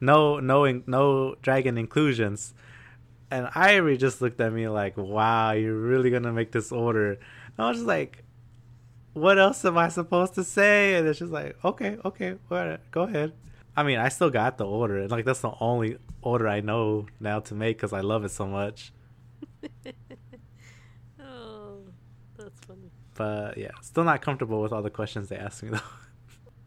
No, 0.00 0.38
no, 0.38 0.82
no 0.86 1.34
dragon 1.42 1.78
inclusions. 1.78 2.54
And 3.30 3.48
Ivory 3.54 3.96
just 3.96 4.20
looked 4.22 4.40
at 4.40 4.52
me 4.52 4.68
like, 4.68 4.96
"Wow, 4.96 5.52
you're 5.52 5.76
really 5.76 6.10
gonna 6.10 6.32
make 6.32 6.52
this 6.52 6.70
order?" 6.70 7.12
And 7.12 7.18
I 7.58 7.68
was 7.68 7.78
just 7.78 7.88
like, 7.88 8.22
"What 9.16 9.38
else 9.38 9.64
am 9.64 9.78
I 9.78 9.88
supposed 9.88 10.34
to 10.34 10.44
say?" 10.44 10.94
And 10.96 11.06
then 11.06 11.14
she's 11.14 11.30
like, 11.30 11.56
"Okay, 11.64 11.96
okay, 12.04 12.30
whatever, 12.48 12.80
go 12.90 13.02
ahead." 13.02 13.32
I 13.76 13.82
mean, 13.82 13.98
I 13.98 14.08
still 14.10 14.30
got 14.30 14.58
the 14.58 14.66
order. 14.66 14.96
and, 15.02 15.10
Like 15.10 15.24
that's 15.24 15.40
the 15.40 15.52
only 15.60 15.98
order 16.22 16.46
I 16.48 16.60
know 16.60 17.06
now 17.20 17.40
to 17.40 17.54
make 17.54 17.76
because 17.76 17.92
I 17.92 18.00
love 18.00 18.24
it 18.24 18.30
so 18.30 18.46
much. 18.46 18.92
oh, 21.20 21.78
that's 22.38 22.60
funny. 22.66 22.90
But 23.14 23.56
yeah, 23.58 23.70
still 23.82 24.04
not 24.04 24.20
comfortable 24.22 24.60
with 24.62 24.72
all 24.72 24.82
the 24.82 24.90
questions 24.90 25.28
they 25.28 25.36
ask 25.36 25.62
me 25.62 25.70
though. 25.70 25.80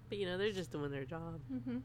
But 0.09 0.17
you 0.17 0.25
know, 0.25 0.37
they're 0.37 0.51
just 0.51 0.71
doing 0.71 0.91
their 0.91 1.05
job, 1.05 1.39
Mm-hmm. 1.53 1.77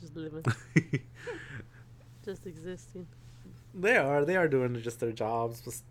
just 0.00 0.16
living, 0.16 0.44
just 2.24 2.46
existing. 2.46 3.06
they 3.74 3.96
are. 3.98 4.24
They 4.24 4.36
are 4.36 4.48
doing 4.48 4.80
just 4.82 5.00
their 5.00 5.12
jobs. 5.12 5.60
Just, 5.60 5.84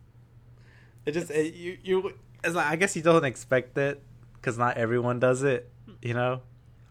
it 1.05 1.12
just 1.12 1.29
it, 1.31 1.53
you 1.53 1.77
you. 1.84 2.13
It's 2.45 2.55
like 2.55 2.67
I 2.67 2.75
guess 2.75 2.95
you 2.95 3.01
don't 3.01 3.25
expect 3.25 3.77
it 3.77 4.01
because 4.36 4.58
not 4.58 4.77
everyone 4.77 5.19
does 5.19 5.43
it. 5.43 5.69
You 6.01 6.13
know. 6.13 6.41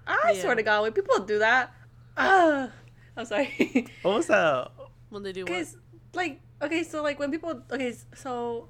I 0.06 0.32
Yeah. 0.34 0.42
swear 0.42 0.54
to 0.56 0.62
God, 0.62 0.82
when 0.82 0.92
people 0.92 1.18
do 1.20 1.38
that, 1.38 1.72
uh, 2.16 2.68
I'm 3.16 3.24
sorry. 3.24 3.86
What 4.02 4.16
was 4.16 4.26
that? 4.26 4.70
When 5.08 5.22
they 5.22 5.32
do 5.32 5.42
what? 5.42 5.46
Because, 5.48 5.76
like, 6.14 6.40
okay, 6.60 6.82
so 6.82 7.02
like 7.02 7.18
when 7.18 7.30
people, 7.30 7.62
okay, 7.70 7.94
so 8.14 8.68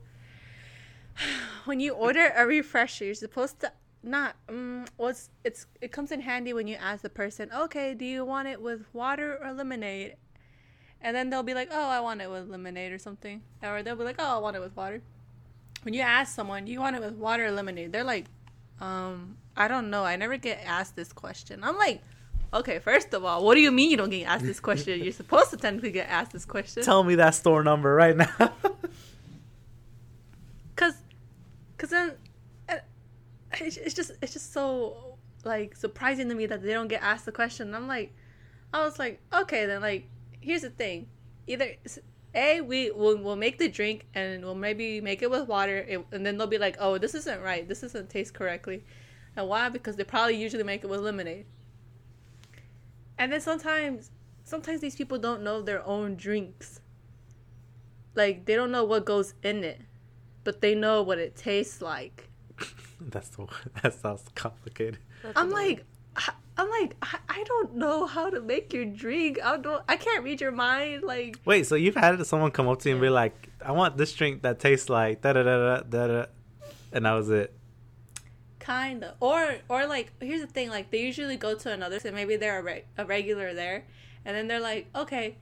when 1.65 1.81
you 1.81 1.95
order 1.95 2.33
a 2.37 2.47
refresher, 2.47 3.07
you're 3.07 3.15
supposed 3.15 3.61
to 3.61 3.73
not. 4.03 4.37
Um, 4.49 4.85
what's 4.97 5.31
it's 5.45 5.67
it 5.81 5.91
comes 5.91 6.13
in 6.13 6.21
handy 6.21 6.53
when 6.53 6.67
you 6.67 6.77
ask 6.77 7.03
the 7.03 7.11
person, 7.11 7.51
okay, 7.53 7.95
do 7.95 8.05
you 8.05 8.25
want 8.25 8.49
it 8.49 8.61
with 8.61 8.85
water 8.93 9.39
or 9.43 9.53
lemonade? 9.53 10.17
And 11.01 11.15
then 11.17 11.29
they'll 11.31 11.43
be 11.43 11.55
like, 11.55 11.69
oh, 11.71 11.89
I 11.89 12.01
want 12.01 12.21
it 12.23 12.31
with 12.31 12.49
lemonade 12.49 12.93
or 12.93 12.99
something, 12.99 13.43
or 13.63 13.83
they'll 13.83 13.97
be 13.97 14.05
like, 14.05 14.17
oh, 14.19 14.37
I 14.37 14.39
want 14.39 14.57
it 14.57 14.61
with 14.61 14.77
water. 14.77 15.03
When 15.85 15.95
you 15.95 16.01
ask 16.01 16.35
someone, 16.35 16.67
you 16.67 16.81
want 16.81 16.97
it 16.97 17.03
with 17.03 17.15
water 17.15 17.47
or 17.47 17.51
lemonade? 17.51 17.93
They're 17.93 18.05
like, 18.05 18.27
um, 18.81 19.37
I 19.57 19.69
don't 19.69 19.91
know. 19.91 20.05
I 20.05 20.17
never 20.17 20.37
get 20.37 20.61
asked 20.65 20.97
this 20.97 21.13
question. 21.13 21.63
I'm 21.63 21.77
like, 21.77 22.03
okay, 22.53 22.79
first 22.79 23.13
of 23.13 23.25
all, 23.25 23.45
what 23.45 23.55
do 23.55 23.61
you 23.61 23.71
mean 23.71 23.91
you 23.91 23.97
don't 23.97 24.11
get 24.11 24.27
asked 24.27 24.45
this 24.45 24.61
question? 24.61 25.03
You're 25.03 25.13
supposed 25.13 25.51
to 25.51 25.57
technically 25.57 25.93
get 25.93 26.09
asked 26.09 26.33
this 26.33 26.45
question. 26.45 26.83
Tell 26.83 27.05
me 27.05 27.17
that 27.17 27.35
store 27.35 27.63
number 27.63 27.95
right 27.95 28.17
now. 28.17 28.29
Cause, 30.77 30.95
cause 31.79 31.91
then, 31.91 32.15
it's, 33.61 33.77
it's 33.77 33.95
just 33.95 34.11
it's 34.21 34.33
just 34.33 34.53
so 34.53 35.17
like 35.45 35.77
surprising 35.77 36.29
to 36.29 36.35
me 36.35 36.47
that 36.47 36.63
they 36.63 36.73
don't 36.73 36.89
get 36.89 37.03
asked 37.03 37.27
the 37.27 37.33
question. 37.33 37.75
I'm 37.75 37.87
like, 37.87 38.13
I 38.73 38.85
was 38.85 38.99
like, 38.99 39.21
okay, 39.33 39.67
then 39.67 39.83
like, 39.83 40.09
here's 40.41 40.63
the 40.63 40.71
thing, 40.71 41.07
either 41.47 41.75
s- 42.35 42.41
a 42.59 42.61
we 42.61 42.91
will 42.91 43.17
we'll 43.19 43.37
make 43.37 43.59
the 43.59 43.69
drink 43.69 44.07
and 44.15 44.45
we'll 44.45 44.55
maybe 44.55 45.01
make 45.01 45.23
it 45.23 45.31
with 45.31 45.49
water, 45.49 45.79
it, 45.79 46.05
and 46.13 46.25
then 46.27 46.37
they'll 46.39 46.47
be 46.47 46.59
like, 46.59 46.77
oh, 46.79 46.99
this 46.99 47.15
isn't 47.15 47.41
right, 47.43 47.69
this 47.69 47.81
doesn't 47.81 48.11
taste 48.11 48.35
correctly, 48.35 48.85
and 49.37 49.49
why? 49.49 49.69
Because 49.69 49.97
they 49.97 50.05
probably 50.05 50.37
usually 50.37 50.65
make 50.65 50.83
it 50.85 50.89
with 50.91 51.01
lemonade. 51.01 51.47
And 53.19 53.33
then 53.33 53.41
sometimes, 53.41 54.11
sometimes 54.45 54.81
these 54.81 54.97
people 54.97 55.19
don't 55.19 55.43
know 55.43 55.63
their 55.63 55.87
own 55.87 56.17
drinks. 56.17 56.81
Like 58.15 58.45
they 58.47 58.55
don't 58.55 58.71
know 58.71 58.85
what 58.85 59.05
goes 59.05 59.35
in 59.43 59.65
it 59.65 59.81
but 60.45 60.61
they 60.61 60.75
know 60.75 61.03
what 61.03 61.19
it 61.19 61.35
tastes 61.35 61.81
like. 61.81 62.29
That's 63.01 63.31
the 63.31 63.47
that 63.83 63.95
sounds 63.95 64.25
complicated. 64.35 64.99
That's 65.23 65.39
I'm 65.39 65.47
annoying. 65.49 65.69
like, 65.69 65.79
I- 65.81 65.85
I'm 66.57 66.71
like, 66.71 66.95
I, 67.03 67.19
I 67.29 67.45
don't 67.45 67.75
know 67.77 68.07
how 68.07 68.31
to 68.31 68.41
make 68.41 68.73
your 68.73 68.85
drink. 68.85 69.39
I 69.43 69.57
don't, 69.57 69.83
I 69.89 69.97
can't 69.97 70.23
read 70.23 70.41
your 70.41 70.53
mind. 70.53 71.03
Like, 71.03 71.39
Wait, 71.45 71.67
so 71.67 71.75
you've 71.75 71.97
had 71.97 72.25
someone 72.27 72.51
come 72.53 72.69
up 72.69 72.79
to 72.81 72.89
you 72.89 72.95
and 72.95 73.03
be 73.03 73.09
like, 73.11 73.35
"I 73.61 73.73
want 73.73 73.97
this 73.97 74.13
drink 74.13 74.43
that 74.43 74.61
tastes 74.61 74.89
like 74.89 75.21
da 75.23 75.33
da 75.33 75.43
da 75.43 75.57
da 75.59 75.81
da," 75.81 76.07
da," 76.07 76.25
and 76.93 77.05
that 77.07 77.13
was 77.13 77.29
it. 77.31 77.53
kinda, 78.61 79.15
or, 79.21 79.57
or 79.69 79.87
like, 79.87 80.13
here's 80.21 80.41
the 80.41 80.47
thing. 80.47 80.71
Like, 80.71 80.91
they 80.91 81.01
usually 81.03 81.37
go 81.37 81.55
to 81.55 81.71
another, 81.73 81.99
so 82.01 82.11
maybe 82.13 82.37
they're 82.37 82.59
a, 82.61 82.63
reg- 82.63 82.87
a 82.97 83.05
regular 83.05 83.53
there, 83.53 83.85
and 84.25 84.37
then 84.37 84.49
they're 84.49 84.61
like, 84.61 84.89
okay. 84.95 85.37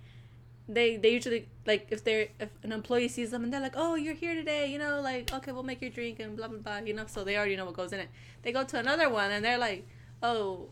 They 0.68 0.96
they 0.96 1.10
usually 1.10 1.48
like 1.66 1.88
if 1.90 2.04
they're 2.04 2.28
if 2.38 2.48
an 2.62 2.70
employee 2.70 3.08
sees 3.08 3.32
them 3.32 3.42
and 3.42 3.52
they're 3.52 3.60
like, 3.60 3.74
oh, 3.76 3.96
you're 3.96 4.14
here 4.14 4.32
today, 4.34 4.70
you 4.70 4.78
know, 4.78 5.00
like 5.00 5.30
okay, 5.34 5.50
we'll 5.50 5.64
make 5.64 5.82
your 5.82 5.90
drink 5.90 6.20
and 6.20 6.36
blah 6.36 6.46
blah 6.46 6.58
blah, 6.58 6.78
you 6.78 6.94
know. 6.94 7.04
So 7.06 7.24
they 7.24 7.36
already 7.36 7.56
know 7.56 7.64
what 7.64 7.74
goes 7.74 7.92
in 7.92 7.98
it. 7.98 8.08
They 8.42 8.52
go 8.52 8.62
to 8.64 8.78
another 8.78 9.10
one 9.10 9.32
and 9.32 9.44
they're 9.44 9.58
like, 9.58 9.86
oh, 10.22 10.70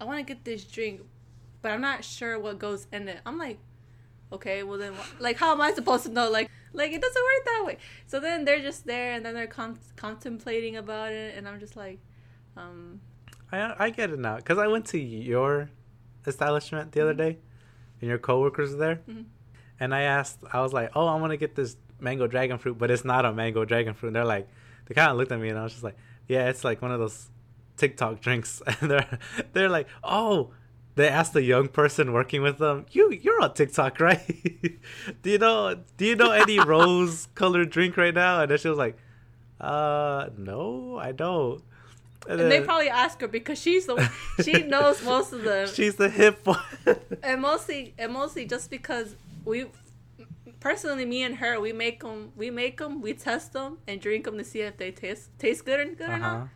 I 0.00 0.04
want 0.04 0.18
to 0.18 0.22
get 0.34 0.44
this 0.44 0.64
drink, 0.64 1.00
but 1.62 1.72
I'm 1.72 1.80
not 1.80 2.04
sure 2.04 2.38
what 2.38 2.58
goes 2.58 2.86
in 2.92 3.08
it. 3.08 3.20
I'm 3.26 3.38
like, 3.38 3.58
okay, 4.32 4.62
well 4.62 4.78
then, 4.78 4.92
like, 5.18 5.36
how 5.38 5.52
am 5.52 5.60
I 5.60 5.72
supposed 5.72 6.04
to 6.04 6.10
know? 6.10 6.30
Like, 6.30 6.50
like 6.72 6.92
it 6.92 7.00
doesn't 7.00 7.22
work 7.22 7.44
that 7.46 7.62
way. 7.66 7.78
So 8.06 8.20
then 8.20 8.44
they're 8.44 8.60
just 8.60 8.86
there, 8.86 9.12
and 9.14 9.24
then 9.24 9.34
they're 9.34 9.46
con- 9.46 9.78
contemplating 9.96 10.76
about 10.76 11.12
it, 11.12 11.36
and 11.36 11.48
I'm 11.48 11.58
just 11.60 11.76
like, 11.76 11.98
um, 12.56 13.00
I 13.50 13.74
I 13.86 13.90
get 13.90 14.10
it 14.10 14.18
now 14.18 14.36
because 14.36 14.58
I 14.58 14.66
went 14.66 14.84
to 14.86 14.98
your 14.98 15.70
establishment 16.26 16.92
the 16.92 17.00
other 17.00 17.14
day, 17.14 17.38
and 18.00 18.08
your 18.08 18.18
coworkers 18.18 18.72
were 18.72 18.76
there, 18.78 19.00
Mhm. 19.08 19.24
and 19.80 19.94
I 19.94 20.02
asked, 20.02 20.40
I 20.52 20.60
was 20.60 20.72
like, 20.72 20.90
"Oh, 20.94 21.06
I 21.06 21.16
want 21.20 21.30
to 21.32 21.36
get 21.36 21.54
this 21.54 21.76
mango 22.00 22.26
dragon 22.26 22.58
fruit, 22.58 22.76
but 22.78 22.90
it's 22.90 23.04
not 23.04 23.24
a 23.24 23.32
mango 23.32 23.64
dragon 23.64 23.94
fruit." 23.94 24.08
And 24.08 24.16
they're 24.16 24.24
like, 24.24 24.48
they 24.86 24.94
kind 24.94 25.10
of 25.10 25.16
looked 25.16 25.32
at 25.32 25.40
me, 25.40 25.48
and 25.48 25.58
I 25.58 25.62
was 25.62 25.72
just 25.72 25.84
like, 25.84 25.96
"Yeah, 26.26 26.48
it's 26.50 26.64
like 26.64 26.82
one 26.82 26.92
of 26.92 26.98
those 27.00 27.30
TikTok 27.78 28.20
drinks," 28.20 28.60
and 28.66 28.90
they're 28.90 29.18
they're 29.52 29.68
like, 29.70 29.88
"Oh." 30.04 30.50
They 30.96 31.08
asked 31.08 31.32
the 31.32 31.44
young 31.44 31.68
person 31.68 32.12
working 32.12 32.42
with 32.42 32.58
them, 32.58 32.84
"You 32.90 33.12
you're 33.12 33.40
on 33.40 33.54
TikTok, 33.54 34.00
right? 34.08 34.26
do 35.22 35.30
you 35.30 35.38
know 35.38 35.76
do 35.96 36.04
you 36.04 36.16
know 36.16 36.32
any 36.32 36.58
rose 36.74 37.28
colored 37.36 37.70
drink 37.70 37.96
right 37.96 38.12
now?" 38.12 38.40
And 38.42 38.50
then 38.50 38.58
she 38.58 38.68
was 38.68 38.78
like, 38.78 38.96
"Uh, 39.60 40.30
no, 40.36 40.98
I 40.98 41.12
don't." 41.12 41.62
and 42.28 42.40
they 42.40 42.48
then- 42.48 42.64
probably 42.64 42.88
ask 42.88 43.20
her 43.20 43.28
because 43.28 43.60
she's 43.60 43.86
the 43.86 43.94
one, 43.94 44.10
she 44.44 44.62
knows 44.64 45.02
most 45.04 45.32
of 45.32 45.44
them, 45.44 45.68
She's 45.68 45.94
the 45.94 46.08
hip 46.10 46.44
one. 46.44 46.58
and 47.22 47.40
mostly 47.42 47.94
and 47.96 48.12
mostly 48.12 48.44
just 48.44 48.68
because 48.68 49.14
we 49.44 49.66
personally 50.60 51.04
me 51.04 51.22
and 51.22 51.36
her 51.36 51.60
we 51.60 51.72
make 51.72 52.00
them 52.00 52.32
we 52.36 52.50
make 52.50 52.78
them 52.78 53.00
we 53.00 53.14
test 53.14 53.52
them 53.52 53.78
and 53.86 54.00
drink 54.00 54.24
them 54.24 54.36
to 54.36 54.44
see 54.44 54.60
if 54.62 54.76
they 54.76 54.90
taste 54.90 55.30
taste 55.38 55.64
good 55.64 55.78
and 55.78 55.96
good 55.96 56.08
or 56.10 56.14
uh-huh. 56.14 56.38
not 56.38 56.48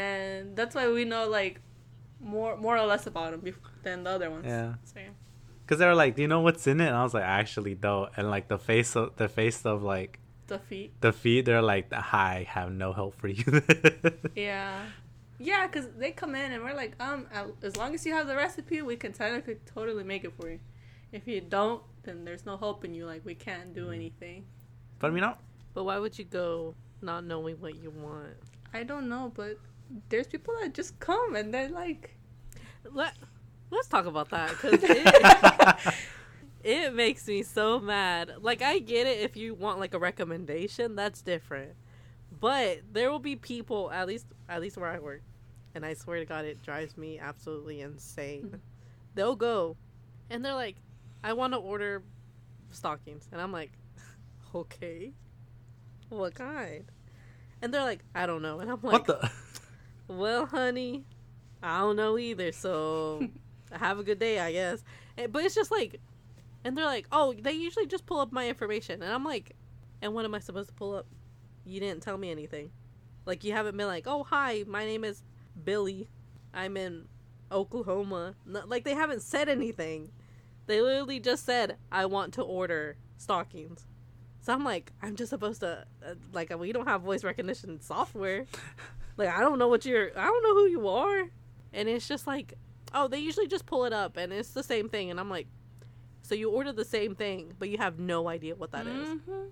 and 0.00 0.56
that's 0.58 0.74
why 0.76 0.84
we 0.98 1.04
know 1.12 1.24
like 1.40 1.54
more 2.34 2.52
more 2.64 2.76
or 2.82 2.86
less 2.92 3.04
about 3.12 3.28
them 3.32 3.42
than 3.84 3.98
the 4.04 4.10
other 4.16 4.30
ones 4.30 4.46
Yeah. 4.46 4.74
so, 4.90 5.00
yeah. 5.00 5.14
Cause 5.68 5.78
they 5.80 5.86
were 5.90 6.00
like, 6.04 6.12
"Do 6.16 6.22
you 6.22 6.28
know 6.34 6.42
what's 6.46 6.64
in 6.72 6.80
it?" 6.84 6.86
And 6.90 6.96
I 7.00 7.02
was 7.02 7.12
like, 7.18 7.24
"I 7.34 7.36
actually 7.42 7.74
don't." 7.74 8.08
And 8.16 8.24
like 8.36 8.46
the 8.54 8.60
face 8.70 8.90
of 9.00 9.16
the 9.22 9.28
face 9.28 9.60
of 9.72 9.82
like 9.94 10.12
the 10.52 10.60
feet 10.68 10.90
the 11.06 11.12
feet, 11.22 11.40
they're 11.46 11.68
like, 11.74 11.86
"I 11.92 12.46
have 12.56 12.70
no 12.84 12.88
help 13.00 13.12
for 13.20 13.26
you." 13.38 13.44
yeah 14.48 14.84
yeah 15.38 15.66
because 15.66 15.86
they 16.02 16.12
come 16.22 16.34
in 16.42 16.48
and 16.52 16.60
we're 16.64 16.78
like 16.84 16.94
um 17.08 17.20
as 17.68 17.76
long 17.76 17.90
as 17.96 18.06
you 18.06 18.12
have 18.18 18.26
the 18.26 18.36
recipe 18.44 18.80
we 18.80 18.96
can 18.96 19.12
technically 19.12 19.56
totally 19.74 20.04
make 20.12 20.22
it 20.28 20.32
for 20.38 20.46
you 20.52 20.60
if 21.12 21.22
you 21.26 21.40
don't 21.56 21.82
then 22.04 22.24
there's 22.24 22.46
no 22.46 22.56
hope 22.56 22.84
in 22.86 22.94
you 22.94 23.04
like 23.12 23.22
we 23.30 23.34
can't 23.34 23.74
do 23.74 23.90
anything 23.98 24.38
but 24.98 25.08
I 25.08 25.10
mean, 25.16 25.24
I- 25.24 25.36
But 25.74 25.84
why 25.88 25.98
would 26.02 26.14
you 26.20 26.24
go 26.24 26.74
not 27.02 27.20
knowing 27.30 27.56
what 27.64 27.74
you 27.82 27.90
want? 27.90 28.32
I 28.72 28.82
don't 28.90 29.08
know, 29.14 29.24
but 29.40 29.58
there's 30.08 30.26
people 30.26 30.54
that 30.60 30.74
just 30.74 30.98
come 31.00 31.36
and 31.36 31.52
they're 31.52 31.68
like, 31.68 32.16
Let 32.92 33.14
Let's 33.70 33.88
talk 33.88 34.06
about 34.06 34.30
that 34.30 34.50
because 34.50 34.80
it, 34.82 35.94
it 36.62 36.94
makes 36.94 37.26
me 37.26 37.42
so 37.42 37.80
mad. 37.80 38.32
Like 38.40 38.62
I 38.62 38.78
get 38.78 39.06
it 39.06 39.20
if 39.20 39.36
you 39.36 39.54
want 39.54 39.80
like 39.80 39.94
a 39.94 39.98
recommendation, 39.98 40.94
that's 40.94 41.22
different. 41.22 41.72
But 42.38 42.82
there 42.92 43.10
will 43.10 43.18
be 43.18 43.36
people 43.36 43.90
at 43.90 44.06
least 44.06 44.26
at 44.48 44.60
least 44.60 44.76
where 44.76 44.90
I 44.90 44.98
work, 44.98 45.22
and 45.74 45.84
I 45.84 45.94
swear 45.94 46.18
to 46.20 46.24
God, 46.24 46.44
it 46.44 46.62
drives 46.62 46.96
me 46.96 47.18
absolutely 47.18 47.80
insane. 47.80 48.60
They'll 49.14 49.36
go, 49.36 49.76
and 50.30 50.44
they're 50.44 50.54
like, 50.54 50.76
"I 51.24 51.32
want 51.32 51.54
to 51.54 51.58
order 51.58 52.02
stockings," 52.70 53.28
and 53.32 53.40
I'm 53.40 53.52
like, 53.52 53.72
"Okay, 54.54 55.12
what 56.10 56.34
kind?" 56.34 56.84
And 57.62 57.72
they're 57.72 57.82
like, 57.82 58.04
"I 58.14 58.26
don't 58.26 58.42
know," 58.42 58.60
and 58.60 58.70
I'm 58.70 58.80
like, 58.82 58.92
what 58.92 59.06
the? 59.06 59.30
Well, 60.08 60.46
honey, 60.46 61.04
I 61.62 61.80
don't 61.80 61.96
know 61.96 62.18
either. 62.18 62.52
So 62.52 63.28
have 63.72 63.98
a 63.98 64.04
good 64.04 64.18
day, 64.18 64.38
I 64.38 64.52
guess. 64.52 64.82
And- 65.16 65.32
But 65.32 65.44
it's 65.44 65.54
just 65.54 65.70
like, 65.70 66.00
and 66.64 66.76
they're 66.76 66.84
like, 66.84 67.06
oh, 67.12 67.34
they 67.38 67.52
usually 67.52 67.86
just 67.86 68.06
pull 68.06 68.18
up 68.20 68.32
my 68.32 68.48
information, 68.48 69.02
and 69.02 69.12
I'm 69.12 69.24
like, 69.24 69.54
and 70.02 70.12
what 70.14 70.24
am 70.24 70.34
I 70.34 70.40
supposed 70.40 70.68
to 70.68 70.74
pull 70.74 70.94
up? 70.94 71.06
You 71.64 71.80
didn't 71.80 72.02
tell 72.02 72.18
me 72.18 72.30
anything. 72.30 72.70
Like 73.24 73.42
you 73.44 73.52
haven't 73.52 73.76
been 73.76 73.86
like, 73.86 74.04
oh, 74.06 74.22
hi, 74.24 74.64
my 74.66 74.84
name 74.84 75.04
is 75.04 75.22
Billy. 75.64 76.08
I'm 76.54 76.76
in 76.76 77.06
Oklahoma. 77.50 78.34
No, 78.44 78.62
like 78.66 78.84
they 78.84 78.94
haven't 78.94 79.22
said 79.22 79.48
anything. 79.48 80.10
They 80.66 80.80
literally 80.80 81.20
just 81.20 81.44
said, 81.44 81.76
I 81.90 82.06
want 82.06 82.34
to 82.34 82.42
order 82.42 82.96
stockings. 83.16 83.86
So 84.40 84.52
I'm 84.52 84.64
like, 84.64 84.92
I'm 85.02 85.16
just 85.16 85.30
supposed 85.30 85.60
to, 85.60 85.86
uh, 86.04 86.14
like, 86.32 86.56
we 86.56 86.72
don't 86.72 86.86
have 86.86 87.02
voice 87.02 87.24
recognition 87.24 87.80
software. 87.80 88.46
Like, 89.16 89.28
I 89.28 89.40
don't 89.40 89.58
know 89.58 89.68
what 89.68 89.84
you're, 89.84 90.10
I 90.16 90.24
don't 90.26 90.42
know 90.42 90.54
who 90.54 90.66
you 90.66 90.88
are. 90.88 91.24
And 91.72 91.88
it's 91.88 92.06
just 92.08 92.26
like, 92.26 92.54
oh, 92.94 93.08
they 93.08 93.18
usually 93.18 93.46
just 93.46 93.66
pull 93.66 93.84
it 93.84 93.92
up 93.92 94.16
and 94.16 94.32
it's 94.32 94.50
the 94.50 94.62
same 94.62 94.88
thing. 94.88 95.10
And 95.10 95.18
I'm 95.20 95.30
like, 95.30 95.46
so 96.22 96.34
you 96.34 96.50
order 96.50 96.72
the 96.72 96.84
same 96.84 97.14
thing, 97.14 97.52
but 97.58 97.68
you 97.68 97.78
have 97.78 97.98
no 97.98 98.28
idea 98.28 98.54
what 98.54 98.72
that 98.72 98.86
is. 98.86 99.08
Mhm. 99.08 99.50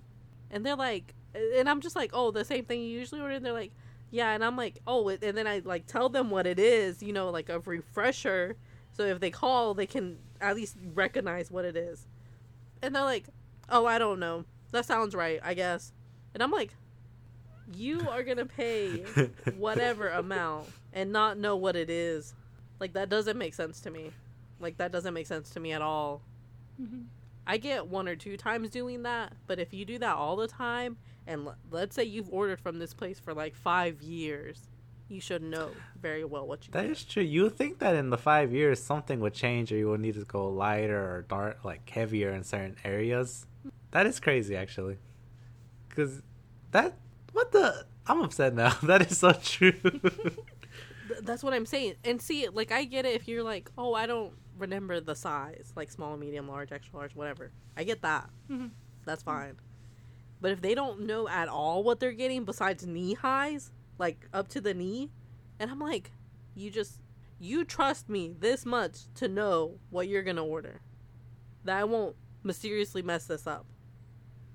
And 0.51 0.67
they're 0.67 0.77
like, 0.77 1.15
and 1.35 1.69
I'm 1.69 1.81
just 1.81 1.97
like, 1.97 2.11
oh, 2.13 2.31
the 2.31 2.45
same 2.45 2.65
thing 2.65 2.81
you 2.81 2.89
usually 2.89 3.21
order. 3.21 3.35
And 3.35 3.45
they're 3.45 3.53
like, 3.53 3.73
yeah. 4.11 4.33
And 4.33 4.45
I'm 4.45 4.57
like, 4.57 4.81
oh, 4.87 5.09
and 5.09 5.21
then 5.37 5.47
I 5.47 5.61
like 5.65 5.87
tell 5.87 6.09
them 6.09 6.31
what 6.31 6.47
it 6.47 6.59
is, 6.59 7.03
you 7.03 7.13
know, 7.13 7.31
like 7.31 7.49
a 7.49 7.61
refresher. 7.61 8.57
So 8.93 9.05
if 9.05 9.21
they 9.21 9.31
call, 9.31 9.75
they 9.75 9.87
can 9.87 10.19
at 10.41 10.55
least 10.57 10.77
recognize 10.95 11.51
what 11.51 11.65
it 11.65 11.77
is. 11.77 12.07
And 12.83 12.95
they're 12.95 13.03
like, 13.05 13.27
oh, 13.69 13.87
I 13.87 13.99
don't 13.99 14.21
know. 14.21 14.45
That 14.71 14.85
sounds 14.85 15.15
right, 15.15 15.41
I 15.43 15.55
guess. 15.55 15.93
And 16.33 16.43
I'm 16.43 16.51
like, 16.51 16.75
you 17.73 18.09
are 18.09 18.23
going 18.23 18.37
to 18.39 18.45
pay 18.47 19.05
whatever 19.57 20.09
amount 20.09 20.69
and 20.93 21.13
not 21.13 21.39
know 21.39 21.57
what 21.57 21.77
it 21.77 21.89
is. 21.91 22.35
Like, 22.81 22.93
that 22.95 23.09
doesn't 23.09 23.39
make 23.39 23.55
sense 23.55 23.81
to 23.81 23.91
me. 23.91 24.11
Like, 24.61 24.77
that 24.79 24.93
doesn't 24.93 25.15
make 25.15 25.27
sense 25.27 25.51
to 25.51 25.61
me 25.61 25.73
at 25.73 25.83
all. 25.83 26.23
Mhm. 26.81 27.05
I 27.47 27.57
get 27.59 27.87
one 27.87 28.09
or 28.09 28.17
two 28.17 28.37
times 28.37 28.71
doing 28.71 29.03
that, 29.03 29.33
but 29.47 29.59
if 29.59 29.73
you 29.75 29.85
do 29.85 29.99
that 29.99 30.17
all 30.17 30.37
the 30.37 30.49
time, 30.49 30.97
and 31.27 31.47
l- 31.47 31.57
let's 31.71 31.95
say 31.95 32.05
you've 32.05 32.33
ordered 32.33 32.59
from 32.61 32.79
this 32.79 32.95
place 32.95 33.19
for 33.19 33.35
like 33.35 33.55
five 33.55 34.01
years, 34.03 34.69
you 35.09 35.21
should 35.21 35.43
know 35.43 35.71
very 36.01 36.25
well 36.25 36.47
what 36.47 36.67
you 36.67 36.73
That 36.73 36.83
get. 36.83 36.91
is 36.91 37.05
true. 37.05 37.23
You 37.23 37.43
would 37.45 37.57
think 37.57 37.79
that 37.81 37.95
in 37.95 38.09
the 38.11 38.17
five 38.19 38.53
years 38.53 38.83
something 38.83 39.21
would 39.21 39.35
change, 39.35 39.71
or 39.73 39.77
you 39.77 39.89
would 39.91 40.01
need 40.01 40.15
to 40.15 40.25
go 40.25 40.49
lighter 40.49 40.99
or 40.99 41.23
dark, 41.29 41.65
like 41.65 41.89
heavier 41.89 42.31
in 42.31 42.45
certain 42.45 42.77
areas. 42.85 43.47
That 43.91 44.07
is 44.07 44.19
crazy, 44.21 44.57
actually. 44.57 44.97
Because 45.89 46.23
that 46.71 46.95
what 47.35 47.53
the 47.53 47.85
I'm 48.07 48.23
upset 48.23 48.55
now. 48.55 48.71
that 48.85 49.11
is 49.11 49.19
so 49.19 49.33
true. 49.33 49.73
Th- 49.83 51.21
that's 51.23 51.43
what 51.43 51.53
I'm 51.53 51.67
saying. 51.67 51.95
And 52.05 52.21
see, 52.21 52.49
like 52.49 52.73
I 52.73 52.85
get 52.85 53.05
it 53.05 53.15
if 53.15 53.29
you're 53.29 53.43
like, 53.43 53.71
oh, 53.77 53.93
I 53.95 54.07
don't 54.07 54.33
remember 54.59 55.01
the 55.01 55.15
size, 55.15 55.73
like 55.77 55.91
small, 55.91 56.17
medium, 56.17 56.49
large, 56.49 56.73
extra 56.73 56.97
large, 56.99 57.15
whatever. 57.15 57.51
I 57.77 57.85
get 57.85 58.01
that. 58.03 58.31
Mhm. 58.51 58.71
That's 59.05 59.23
fine. 59.23 59.57
But 60.41 60.53
if 60.53 60.61
they 60.63 60.75
don't 60.75 61.01
know 61.07 61.29
at 61.29 61.49
all 61.49 61.83
what 61.83 62.01
they're 62.01 62.13
getting 62.13 62.45
besides 62.45 62.87
knee 62.87 63.15
highs, 63.15 63.71
like 63.99 64.29
up 64.33 64.49
to 64.49 64.61
the 64.61 64.75
knee, 64.75 65.11
and 65.59 65.71
I'm 65.71 65.79
like, 65.81 66.11
you 66.55 66.71
just 66.71 67.01
you 67.39 67.65
trust 67.65 68.09
me 68.09 68.35
this 68.39 68.65
much 68.65 69.01
to 69.17 69.29
know 69.29 69.79
what 69.91 70.09
you're 70.09 70.23
gonna 70.23 70.45
order. 70.45 70.81
That 71.65 71.79
I 71.79 71.85
won't 71.85 72.17
mysteriously 72.43 73.03
mess 73.03 73.27
this 73.27 73.47
up. 73.47 73.67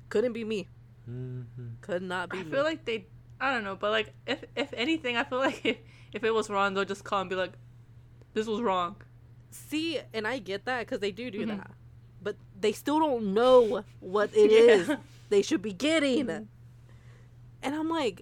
Couldn't 0.10 0.34
be 0.34 0.44
me. 0.44 0.68
Mhm. 1.10 1.82
Could 1.82 2.04
not 2.04 2.30
be 2.30 2.40
I 2.40 2.44
me. 2.44 2.52
feel 2.52 2.64
like 2.64 2.86
they, 2.86 3.08
I 3.40 3.52
don't 3.54 3.64
know, 3.64 3.76
but 3.76 3.92
like 3.92 4.14
if 4.28 4.44
if 4.56 4.72
anything, 4.74 5.18
I 5.18 5.24
feel 5.24 5.40
like 5.50 5.66
if, 5.66 5.78
if 6.14 6.24
it 6.24 6.32
was 6.34 6.50
wrong, 6.50 6.74
they'll 6.74 6.86
just 6.86 7.04
call 7.04 7.22
and 7.22 7.30
be 7.30 7.36
like, 7.36 7.54
"This 8.34 8.48
was 8.48 8.62
wrong." 8.62 8.96
See, 9.52 10.00
and 10.14 10.28
I 10.28 10.38
get 10.40 10.66
that 10.66 10.82
because 10.82 11.00
they 11.00 11.12
do 11.12 11.32
do 11.32 11.46
Mhm. 11.46 11.58
that, 11.58 11.72
but 12.22 12.36
they 12.60 12.72
still 12.72 13.00
don't 13.00 13.34
know 13.34 13.84
what 14.00 14.30
it 14.34 14.52
Yeah. 14.52 14.74
is 14.76 14.92
they 15.30 15.42
should 15.42 15.62
be 15.62 15.74
getting. 15.74 16.28
Mhm. 16.28 16.48
And 17.64 17.76
I'm 17.76 17.90
like, 17.90 18.22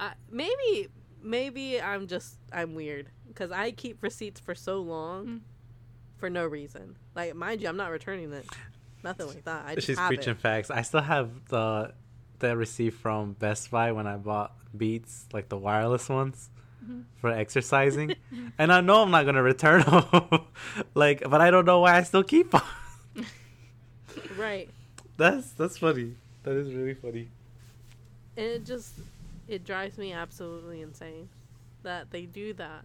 I, 0.00 0.12
maybe, 0.30 0.88
maybe 1.22 1.80
I'm 1.80 2.06
just 2.06 2.38
I'm 2.52 2.74
weird 2.74 3.08
because 3.28 3.50
I 3.50 3.70
keep 3.72 4.02
receipts 4.02 4.40
for 4.40 4.54
so 4.54 4.80
long 4.80 5.26
Mm. 5.26 5.40
for 6.18 6.30
no 6.30 6.46
reason. 6.46 6.96
Like, 7.14 7.34
mind 7.34 7.60
you, 7.60 7.68
I'm 7.68 7.76
not 7.76 7.90
returning 7.90 8.32
it, 8.32 8.46
nothing 9.04 9.26
like 9.26 9.44
that. 9.44 9.66
I 9.66 9.74
just 9.74 9.86
She's 9.86 9.98
have 9.98 10.08
preaching 10.08 10.32
it. 10.32 10.40
facts. 10.40 10.70
I 10.70 10.82
still 10.82 11.02
have 11.02 11.30
the 11.48 11.92
the 12.38 12.56
received 12.56 12.98
from 12.98 13.32
Best 13.34 13.70
Buy 13.70 13.92
when 13.92 14.06
I 14.06 14.16
bought 14.16 14.52
Beats, 14.76 15.26
like 15.32 15.48
the 15.48 15.56
wireless 15.58 16.08
ones 16.08 16.50
Mhm. 16.84 17.04
for 17.16 17.30
exercising, 17.30 18.14
and 18.58 18.72
I 18.72 18.80
know 18.80 19.02
I'm 19.02 19.10
not 19.10 19.24
gonna 19.24 19.42
return 19.42 19.82
them. 19.90 20.40
like, 20.94 21.22
but 21.28 21.40
I 21.40 21.50
don't 21.50 21.64
know 21.64 21.80
why 21.80 21.96
I 21.96 22.02
still 22.02 22.22
keep 22.24 22.50
them. 22.50 22.62
right? 24.36 24.68
that's 25.16 25.52
that's 25.52 25.78
funny. 25.78 26.14
That 26.42 26.56
is 26.56 26.72
really 26.74 26.94
funny. 26.94 27.28
and 28.36 28.46
it 28.46 28.64
just 28.66 28.92
it 29.48 29.64
drives 29.64 29.96
me 29.98 30.12
absolutely 30.12 30.82
insane 30.82 31.28
that 31.82 32.10
they 32.10 32.26
do 32.26 32.52
that 32.54 32.82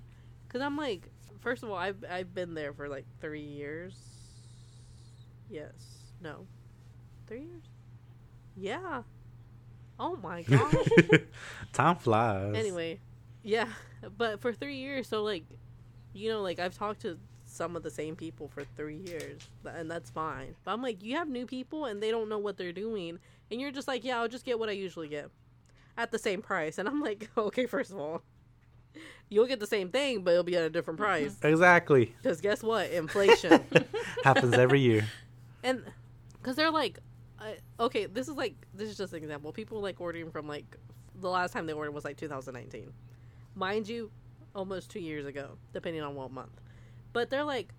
because 0.47 0.61
i'm 0.61 0.77
like 0.77 1.09
first 1.41 1.63
of 1.63 1.69
all 1.69 1.75
I've, 1.75 2.03
I've 2.09 2.33
been 2.35 2.53
there 2.53 2.71
for 2.71 2.87
like 2.87 3.05
three 3.19 3.41
years 3.41 3.95
yes 5.49 5.73
no 6.21 6.45
three 7.27 7.41
years 7.41 7.63
yeah 8.55 9.01
oh 10.01 10.17
my 10.21 10.41
gosh 10.49 10.75
Time 11.73 11.95
flies. 11.95 12.55
anyway 12.55 12.99
yeah 13.43 13.67
but 14.17 14.41
for 14.41 14.51
three 14.51 14.77
years 14.77 15.07
so 15.07 15.23
like 15.23 15.45
you 16.13 16.29
know 16.29 16.41
like 16.41 16.59
i've 16.59 16.77
talked 16.77 17.01
to 17.01 17.17
some 17.51 17.75
of 17.75 17.83
the 17.83 17.91
same 17.91 18.15
people 18.15 18.47
for 18.47 18.63
three 18.63 18.97
years, 18.97 19.49
and 19.65 19.91
that's 19.91 20.09
fine. 20.09 20.55
But 20.63 20.71
I'm 20.71 20.81
like, 20.81 21.03
you 21.03 21.15
have 21.17 21.27
new 21.27 21.45
people 21.45 21.85
and 21.85 22.01
they 22.01 22.09
don't 22.09 22.29
know 22.29 22.39
what 22.39 22.57
they're 22.57 22.71
doing, 22.71 23.19
and 23.51 23.61
you're 23.61 23.71
just 23.71 23.87
like, 23.87 24.03
yeah, 24.03 24.19
I'll 24.19 24.27
just 24.27 24.45
get 24.45 24.57
what 24.57 24.69
I 24.69 24.71
usually 24.71 25.09
get 25.09 25.29
at 25.97 26.11
the 26.11 26.19
same 26.19 26.41
price. 26.41 26.77
And 26.77 26.87
I'm 26.87 27.01
like, 27.01 27.29
okay, 27.37 27.65
first 27.65 27.91
of 27.91 27.97
all, 27.97 28.21
you'll 29.29 29.47
get 29.47 29.59
the 29.59 29.67
same 29.67 29.89
thing, 29.89 30.23
but 30.23 30.31
it'll 30.31 30.43
be 30.43 30.55
at 30.55 30.63
a 30.63 30.69
different 30.69 30.99
mm-hmm. 30.99 31.25
price. 31.25 31.37
Exactly. 31.43 32.15
Because 32.21 32.41
guess 32.41 32.63
what? 32.63 32.89
Inflation. 32.91 33.63
Happens 34.23 34.53
every 34.53 34.79
year. 34.79 35.07
and 35.63 35.83
because 36.33 36.55
they're 36.55 36.71
like, 36.71 36.99
uh, 37.41 37.83
okay, 37.85 38.05
this 38.05 38.27
is 38.27 38.35
like, 38.35 38.55
this 38.73 38.89
is 38.89 38.97
just 38.97 39.13
an 39.13 39.17
example. 39.23 39.51
People 39.51 39.81
like 39.81 39.99
ordering 39.99 40.31
from 40.31 40.47
like, 40.47 40.77
the 41.19 41.29
last 41.29 41.51
time 41.51 41.65
they 41.65 41.73
ordered 41.73 41.91
was 41.91 42.05
like 42.05 42.17
2019. 42.17 42.93
Mind 43.55 43.87
you, 43.89 44.11
almost 44.55 44.89
two 44.89 44.99
years 44.99 45.25
ago, 45.25 45.57
depending 45.73 46.01
on 46.01 46.15
what 46.15 46.31
month. 46.31 46.61
But 47.13 47.29
they're 47.29 47.43
like, 47.43 47.73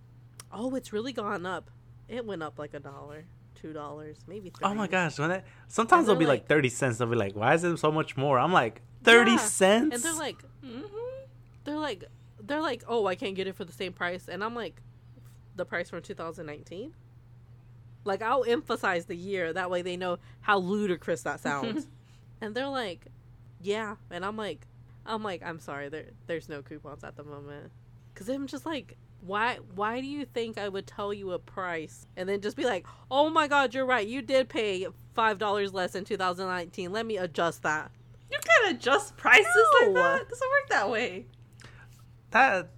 oh, 0.52 0.74
it's 0.74 0.92
really 0.92 1.12
gone 1.12 1.46
up. 1.46 1.70
It 2.08 2.26
went 2.26 2.42
up 2.42 2.58
like 2.58 2.74
a 2.74 2.80
dollar, 2.80 3.24
two 3.54 3.72
dollars, 3.72 4.18
maybe 4.26 4.50
three. 4.50 4.66
Oh 4.66 4.74
my 4.74 4.86
gosh, 4.86 5.18
when 5.18 5.30
that, 5.30 5.44
sometimes 5.68 6.08
it'll 6.08 6.18
be 6.18 6.26
like, 6.26 6.40
like- 6.42 6.48
30 6.48 6.68
cents. 6.68 6.98
They'll 6.98 7.08
be 7.08 7.16
like, 7.16 7.34
why 7.34 7.54
is 7.54 7.64
it 7.64 7.76
so 7.78 7.90
much 7.92 8.16
more? 8.16 8.38
I'm 8.38 8.52
like, 8.52 8.82
30 9.04 9.30
Yeah. 9.32 9.36
cents? 9.38 9.94
And 9.94 10.02
they're 10.02 10.18
like, 10.18 10.42
Mm-hmm. 10.64 10.84
they're 11.64 11.78
like, 11.78 12.04
they're 12.40 12.60
like, 12.60 12.82
oh, 12.88 13.06
I 13.06 13.14
can't 13.14 13.34
get 13.34 13.46
it 13.46 13.54
for 13.54 13.64
the 13.64 13.72
same 13.72 13.92
price. 13.92 14.28
And 14.28 14.42
I'm 14.44 14.54
like, 14.54 14.80
the 15.56 15.64
price 15.64 15.90
from 15.90 16.02
2019? 16.02 16.92
Like, 18.04 18.22
I'll 18.22 18.44
emphasize 18.44 19.06
the 19.06 19.16
year. 19.16 19.52
That 19.52 19.70
way 19.70 19.82
they 19.82 19.96
know 19.96 20.18
how 20.40 20.58
ludicrous 20.58 21.22
that 21.22 21.40
sounds. 21.40 21.86
and 22.40 22.54
they're 22.54 22.68
like, 22.68 23.06
yeah. 23.60 23.96
And 24.10 24.24
I'm 24.24 24.36
like, 24.36 24.66
I'm 25.06 25.22
like, 25.22 25.42
I'm 25.44 25.60
sorry. 25.60 25.88
There, 25.88 26.06
there's 26.26 26.48
no 26.48 26.62
coupons 26.62 27.04
at 27.04 27.16
the 27.16 27.24
moment. 27.24 27.70
Because 28.12 28.28
I'm 28.28 28.46
just 28.46 28.66
like, 28.66 28.96
why, 29.20 29.58
why 29.74 30.00
do 30.00 30.06
you 30.06 30.24
think 30.24 30.58
I 30.58 30.68
would 30.68 30.86
tell 30.86 31.14
you 31.14 31.32
a 31.32 31.38
price 31.38 32.06
and 32.16 32.28
then 32.28 32.40
just 32.40 32.56
be 32.56 32.64
like, 32.64 32.86
oh 33.10 33.30
my 33.30 33.46
God, 33.46 33.72
you're 33.72 33.86
right. 33.86 34.06
You 34.06 34.20
did 34.20 34.48
pay 34.48 34.86
$5 35.16 35.72
less 35.72 35.94
in 35.94 36.04
2019. 36.04 36.92
Let 36.92 37.06
me 37.06 37.16
adjust 37.18 37.62
that. 37.62 37.92
You 38.30 38.38
can't 38.44 38.76
adjust 38.76 39.16
prices 39.16 39.46
like 39.80 39.94
that. 39.94 40.22
It 40.22 40.28
doesn't 40.28 40.48
work 40.48 40.68
that 40.70 40.90
way. 40.90 41.26
that, 42.30 42.70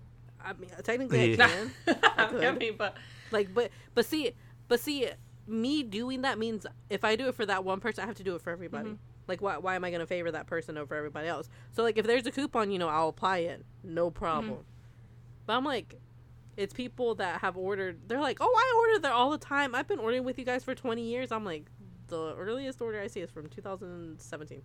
I 0.45 0.53
mean, 0.55 0.71
technically 0.83 1.37
Yeah. 1.37 1.47
I 1.87 1.91
can. 1.93 2.01
I 2.17 2.27
could. 2.27 2.59
mean, 2.59 2.75
but 2.77 2.97
Like, 3.31 3.55
but 3.55 3.71
but 3.95 4.05
see, 4.05 4.33
but 4.69 4.81
see, 4.81 5.09
me 5.47 5.83
doing 5.83 6.23
that 6.23 6.39
means 6.39 6.67
if 6.91 7.05
I 7.05 7.17
do 7.17 7.29
it 7.29 7.35
for 7.35 7.45
that 7.47 7.65
one 7.65 7.81
person, 7.81 8.05
I 8.05 8.07
have 8.07 8.17
to 8.17 8.25
do 8.25 8.35
it 8.35 8.43
for 8.43 8.51
everybody. 8.51 8.91
Mhm. 8.91 8.99
Like, 9.29 9.41
why 9.43 9.57
why 9.59 9.75
am 9.75 9.85
I 9.85 9.91
gonna 9.91 10.07
favor 10.07 10.31
that 10.31 10.47
person 10.47 10.77
over 10.79 10.95
everybody 10.95 11.29
else? 11.29 11.49
So 11.73 11.83
like, 11.83 11.99
if 11.99 12.07
there's 12.07 12.27
a 12.27 12.31
coupon, 12.31 12.71
you 12.71 12.79
know, 12.79 12.89
I'll 12.89 13.09
apply 13.09 13.39
it, 13.39 13.65
no 13.83 14.11
problem. 14.11 14.65
But 15.47 15.55
I'm 15.57 15.65
like, 15.65 16.01
it's 16.57 16.73
people 16.73 17.15
that 17.17 17.41
have 17.41 17.57
ordered. 17.57 18.09
They're 18.09 18.21
like, 18.21 18.39
oh, 18.41 18.55
I 18.57 18.75
order 18.79 18.99
there 19.01 19.13
all 19.13 19.31
the 19.31 19.39
time. 19.39 19.75
I've 19.75 19.89
been 19.89 19.99
ordering 19.99 20.25
with 20.25 20.39
you 20.39 20.45
guys 20.45 20.63
for 20.65 20.75
20 20.75 21.03
years. 21.03 21.33
I'm 21.33 21.45
like, 21.45 21.67
the 22.09 22.35
earliest 22.37 22.81
order 22.81 23.01
I 23.01 23.09
see 23.09 23.21
is 23.21 23.31
from 23.31 23.49
2017. 23.49 24.63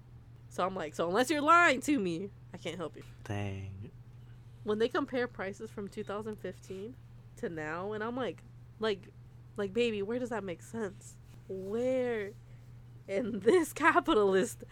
So 0.49 0.65
I'm 0.65 0.75
like, 0.75 0.93
so 0.95 1.07
unless 1.07 1.29
you're 1.29 1.41
lying 1.41 1.81
to 1.81 1.99
me, 1.99 2.29
I 2.53 2.57
can't 2.57 2.77
help 2.77 2.95
you 2.95 3.03
dang. 3.23 3.91
when 4.63 4.79
they 4.79 4.87
compare 4.89 5.27
prices 5.27 5.69
from 5.69 5.87
2015 5.87 6.95
to 7.37 7.49
now 7.49 7.93
and 7.93 8.03
i'm 8.03 8.15
like 8.17 8.43
like 8.79 9.07
like 9.59 9.73
baby 9.73 10.01
where 10.01 10.17
does 10.19 10.29
that 10.29 10.43
make 10.43 10.61
sense? 10.63 11.15
Where 11.47 12.31
in 13.07 13.39
this 13.43 13.73
capitalist 13.73 14.63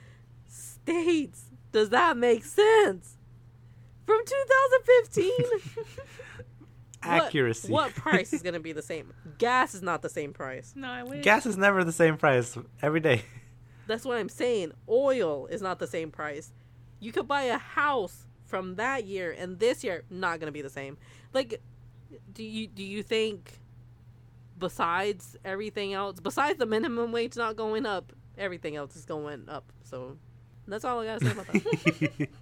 states 0.47 1.51
does 1.71 1.89
that 1.89 2.17
make 2.17 2.43
sense? 2.45 3.17
From 4.05 4.21
2015 4.25 5.31
What- 7.03 7.27
Accuracy. 7.27 7.71
what, 7.71 7.93
price 7.93 8.33
is 8.33 8.41
going 8.41 8.55
to 8.55 8.59
be 8.59 8.73
the 8.73 8.81
same? 8.81 9.13
Gas 9.37 9.75
is 9.75 9.81
not 9.83 10.01
the 10.01 10.09
same 10.09 10.33
price. 10.33 10.73
No, 10.75 10.89
I 10.89 11.03
wish. 11.03 11.23
Gas 11.23 11.45
is 11.45 11.55
never 11.55 11.83
the 11.83 11.91
same 11.91 12.17
price 12.17 12.57
every 12.81 12.99
day. 12.99 13.21
that's 13.85 14.03
what 14.03 14.17
i'm 14.17 14.29
saying. 14.29 14.71
Oil 14.89 15.45
is 15.47 15.61
not 15.61 15.77
the 15.79 15.87
same 15.87 16.09
price. 16.11 16.51
You 16.99 17.11
could 17.11 17.27
buy 17.27 17.43
a 17.43 17.57
house 17.57 18.25
from 18.45 18.75
that 18.75 19.05
year 19.05 19.31
and 19.37 19.59
this 19.59 19.83
year 19.83 20.03
not 20.09 20.39
going 20.39 20.47
to 20.47 20.51
be 20.51 20.61
the 20.63 20.69
same. 20.69 20.97
Like 21.33 21.61
do 22.33 22.43
you 22.43 22.67
do 22.67 22.83
you 22.83 23.03
think 23.03 23.59
besides 24.59 25.35
everything 25.45 25.93
else 25.93 26.19
besides 26.19 26.57
the 26.59 26.65
minimum 26.65 27.11
wage 27.11 27.35
not 27.35 27.55
going 27.55 27.85
up 27.85 28.11
everything 28.37 28.75
else 28.75 28.95
is 28.95 29.05
going 29.05 29.47
up. 29.49 29.71
So 29.83 30.17
that's 30.67 30.83
all 30.85 30.99
i 30.99 31.05
gotta 31.05 31.25
say 31.25 31.31
about 31.31 31.47
that. 31.47 32.29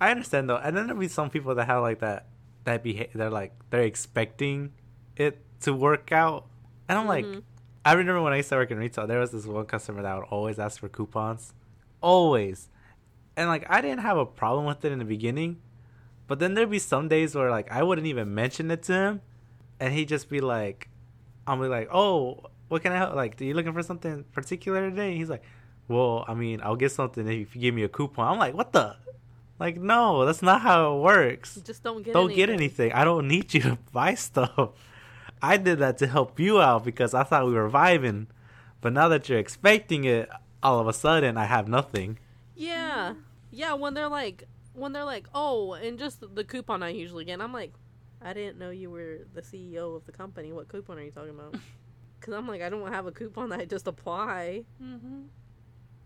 I 0.00 0.10
understand 0.10 0.50
though, 0.50 0.56
and 0.56 0.76
then 0.76 0.86
there'll 0.86 1.00
be 1.00 1.08
some 1.08 1.30
people 1.30 1.54
that 1.54 1.66
have 1.66 1.82
like 1.82 2.00
that 2.00 2.26
that 2.64 2.82
behave. 2.82 3.10
They're 3.14 3.30
like 3.30 3.52
they're 3.70 3.82
expecting 3.82 4.72
it 5.16 5.38
to 5.60 5.72
work 5.72 6.12
out, 6.12 6.46
and 6.88 6.98
I'm 6.98 7.06
like, 7.06 7.24
Mhm. 7.24 7.42
I 7.84 7.92
remember 7.92 8.22
when 8.22 8.32
I 8.32 8.36
used 8.36 8.48
to 8.50 8.56
work 8.56 8.70
in 8.70 8.78
retail, 8.78 9.06
there 9.06 9.20
was 9.20 9.30
this 9.30 9.46
one 9.46 9.66
customer 9.66 10.02
that 10.02 10.14
would 10.14 10.24
always 10.30 10.58
ask 10.58 10.80
for 10.80 10.88
coupons, 10.88 11.52
always, 12.00 12.68
and 13.36 13.48
like 13.48 13.64
I 13.68 13.80
didn't 13.80 14.00
have 14.00 14.16
a 14.18 14.26
problem 14.26 14.66
with 14.66 14.84
it 14.84 14.92
in 14.92 14.98
the 14.98 15.04
beginning, 15.04 15.60
but 16.26 16.38
then 16.38 16.54
there'd 16.54 16.70
be 16.70 16.78
some 16.78 17.08
days 17.08 17.34
where 17.34 17.50
like 17.50 17.70
I 17.70 17.82
wouldn't 17.82 18.06
even 18.06 18.34
mention 18.34 18.70
it 18.70 18.82
to 18.84 18.92
him, 18.92 19.20
and 19.80 19.92
he'd 19.94 20.08
just 20.08 20.28
be 20.28 20.40
like, 20.40 20.88
I'll 21.46 21.56
be 21.60 21.66
like, 21.68 21.88
oh, 21.92 22.46
what 22.68 22.82
can 22.82 22.92
I 22.92 22.96
help? 22.96 23.14
Like, 23.14 23.40
are 23.40 23.44
you 23.44 23.54
looking 23.54 23.72
for 23.72 23.82
something 23.82 24.24
particular 24.32 24.88
today? 24.90 25.08
And 25.10 25.18
he's 25.18 25.28
like, 25.30 25.42
well, 25.88 26.24
I 26.26 26.34
mean, 26.34 26.60
I'll 26.62 26.76
get 26.76 26.92
something 26.92 27.26
if 27.28 27.54
you 27.54 27.60
give 27.60 27.74
me 27.74 27.82
a 27.82 27.88
coupon. 27.88 28.32
I'm 28.32 28.38
like, 28.38 28.54
what 28.54 28.72
the? 28.72 28.96
Like, 29.58 29.76
no, 29.76 30.24
that's 30.26 30.42
not 30.42 30.62
how 30.62 30.96
it 30.96 31.02
works. 31.02 31.56
just 31.64 31.82
don't 31.82 32.02
get 32.02 32.14
Don't 32.14 32.24
anything. 32.30 32.36
get 32.36 32.50
anything. 32.50 32.92
I 32.92 33.04
don't 33.04 33.28
need 33.28 33.54
you 33.54 33.60
to 33.60 33.78
buy 33.92 34.14
stuff. 34.14 34.70
I 35.42 35.58
did 35.58 35.78
that 35.80 35.98
to 35.98 36.06
help 36.06 36.40
you 36.40 36.60
out 36.60 36.84
because 36.84 37.12
I 37.14 37.22
thought 37.22 37.46
we 37.46 37.52
were 37.52 37.70
vibing. 37.70 38.26
But 38.80 38.92
now 38.94 39.08
that 39.08 39.28
you're 39.28 39.38
expecting 39.38 40.04
it, 40.04 40.28
all 40.62 40.80
of 40.80 40.88
a 40.88 40.92
sudden 40.92 41.36
I 41.36 41.44
have 41.44 41.68
nothing. 41.68 42.18
Yeah. 42.56 43.14
Yeah, 43.50 43.74
when 43.74 43.94
they're 43.94 44.08
like 44.08 44.44
when 44.72 44.92
they're 44.92 45.04
like, 45.04 45.28
"Oh, 45.34 45.74
and 45.74 45.98
just 45.98 46.18
the 46.34 46.42
coupon 46.42 46.82
I 46.82 46.88
usually 46.88 47.24
get." 47.24 47.40
I'm 47.40 47.52
like, 47.52 47.72
"I 48.24 48.32
didn't 48.32 48.58
know 48.58 48.70
you 48.70 48.90
were 48.90 49.20
the 49.34 49.42
CEO 49.42 49.96
of 49.96 50.04
the 50.06 50.12
company. 50.12 50.52
What 50.52 50.68
coupon 50.68 50.98
are 50.98 51.02
you 51.02 51.10
talking 51.10 51.30
about?" 51.30 51.56
Cuz 52.20 52.34
I'm 52.34 52.48
like, 52.48 52.62
"I 52.62 52.68
don't 52.68 52.90
have 52.90 53.06
a 53.06 53.12
coupon 53.12 53.50
that 53.50 53.60
I 53.60 53.64
just 53.64 53.86
apply." 53.86 54.64
Mm-hmm. 54.82 55.22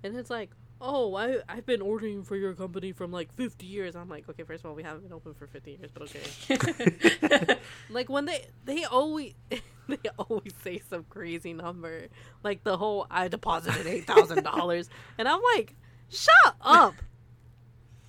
And 0.03 0.17
it's 0.17 0.31
like, 0.31 0.51
"Oh, 0.81 1.15
I 1.15 1.39
I've 1.49 1.67
been 1.67 1.81
ordering 1.81 2.25
for 2.25 2.37
your 2.37 2.55
company 2.55 2.93
from 2.93 3.13
like 3.13 3.33
50 3.33 3.67
years." 3.67 3.97
I'm 3.97 4.09
like, 4.09 4.29
"Okay, 4.29 4.43
first 4.43 4.65
of 4.65 4.71
all, 4.71 4.77
we 4.77 4.83
haven't 4.83 5.03
been 5.03 5.13
open 5.13 5.35
for 5.35 5.47
50 5.47 5.71
years, 5.71 5.91
but 5.93 6.03
okay." 6.03 7.59
like 7.91 8.09
when 8.09 8.25
they 8.25 8.47
they 8.65 8.85
always 8.85 9.35
they 9.89 10.11
always 10.19 10.53
say 10.63 10.81
some 10.91 11.05
crazy 11.09 11.53
number 11.53 12.09
like 12.45 12.63
the 12.63 12.77
whole 12.77 13.07
i 13.11 13.27
deposited 13.27 13.87
eight 13.87 14.07
thousand 14.07 14.45
dollars 14.45 14.91
and 15.17 15.27
i'm 15.27 15.41
like 15.57 15.75
shut 16.11 16.55
up 16.61 16.95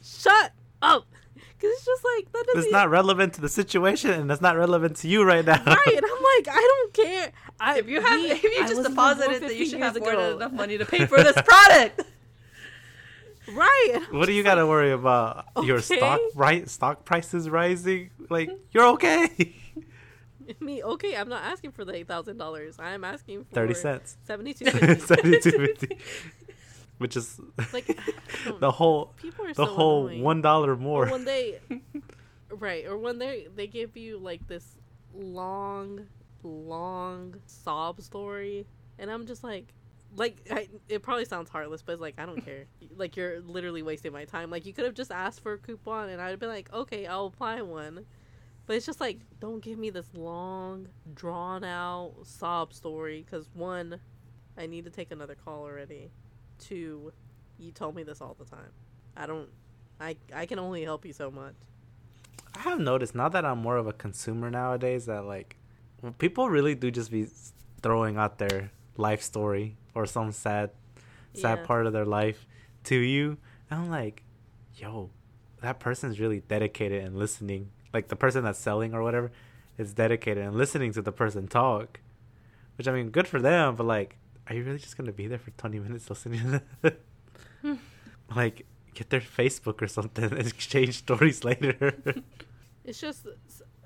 shut 0.04 0.34
up 0.46 0.52
because 1.60 1.72
it's 1.76 1.86
just 1.86 2.04
like 2.16 2.32
that 2.32 2.46
doesn't 2.48 2.64
It's 2.64 2.72
not 2.72 2.90
relevant 2.90 3.34
to 3.34 3.42
the 3.42 3.50
situation 3.50 4.12
and 4.12 4.32
it's 4.32 4.42
not 4.42 4.56
relevant 4.58 4.96
to 4.98 5.08
you 5.10 5.24
right 5.24 5.46
now. 5.46 5.62
right 5.66 5.88
and 5.88 6.06
i'm 6.14 6.24
like 6.38 6.48
i 6.48 6.62
don't 6.72 6.94
care 6.94 7.32
I, 7.60 7.80
if 7.80 7.90
you 7.90 8.00
have, 8.02 8.20
me- 8.22 8.32
if 8.32 8.44
you 8.44 8.52
just 8.62 8.70
was 8.70 8.80
even 8.80 8.92
deposited, 8.92 9.42
that 9.44 9.56
you 9.58 9.66
should 9.66 9.80
have 9.82 10.00
more 10.00 10.16
than 10.16 10.36
enough 10.38 10.54
money 10.54 10.78
to 10.78 10.86
pay 10.86 11.06
for 11.12 11.22
this 11.22 11.36
product. 11.42 12.04
right 13.54 13.90
I'm 14.10 14.18
What 14.18 14.28
do 14.28 14.32
you 14.34 14.44
just 14.44 14.52
got 14.52 14.56
to 14.56 14.68
worry 14.68 14.92
about? 14.92 15.46
Your 15.64 15.82
stock 15.82 16.22
right 16.36 16.70
stock 16.70 17.04
prices 17.06 17.50
rising? 17.50 18.12
Like 18.30 18.50
you're 18.72 18.88
okay. 18.96 19.56
me 20.60 20.82
okay 20.84 21.16
i'm 21.16 21.30
not 21.30 21.44
asking 21.44 21.72
for 21.72 21.86
the 21.86 21.94
eight 21.94 22.08
thousand 22.08 22.38
dollars 22.38 22.76
i'm 22.80 23.04
asking 23.04 23.44
for 23.46 23.54
30 23.54 23.74
cents. 23.76 24.18
72 24.24 24.66
Seventy-two 25.00 25.52
fifty. 25.52 25.98
Which 27.00 27.18
is 27.18 27.40
like 27.74 27.98
the 28.60 28.72
whole 28.72 29.14
people 29.18 29.46
are 29.46 29.54
the 29.54 29.66
so 29.66 29.74
whole 29.74 30.08
annoying. 30.08 30.24
one 30.24 30.42
dollar 30.42 30.74
or 30.74 30.78
more. 30.78 31.08
when 31.08 31.26
they 31.26 31.60
right 32.52 32.86
or 32.86 32.98
when 32.98 33.18
they 33.20 33.48
they 33.56 33.68
give 33.68 33.98
you 33.98 34.18
like 34.20 34.48
this 34.48 34.78
long 35.14 36.06
long 36.44 37.36
sob 37.46 38.02
story 38.02 38.66
and 38.98 39.10
i'm 39.12 39.26
just 39.26 39.44
like 39.44 39.74
like 40.16 40.38
I, 40.52 40.68
it 40.88 41.02
probably 41.04 41.26
sounds 41.26 41.50
heartless 41.50 41.82
but 41.82 41.94
it's 41.94 42.02
like 42.02 42.16
i 42.18 42.26
don't 42.26 42.44
care. 42.44 42.66
Like 42.98 43.16
you're 43.16 43.40
literally 43.40 43.82
wasting 43.82 44.12
my 44.12 44.26
time. 44.26 44.50
Like 44.50 44.66
you 44.66 44.74
could 44.74 44.84
have 44.84 44.94
just 44.94 45.12
asked 45.12 45.42
for 45.42 45.54
a 45.54 45.58
coupon 45.58 46.10
and 46.10 46.22
i'd 46.22 46.32
have 46.32 46.40
been 46.40 46.50
like 46.50 46.72
okay 46.74 47.06
i'll 47.06 47.28
apply 47.28 47.62
one. 47.62 48.06
But 48.66 48.76
it's 48.76 48.86
just 48.86 49.00
like 49.00 49.20
don't 49.40 49.62
give 49.64 49.80
me 49.80 49.90
this 49.90 50.10
long 50.14 50.90
drawn 51.14 51.64
out 51.64 52.16
sob 52.24 52.74
story 52.74 53.24
because 53.26 53.48
one 53.54 54.00
i 54.58 54.66
need 54.66 54.84
to 54.84 54.92
take 54.92 55.12
another 55.12 55.36
call 55.36 55.64
already 55.64 56.12
two 56.60 57.12
you 57.58 57.72
told 57.72 57.96
me 57.96 58.04
this 58.04 58.22
all 58.22 58.36
the 58.38 58.46
time 58.46 58.72
i 59.18 59.26
don't 59.26 59.50
I 60.02 60.16
I 60.34 60.46
can 60.46 60.60
only 60.60 60.84
help 60.84 61.04
you 61.06 61.12
so 61.12 61.30
much. 61.30 61.56
I 62.56 62.60
have 62.60 62.80
noticed 62.80 63.16
now 63.16 63.28
that 63.30 63.44
I'm 63.44 63.58
more 63.60 63.76
of 63.76 63.86
a 63.86 63.92
consumer 63.92 64.50
nowadays 64.50 65.06
that 65.08 65.26
like 65.26 65.58
people 66.20 66.50
really 66.50 66.74
do 66.74 66.90
just 66.90 67.12
be 67.12 67.28
throwing 67.82 68.16
out 68.16 68.38
their 68.38 68.72
life 68.96 69.22
story 69.22 69.76
or 69.94 70.06
some 70.06 70.32
sad 70.32 70.70
sad 71.34 71.60
Yeah. 71.60 71.66
part 71.66 71.86
of 71.86 71.92
their 71.92 72.06
life 72.06 72.48
to 72.86 72.96
you. 72.96 73.38
And 73.70 73.82
I'm 73.82 73.90
like, 73.90 74.24
yo, 74.76 75.10
that 75.62 75.80
person's 75.82 76.20
really 76.20 76.40
dedicated 76.40 77.04
and 77.04 77.18
listening. 77.18 77.72
Like 77.94 78.08
the 78.08 78.16
person 78.16 78.44
that's 78.46 78.60
selling 78.60 78.94
or 78.94 79.04
whatever, 79.04 79.32
is 79.78 79.94
dedicated 79.94 80.44
and 80.46 80.56
listening 80.56 80.94
to 80.94 81.02
the 81.02 81.12
person 81.12 81.48
talk. 81.48 82.00
Which 82.78 82.88
I 82.88 82.94
mean, 82.94 83.10
good 83.10 83.28
for 83.28 83.42
them, 83.42 83.76
but 83.76 83.86
like, 83.86 84.16
are 84.50 84.56
you 84.56 84.64
really 84.64 84.80
just 84.80 84.98
gonna 84.98 85.12
be 85.12 85.28
there 85.28 85.40
for 85.40 85.52
twenty 85.52 85.80
minutes 85.80 86.10
listening 86.10 86.40
to 86.42 86.62
them? 87.64 87.80
like, 88.36 88.66
get 88.94 89.10
their 89.10 89.22
Facebook 89.22 89.82
or 89.82 89.88
something 89.88 90.24
and 90.26 90.48
exchange 90.48 90.98
stories 90.98 91.44
later. 91.44 91.94
It's 92.86 93.00
just 93.00 93.28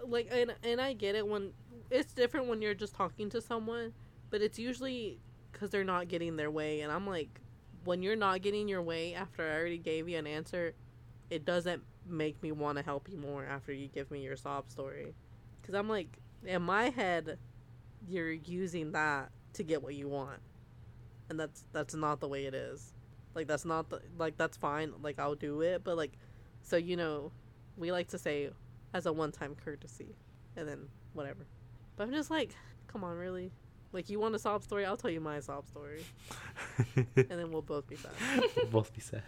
like, 0.07 0.29
and 0.31 0.53
and 0.63 0.79
I 0.79 0.93
get 0.93 1.15
it 1.15 1.27
when 1.27 1.51
it's 1.91 2.13
different 2.13 2.47
when 2.47 2.61
you're 2.61 2.73
just 2.75 2.95
talking 2.95 3.29
to 3.31 3.41
someone, 3.41 3.91
but 4.29 4.41
it's 4.41 4.57
usually 4.57 5.19
because 5.51 5.71
they're 5.71 5.83
not 5.83 6.07
getting 6.07 6.37
their 6.37 6.49
way, 6.49 6.81
and 6.81 6.91
I'm 6.91 7.05
like, 7.05 7.41
when 7.83 8.01
you're 8.01 8.15
not 8.15 8.41
getting 8.41 8.69
your 8.69 8.81
way 8.81 9.13
after 9.13 9.43
I 9.43 9.55
already 9.55 9.77
gave 9.77 10.07
you 10.07 10.17
an 10.17 10.25
answer, 10.27 10.73
it 11.29 11.43
doesn't 11.43 11.83
make 12.07 12.41
me 12.41 12.53
want 12.53 12.77
to 12.77 12.83
help 12.83 13.09
you 13.09 13.17
more 13.17 13.45
after 13.45 13.73
you 13.73 13.87
give 13.89 14.09
me 14.09 14.21
your 14.21 14.37
sob 14.37 14.69
story, 14.69 15.13
because 15.61 15.75
I'm 15.75 15.89
like, 15.89 16.19
in 16.45 16.61
my 16.61 16.89
head, 16.89 17.37
you're 18.07 18.31
using 18.31 18.93
that 18.93 19.31
to 19.53 19.63
get 19.63 19.83
what 19.83 19.95
you 19.95 20.07
want, 20.07 20.39
and 21.29 21.39
that's 21.39 21.63
that's 21.71 21.93
not 21.93 22.19
the 22.19 22.27
way 22.27 22.45
it 22.45 22.53
is. 22.53 22.93
Like 23.35 23.47
that's 23.47 23.65
not 23.65 23.89
the 23.89 24.01
like 24.17 24.37
that's 24.37 24.57
fine. 24.57 24.93
Like 25.01 25.19
I'll 25.19 25.35
do 25.35 25.61
it, 25.61 25.83
but 25.83 25.97
like, 25.97 26.13
so 26.61 26.77
you 26.77 26.95
know, 26.95 27.31
we 27.77 27.91
like 27.91 28.07
to 28.09 28.17
say 28.17 28.49
as 28.93 29.05
a 29.05 29.13
one-time 29.13 29.55
courtesy, 29.55 30.15
and 30.55 30.67
then 30.67 30.87
whatever. 31.13 31.47
But 31.95 32.03
I'm 32.03 32.13
just 32.13 32.29
like, 32.29 32.55
come 32.87 33.03
on, 33.03 33.17
really? 33.17 33.51
Like 33.91 34.09
you 34.09 34.19
want 34.19 34.35
a 34.35 34.39
sob 34.39 34.63
story? 34.63 34.85
I'll 34.85 34.97
tell 34.97 35.11
you 35.11 35.19
my 35.19 35.39
sob 35.39 35.67
story, 35.67 36.03
and 36.95 37.05
then 37.15 37.51
we'll 37.51 37.61
both 37.61 37.87
be 37.87 37.95
sad. 37.95 38.11
We'll 38.55 38.67
both 38.67 38.93
be 38.93 39.01
sad. 39.01 39.23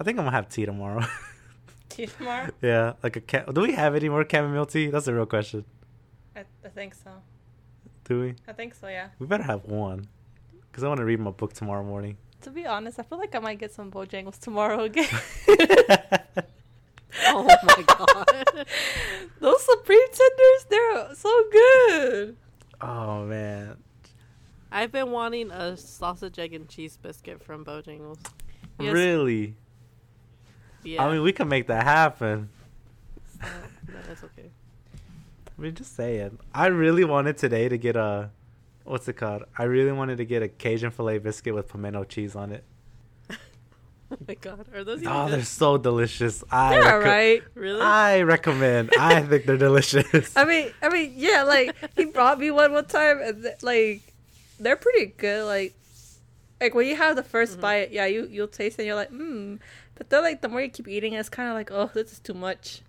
I 0.00 0.04
think 0.04 0.18
I'm 0.18 0.24
gonna 0.24 0.36
have 0.36 0.48
tea 0.48 0.66
tomorrow. 0.66 1.04
Tea 1.88 2.06
tomorrow? 2.06 2.48
yeah, 2.62 2.94
like 3.02 3.16
a 3.16 3.20
cat. 3.20 3.52
Do 3.52 3.60
we 3.60 3.72
have 3.72 3.94
any 3.94 4.08
more 4.08 4.26
chamomile 4.28 4.64
tea? 4.64 4.86
That's 4.86 5.08
a 5.08 5.14
real 5.14 5.26
question. 5.26 5.66
I, 6.34 6.44
I 6.64 6.68
think 6.70 6.94
so. 6.94 7.10
Do 8.12 8.20
we? 8.20 8.34
I 8.46 8.52
think 8.52 8.74
so, 8.74 8.88
yeah. 8.88 9.08
We 9.18 9.26
better 9.26 9.42
have 9.44 9.64
one, 9.64 10.06
because 10.70 10.84
I 10.84 10.88
want 10.88 10.98
to 10.98 11.04
read 11.06 11.18
my 11.18 11.30
book 11.30 11.54
tomorrow 11.54 11.82
morning. 11.82 12.18
To 12.42 12.50
be 12.50 12.66
honest, 12.66 12.98
I 12.98 13.04
feel 13.04 13.16
like 13.16 13.34
I 13.34 13.38
might 13.38 13.58
get 13.58 13.72
some 13.72 13.90
Bojangles 13.90 14.38
tomorrow 14.38 14.80
again. 14.90 15.08
Oh 17.26 17.44
my 17.44 17.82
god! 17.86 18.66
Those 19.38 19.64
Supreme 19.66 20.08
tenders, 20.12 20.66
they're 20.70 21.14
so 21.14 21.44
good. 21.52 22.36
oh 22.80 23.26
man, 23.26 23.76
I've 24.70 24.90
been 24.92 25.10
wanting 25.10 25.50
a 25.50 25.76
sausage, 25.76 26.38
egg, 26.38 26.54
and 26.54 26.66
cheese 26.68 26.96
biscuit 26.96 27.42
from 27.42 27.66
Bojangles. 27.66 28.18
Yes. 28.80 28.94
really? 28.94 29.56
Yeah, 30.82 31.04
I 31.04 31.12
mean, 31.12 31.22
we 31.22 31.32
can 31.32 31.48
make 31.48 31.66
that 31.66 31.84
happen. 31.84 32.48
so, 33.40 33.46
no, 33.88 33.94
that's 34.08 34.24
okay. 34.24 34.50
I 35.58 35.62
mean, 35.62 35.74
just 35.74 35.94
saying. 35.96 36.38
I 36.54 36.66
really 36.68 37.04
wanted 37.04 37.36
today 37.38 37.68
to 37.68 37.76
get 37.78 37.96
a, 37.96 38.30
what's 38.84 39.06
it 39.08 39.14
called? 39.14 39.44
I 39.56 39.64
really 39.64 39.92
wanted 39.92 40.16
to 40.18 40.24
get 40.24 40.42
a 40.42 40.48
Cajun 40.48 40.90
filet 40.90 41.18
biscuit 41.18 41.54
with 41.54 41.68
pimento 41.68 42.04
cheese 42.04 42.34
on 42.36 42.52
it. 42.52 42.64
Oh 44.10 44.18
my 44.28 44.34
god, 44.34 44.66
are 44.74 44.84
those 44.84 45.00
even 45.00 45.10
Oh, 45.10 45.24
good? 45.24 45.38
they're 45.38 45.44
so 45.46 45.78
delicious. 45.78 46.44
I 46.50 46.74
They're 46.74 46.82
recom- 46.82 46.92
alright. 46.92 47.42
Really? 47.54 47.80
I 47.80 48.20
recommend. 48.22 48.90
I 48.98 49.22
think 49.22 49.46
they're 49.46 49.56
delicious. 49.56 50.36
I 50.36 50.44
mean, 50.44 50.70
I 50.82 50.90
mean, 50.90 51.14
yeah, 51.16 51.44
like 51.44 51.74
he 51.96 52.04
brought 52.04 52.38
me 52.38 52.50
one 52.50 52.74
one 52.74 52.84
time, 52.84 53.22
and 53.22 53.42
th- 53.42 53.62
like 53.62 54.02
they're 54.60 54.76
pretty 54.76 55.06
good. 55.16 55.46
Like, 55.46 55.72
like 56.60 56.74
when 56.74 56.86
you 56.88 56.94
have 56.96 57.16
the 57.16 57.22
1st 57.22 57.56
Mhm. 57.56 57.60
bite, 57.62 57.90
yeah, 57.92 58.04
you 58.04 58.28
you'll 58.30 58.48
taste 58.48 58.78
it, 58.78 58.82
and 58.82 58.86
you're 58.88 58.96
like, 58.96 59.10
mmm. 59.12 59.58
But 59.94 60.10
then, 60.10 60.22
like, 60.22 60.42
the 60.42 60.48
more 60.50 60.60
you 60.60 60.68
keep 60.68 60.88
eating, 60.88 61.14
it's 61.14 61.30
kind 61.30 61.48
of 61.48 61.54
like, 61.54 61.70
oh, 61.72 61.90
this 61.94 62.12
is 62.12 62.18
too 62.18 62.34
much. 62.34 62.82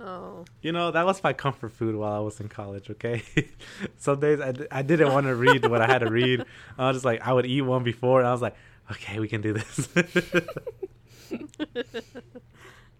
Oh, 0.00 0.44
You 0.62 0.72
know, 0.72 0.90
that 0.90 1.04
was 1.06 1.22
my 1.22 1.32
comfort 1.32 1.72
food 1.72 1.94
while 1.94 2.12
I 2.12 2.18
was 2.18 2.40
in 2.40 2.48
college, 2.48 2.90
okay? 2.90 3.22
Some 3.98 4.20
days 4.20 4.40
I, 4.40 4.52
d- 4.52 4.66
I 4.70 4.82
didn't 4.82 5.12
want 5.12 5.26
to 5.26 5.34
read 5.34 5.66
what 5.66 5.80
I 5.80 5.86
had 5.86 5.98
to 5.98 6.10
read. 6.10 6.44
I 6.78 6.88
was 6.88 6.96
just 6.96 7.04
like, 7.04 7.20
I 7.26 7.32
would 7.32 7.46
eat 7.46 7.62
one 7.62 7.82
before, 7.84 8.20
and 8.20 8.28
I 8.28 8.32
was 8.32 8.42
like, 8.42 8.56
okay, 8.92 9.20
we 9.20 9.28
can 9.28 9.40
do 9.40 9.52
this. 9.52 9.88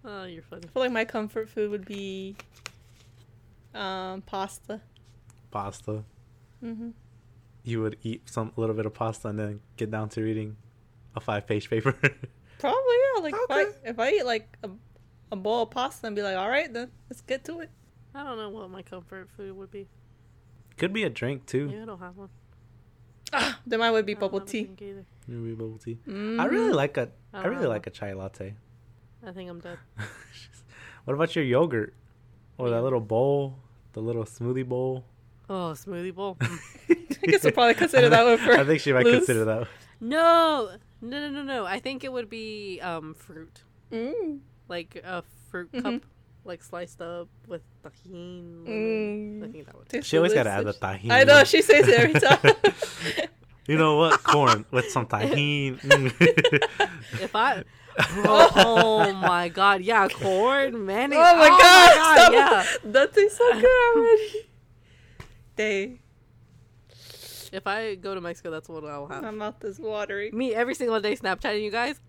oh, 0.05 0.25
you're 0.25 0.43
funny. 0.43 0.63
I 0.65 0.69
feel 0.69 0.83
like 0.83 0.93
my 0.93 1.05
comfort 1.05 1.49
food 1.49 1.71
would 1.71 1.85
be 1.85 2.37
um 3.75 4.23
pasta. 4.23 4.81
pasta. 5.51 6.05
Mm-hmm. 6.65 6.91
You 7.63 7.83
would 7.83 7.97
eat 8.03 8.29
some 8.29 8.53
a 8.57 8.61
little 8.61 8.75
bit 8.75 8.87
of 8.87 8.95
pasta 8.95 9.29
and 9.29 9.39
then 9.39 9.61
get 9.77 9.91
down 9.91 10.09
to 10.11 10.23
reading 10.23 10.57
a 11.15 11.21
five 11.21 11.47
page 11.47 11.69
paper. 11.71 11.93
Probably 12.59 12.97
yeah. 13.17 13.23
Like 13.23 13.35
if, 13.35 13.51
I, 13.51 13.65
if 13.85 13.99
I 13.99 14.11
eat 14.13 14.27
like 14.27 14.57
a, 14.63 14.71
a 15.33 15.37
bowl 15.37 15.63
of 15.63 15.71
pasta 15.71 16.07
and 16.07 16.17
be 16.17 16.23
like, 16.23 16.37
all 16.37 16.49
right, 16.49 16.73
then 16.73 16.91
let's 17.09 17.21
get 17.21 17.45
to 17.45 17.61
it. 17.61 17.71
I 18.15 18.25
don't 18.25 18.37
know 18.39 18.49
what 18.51 18.71
my 18.71 18.83
comfort 18.83 19.29
food 19.37 19.57
would 19.57 19.71
be. 19.71 19.87
Could 20.77 20.93
be 20.93 21.05
a 21.05 21.11
drink 21.11 21.47
too. 21.47 21.71
Yeah, 21.73 21.83
I 21.83 21.85
don't 21.87 21.99
have 22.01 22.17
one. 22.17 22.29
Ah, 23.33 23.61
then 23.67 23.79
mine 23.79 23.93
would 23.93 24.07
be 24.07 24.13
I 24.13 24.15
don't 24.15 24.21
bubble 24.23 24.41
have 24.41 24.49
a 24.49 24.51
tea. 24.51 24.63
drink 24.65 24.83
either. 24.83 25.05
Maybe 25.29 25.55
bubble 25.55 25.79
tea. 25.79 25.99
I 26.07 26.11
Mhm. 26.11 26.51
really 26.51 26.73
like 26.73 26.97
a. 26.97 27.09
I 27.33 27.39
I 27.39 27.43
don't 27.43 27.51
really 27.53 27.63
have 27.63 27.71
like 27.71 27.87
a 27.87 27.91
chai 27.91 28.13
latte. 28.13 28.55
I 29.25 29.31
think 29.33 29.49
I'm 29.51 29.61
dead. 29.61 29.79
what 31.05 31.15
about 31.15 31.37
your 31.37 31.45
yogurt 31.45 31.95
or 32.59 32.71
that 32.71 32.83
little 32.83 33.01
bowl, 33.01 33.59
the 33.93 34.01
little 34.01 34.25
smoothie 34.25 34.67
bowl? 34.67 35.05
Oh, 35.49 35.73
smoothie 35.77 36.15
bowl. 36.15 36.39
I 36.89 37.27
guess 37.27 37.45
I'll 37.45 37.53
probably 37.53 37.75
consider 37.75 38.09
that 38.09 38.25
one 38.25 38.39
for. 38.39 38.53
I 38.59 38.65
think 38.65 38.81
she 38.81 38.93
might 38.93 39.05
loose. 39.05 39.17
consider 39.19 39.45
that. 39.45 39.69
no, 40.01 40.71
no, 41.03 41.21
no, 41.21 41.29
no, 41.29 41.43
no. 41.43 41.67
I 41.67 41.79
think 41.79 42.03
it 42.03 42.13
would 42.13 42.29
be 42.31 42.81
um 42.81 43.15
fruit, 43.15 43.63
Mm. 43.93 44.41
Like 44.71 44.97
a 45.05 45.23
fruit 45.51 45.71
Mhm. 45.73 45.83
cup, 45.83 46.03
like 46.47 46.63
sliced 46.63 47.03
up 47.03 47.29
with 47.47 47.61
tahini. 47.85 48.65
Mm. 48.65 49.45
I 49.45 49.53
think 49.53 49.67
that 49.67 49.77
would. 49.77 49.89
Tastes 49.91 50.09
She 50.09 50.17
always 50.17 50.33
gotta 50.33 50.51
add 50.51 50.65
the 50.65 50.73
tahini. 50.73 51.11
I 51.11 51.25
know 51.25 51.43
she 51.45 51.61
says 51.61 51.87
it 51.89 51.99
every 51.99 52.19
time. 52.21 52.39
You 53.69 53.77
know 53.79 53.97
what? 53.99 54.23
Corn 54.25 54.65
with 54.73 54.91
some 54.91 55.07
tahini. 55.07 55.79
If 57.23 57.37
I. 57.37 57.63
oh 58.27 59.13
my 59.13 59.49
god! 59.49 59.83
Yeah, 59.83 60.09
corn, 60.09 60.87
mayonnaise. 60.87 61.19
oh 61.21 61.37
my 61.37 61.49
god! 61.51 61.91
stop. 62.17 62.33
Yeah. 62.33 62.65
That 62.91 63.13
tastes 63.15 63.37
so 63.39 63.47
good 63.61 63.79
already. 63.97 64.49
They, 65.57 66.01
If 67.53 67.67
I 67.67 67.95
go 67.97 68.15
to 68.15 68.21
Mexico, 68.21 68.51
that's 68.51 68.69
what 68.69 68.85
I'll 68.85 69.07
have. 69.09 69.23
my 69.23 69.31
mouth 69.31 69.63
is 69.65 69.79
watering. 69.79 70.37
Me 70.37 70.55
every 70.55 70.75
single 70.75 70.99
day 71.01 71.15
Snapchatting 71.15 71.63
you 71.63 71.71
guys. 71.71 72.01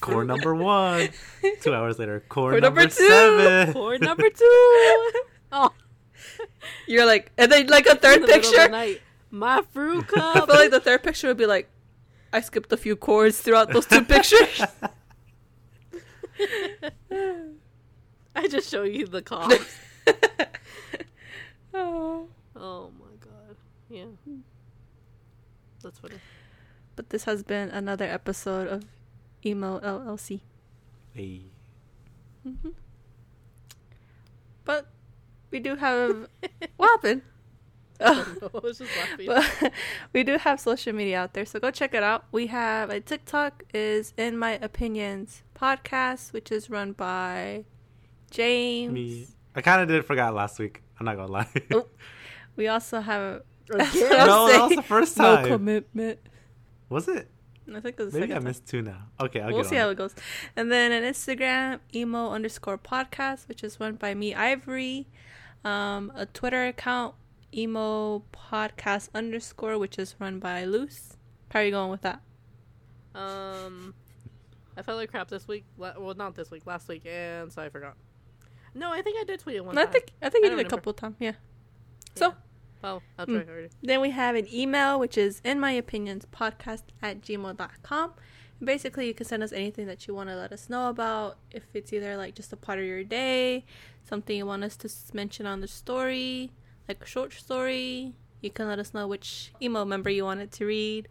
Corn 0.00 0.26
number 0.28 0.54
one. 0.54 1.08
Two 1.60 1.74
hours 1.74 1.98
later, 1.98 2.20
corn, 2.28 2.52
Corn 2.52 2.62
number, 2.62 2.80
number 2.82 2.94
two. 2.94 3.08
seven. 3.08 3.72
Corn 3.74 4.00
number 4.00 4.28
two. 4.30 5.10
Oh, 5.50 5.70
You're 6.86 7.06
like, 7.06 7.32
and 7.38 7.50
then 7.50 7.66
like 7.68 7.86
a 7.86 7.94
third 7.96 8.20
the 8.22 8.26
the 8.26 8.32
picture. 8.34 8.68
night. 8.68 9.00
My 9.30 9.62
fruit 9.72 10.06
cup. 10.08 10.36
I 10.42 10.46
feel 10.46 10.54
like 10.56 10.70
the 10.70 10.80
third 10.80 11.02
picture 11.02 11.26
would 11.28 11.38
be 11.38 11.46
like, 11.46 11.70
I 12.34 12.42
skipped 12.42 12.70
a 12.70 12.76
few 12.76 12.96
chords 12.96 13.40
throughout 13.40 13.72
those 13.72 13.86
two 13.86 14.04
pictures. 14.04 14.60
I 18.36 18.46
just 18.48 18.70
show 18.70 18.82
you 18.82 19.06
the 19.06 19.22
cops. 19.22 19.78
oh. 21.74 22.28
Oh 22.54 22.90
my 23.00 23.14
god. 23.20 23.56
Yeah. 23.88 24.04
That's 25.82 26.02
what 26.02 26.12
funny. 26.12 26.22
But 26.94 27.10
this 27.10 27.24
has 27.24 27.42
been 27.42 27.70
another 27.70 28.04
episode 28.04 28.68
of 28.68 28.84
Emo 29.44 29.80
LLC. 29.80 30.40
Hey. 31.14 31.42
hmm 32.42 32.70
But 34.64 34.86
we 35.50 35.60
do 35.60 35.76
have 35.76 36.28
what 36.76 36.88
happened? 36.90 37.22
I 38.00 38.14
don't 38.14 38.42
know, 38.42 38.50
I 38.54 38.58
was 38.58 38.78
just 38.78 38.92
laughing. 38.96 39.26
But 39.62 39.72
we 40.12 40.22
do 40.22 40.38
have 40.38 40.60
social 40.60 40.92
media 40.92 41.20
out 41.20 41.34
there, 41.34 41.44
so 41.44 41.58
go 41.58 41.70
check 41.70 41.94
it 41.94 42.02
out. 42.02 42.26
We 42.30 42.46
have 42.46 42.90
a 42.90 43.00
TikTok 43.00 43.64
is 43.74 44.14
in 44.16 44.38
my 44.38 44.52
opinions 44.62 45.42
podcast, 45.56 46.32
which 46.32 46.52
is 46.52 46.70
run 46.70 46.92
by 46.92 47.64
James. 48.30 48.92
Me. 48.92 49.26
I 49.56 49.62
kind 49.62 49.82
of 49.82 49.88
did 49.88 50.04
forgot 50.04 50.34
last 50.34 50.58
week. 50.60 50.82
I'm 51.00 51.06
not 51.06 51.16
gonna 51.16 51.32
lie. 51.32 51.48
Oh, 51.72 51.88
We 52.56 52.68
also 52.68 53.00
have 53.00 53.42
Again? 53.70 54.12
I'm 54.12 54.26
no, 54.26 54.48
that 54.48 54.62
was 54.62 54.76
the 54.76 54.82
first 54.82 55.18
no 55.18 55.36
time. 55.36 55.46
commitment. 55.46 56.18
was 56.88 57.06
it? 57.08 57.28
I 57.76 57.80
think 57.80 57.96
it's 58.00 58.12
the 58.12 58.20
Maybe 58.20 58.30
second 58.30 58.32
I 58.32 58.34
time. 58.36 58.44
missed 58.44 58.66
two 58.66 58.82
now. 58.82 59.02
Okay, 59.20 59.40
I'll 59.40 59.52
we'll 59.52 59.62
get 59.62 59.70
see 59.70 59.76
on 59.76 59.82
how 59.82 59.88
it. 59.88 59.92
it 59.92 59.98
goes. 59.98 60.14
And 60.56 60.70
then 60.72 60.92
an 60.92 61.02
Instagram, 61.04 61.80
emo 61.94 62.30
underscore 62.30 62.78
podcast, 62.78 63.48
which 63.48 63.62
is 63.62 63.78
run 63.80 63.94
by 63.96 64.14
me, 64.14 64.34
Ivory. 64.34 65.06
Um, 65.64 66.12
a 66.14 66.24
Twitter 66.26 66.66
account, 66.66 67.14
emo 67.54 68.22
podcast 68.32 69.08
underscore, 69.14 69.78
which 69.78 69.98
is 69.98 70.14
run 70.18 70.38
by 70.38 70.64
Luz. 70.64 71.16
How 71.50 71.60
are 71.60 71.64
you 71.64 71.70
going 71.72 71.90
with 71.90 72.02
that? 72.02 72.20
Um, 73.14 73.94
I 74.76 74.82
felt 74.82 74.98
like 74.98 75.10
crap 75.10 75.28
this 75.28 75.48
week. 75.48 75.64
Well, 75.76 76.14
not 76.16 76.34
this 76.34 76.50
week, 76.50 76.62
last 76.66 76.88
week, 76.88 77.02
and 77.06 77.52
so 77.52 77.62
I 77.62 77.68
forgot. 77.68 77.96
No, 78.74 78.92
I 78.92 79.02
think 79.02 79.18
I 79.20 79.24
did 79.24 79.40
tweet 79.40 79.56
it 79.56 79.64
one 79.64 79.76
I 79.76 79.84
time. 79.84 79.92
think 79.92 80.12
I 80.22 80.28
think 80.28 80.44
I 80.44 80.48
you 80.48 80.50
don't 80.50 80.58
did 80.58 80.66
a 80.66 80.68
remember. 80.68 80.76
couple 80.76 80.92
times. 80.92 81.16
Yeah. 81.18 81.32
So 82.14 82.34
Oh, 82.84 83.02
I'll 83.18 83.26
try 83.26 83.34
Mm. 83.36 83.46
harder. 83.46 83.68
then 83.82 84.00
we 84.00 84.10
have 84.10 84.34
an 84.36 84.46
email, 84.52 84.98
which 85.00 85.18
is 85.18 85.40
in 85.44 85.58
my 85.58 85.72
opinions 85.72 86.26
podcast 86.32 86.82
at 87.02 87.20
gmail.com. 87.22 88.14
Basically, 88.62 89.06
you 89.06 89.14
can 89.14 89.26
send 89.26 89.42
us 89.42 89.52
anything 89.52 89.86
that 89.86 90.06
you 90.06 90.14
want 90.14 90.28
to 90.30 90.36
let 90.36 90.52
us 90.52 90.68
know 90.68 90.88
about. 90.88 91.38
If 91.50 91.64
it's 91.74 91.92
either 91.92 92.16
like 92.16 92.34
just 92.34 92.52
a 92.52 92.56
part 92.56 92.78
of 92.78 92.84
your 92.84 93.04
day, 93.04 93.64
something 94.08 94.36
you 94.36 94.46
want 94.46 94.64
us 94.64 94.76
to 94.78 94.90
mention 95.12 95.46
on 95.46 95.60
the 95.60 95.68
story, 95.68 96.50
like 96.88 97.02
a 97.02 97.06
short 97.06 97.32
story, 97.32 98.14
you 98.40 98.50
can 98.50 98.66
let 98.68 98.78
us 98.78 98.92
know 98.94 99.06
which 99.06 99.52
email 99.62 99.84
member 99.84 100.10
you 100.10 100.24
wanted 100.24 100.50
to 100.52 100.64
read. 100.66 101.08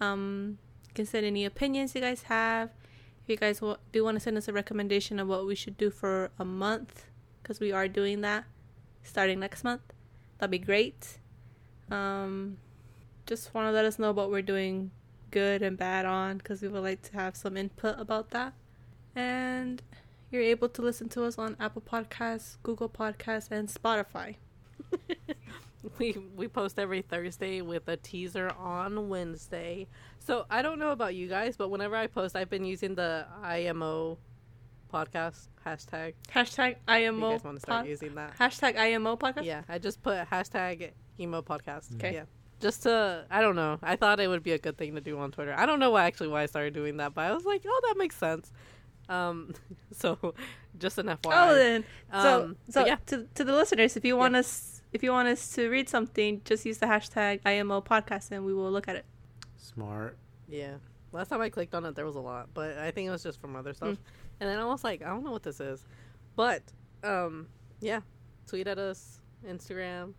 Um, 0.00 0.58
you 0.88 0.94
can 0.94 1.06
send 1.06 1.24
any 1.26 1.44
opinions 1.44 1.94
you 1.94 2.00
guys 2.00 2.22
have. 2.24 2.70
If 3.22 3.28
you 3.28 3.36
guys 3.36 3.62
wa- 3.62 3.76
do 3.92 4.04
want 4.04 4.16
to 4.16 4.20
send 4.20 4.36
us 4.36 4.48
a 4.48 4.52
recommendation 4.52 5.18
of 5.20 5.28
what 5.28 5.46
we 5.46 5.54
should 5.54 5.76
do 5.78 5.90
for 5.90 6.30
a 6.38 6.44
month, 6.44 7.06
because 7.42 7.60
we 7.60 7.72
are 7.72 7.88
doing 7.88 8.20
that 8.22 8.44
starting 9.02 9.40
next 9.40 9.64
month, 9.64 9.82
that'd 10.40 10.50
be 10.50 10.58
great. 10.58 11.18
Um, 11.90 12.56
just 13.26 13.52
want 13.54 13.66
to 13.66 13.72
let 13.72 13.84
us 13.84 13.98
know 13.98 14.10
what 14.12 14.30
we're 14.30 14.42
doing 14.42 14.90
good 15.30 15.62
and 15.62 15.76
bad 15.76 16.06
on 16.06 16.38
because 16.38 16.62
we 16.62 16.68
would 16.68 16.82
like 16.82 17.02
to 17.02 17.12
have 17.12 17.36
some 17.36 17.56
input 17.56 18.00
about 18.00 18.30
that. 18.30 18.54
And 19.14 19.82
you're 20.30 20.42
able 20.42 20.68
to 20.70 20.82
listen 20.82 21.10
to 21.10 21.24
us 21.24 21.36
on 21.36 21.56
Apple 21.60 21.82
Podcasts, 21.82 22.56
Google 22.62 22.88
Podcasts, 22.88 23.50
and 23.50 23.68
Spotify. 23.68 24.36
we 25.98 26.16
we 26.34 26.48
post 26.48 26.78
every 26.78 27.02
Thursday 27.02 27.60
with 27.60 27.86
a 27.88 27.98
teaser 27.98 28.50
on 28.58 29.10
Wednesday. 29.10 29.88
So 30.20 30.46
I 30.50 30.62
don't 30.62 30.78
know 30.78 30.90
about 30.90 31.14
you 31.14 31.28
guys, 31.28 31.56
but 31.56 31.68
whenever 31.68 31.96
I 31.96 32.06
post, 32.06 32.34
I've 32.34 32.50
been 32.50 32.64
using 32.64 32.94
the 32.94 33.26
IMO 33.42 34.18
podcast 34.90 35.48
hashtag. 35.66 36.14
Hashtag 36.34 36.70
If 36.72 37.00
you 37.02 37.08
IMO. 37.08 37.30
guys 37.32 37.44
want 37.44 37.56
to 37.56 37.60
start 37.60 37.80
pod- 37.82 37.88
using 37.88 38.14
that? 38.16 38.36
hashtag 38.38 38.76
IMO 38.78 39.16
podcast. 39.16 39.44
Yeah, 39.44 39.62
I 39.68 39.78
just 39.78 40.02
put 40.02 40.18
hashtag 40.28 40.90
emo 41.18 41.42
podcast. 41.42 41.94
Okay. 41.96 42.14
Yeah. 42.14 42.24
Just 42.60 42.82
to, 42.82 43.24
I 43.30 43.40
don't 43.40 43.56
know. 43.56 43.78
I 43.82 43.96
thought 43.96 44.20
it 44.20 44.28
would 44.28 44.42
be 44.42 44.52
a 44.52 44.58
good 44.58 44.76
thing 44.76 44.94
to 44.94 45.00
do 45.00 45.18
on 45.18 45.30
Twitter. 45.32 45.54
I 45.56 45.64
don't 45.64 45.78
know 45.78 45.90
why 45.92 46.04
actually 46.04 46.28
why 46.28 46.42
I 46.42 46.46
started 46.46 46.74
doing 46.74 46.98
that, 46.98 47.14
but 47.14 47.22
I 47.22 47.32
was 47.32 47.44
like, 47.46 47.62
oh, 47.66 47.80
that 47.88 47.96
makes 47.96 48.16
sense. 48.16 48.52
Um, 49.08 49.54
so 49.92 50.34
just 50.78 50.98
an 50.98 51.06
FYI. 51.06 51.18
Oh, 51.50 51.54
then 51.54 51.84
so 52.12 52.42
Um, 52.44 52.56
so 52.68 52.80
but 52.82 52.86
yeah. 52.86 52.96
to 53.06 53.26
to 53.34 53.44
the 53.44 53.54
listeners, 53.54 53.96
if 53.96 54.04
you 54.04 54.16
want 54.16 54.36
us 54.36 54.82
if 54.92 55.02
you 55.02 55.10
want 55.12 55.28
us 55.28 55.52
to 55.54 55.68
read 55.68 55.88
something, 55.88 56.42
just 56.44 56.66
use 56.66 56.78
the 56.78 56.86
hashtag 56.86 57.40
IMO 57.46 57.80
podcast 57.80 58.30
and 58.30 58.44
we 58.44 58.52
will 58.52 58.70
look 58.70 58.88
at 58.88 58.96
it. 58.96 59.04
Smart. 59.56 60.16
Yeah. 60.48 60.74
Last 61.12 61.28
time 61.28 61.40
I 61.40 61.48
clicked 61.48 61.74
on 61.74 61.84
it, 61.86 61.94
there 61.96 62.06
was 62.06 62.16
a 62.16 62.20
lot, 62.20 62.50
but 62.54 62.76
I 62.78 62.90
think 62.92 63.08
it 63.08 63.10
was 63.10 63.22
just 63.22 63.40
from 63.40 63.56
other 63.56 63.72
stuff. 63.72 63.96
And 64.40 64.48
then 64.48 64.58
I 64.58 64.64
was 64.64 64.82
like, 64.82 65.02
I 65.02 65.08
don't 65.08 65.22
know 65.24 65.32
what 65.32 65.42
this 65.42 65.60
is, 65.60 65.84
but 66.34 66.62
um, 67.04 67.46
yeah, 67.80 68.00
tweet 68.46 68.66
at 68.66 68.78
us, 68.78 69.20
Instagram, 69.46 70.14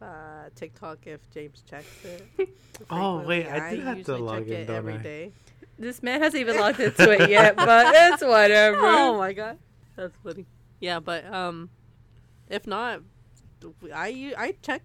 uh, 0.00 0.48
TikTok 0.54 1.06
if 1.06 1.20
James 1.30 1.62
checks 1.68 2.04
it. 2.04 2.48
Oh, 2.90 3.18
wait, 3.18 3.46
frequently. 3.46 3.60
I 3.60 3.70
did 3.76 3.84
have 3.84 3.92
to 3.94 3.98
usually 3.98 4.20
log 4.20 4.38
check 4.40 4.48
in, 4.48 4.54
it 4.54 4.66
don't 4.66 4.76
every 4.76 4.94
I? 4.94 4.96
day. 4.96 5.32
This 5.78 6.02
man 6.02 6.20
hasn't 6.22 6.40
even 6.40 6.58
logged 6.58 6.80
into 6.80 7.10
it 7.12 7.30
yet, 7.30 7.54
but 7.54 7.92
it's 7.94 8.22
whatever. 8.22 8.78
Oh 8.80 9.18
my 9.18 9.32
god, 9.32 9.58
that's 9.94 10.14
funny. 10.24 10.46
Yeah, 10.80 10.98
but 10.98 11.24
um, 11.32 11.70
if 12.48 12.66
not, 12.66 13.00
I 13.94 14.34
I 14.36 14.54
check. 14.62 14.82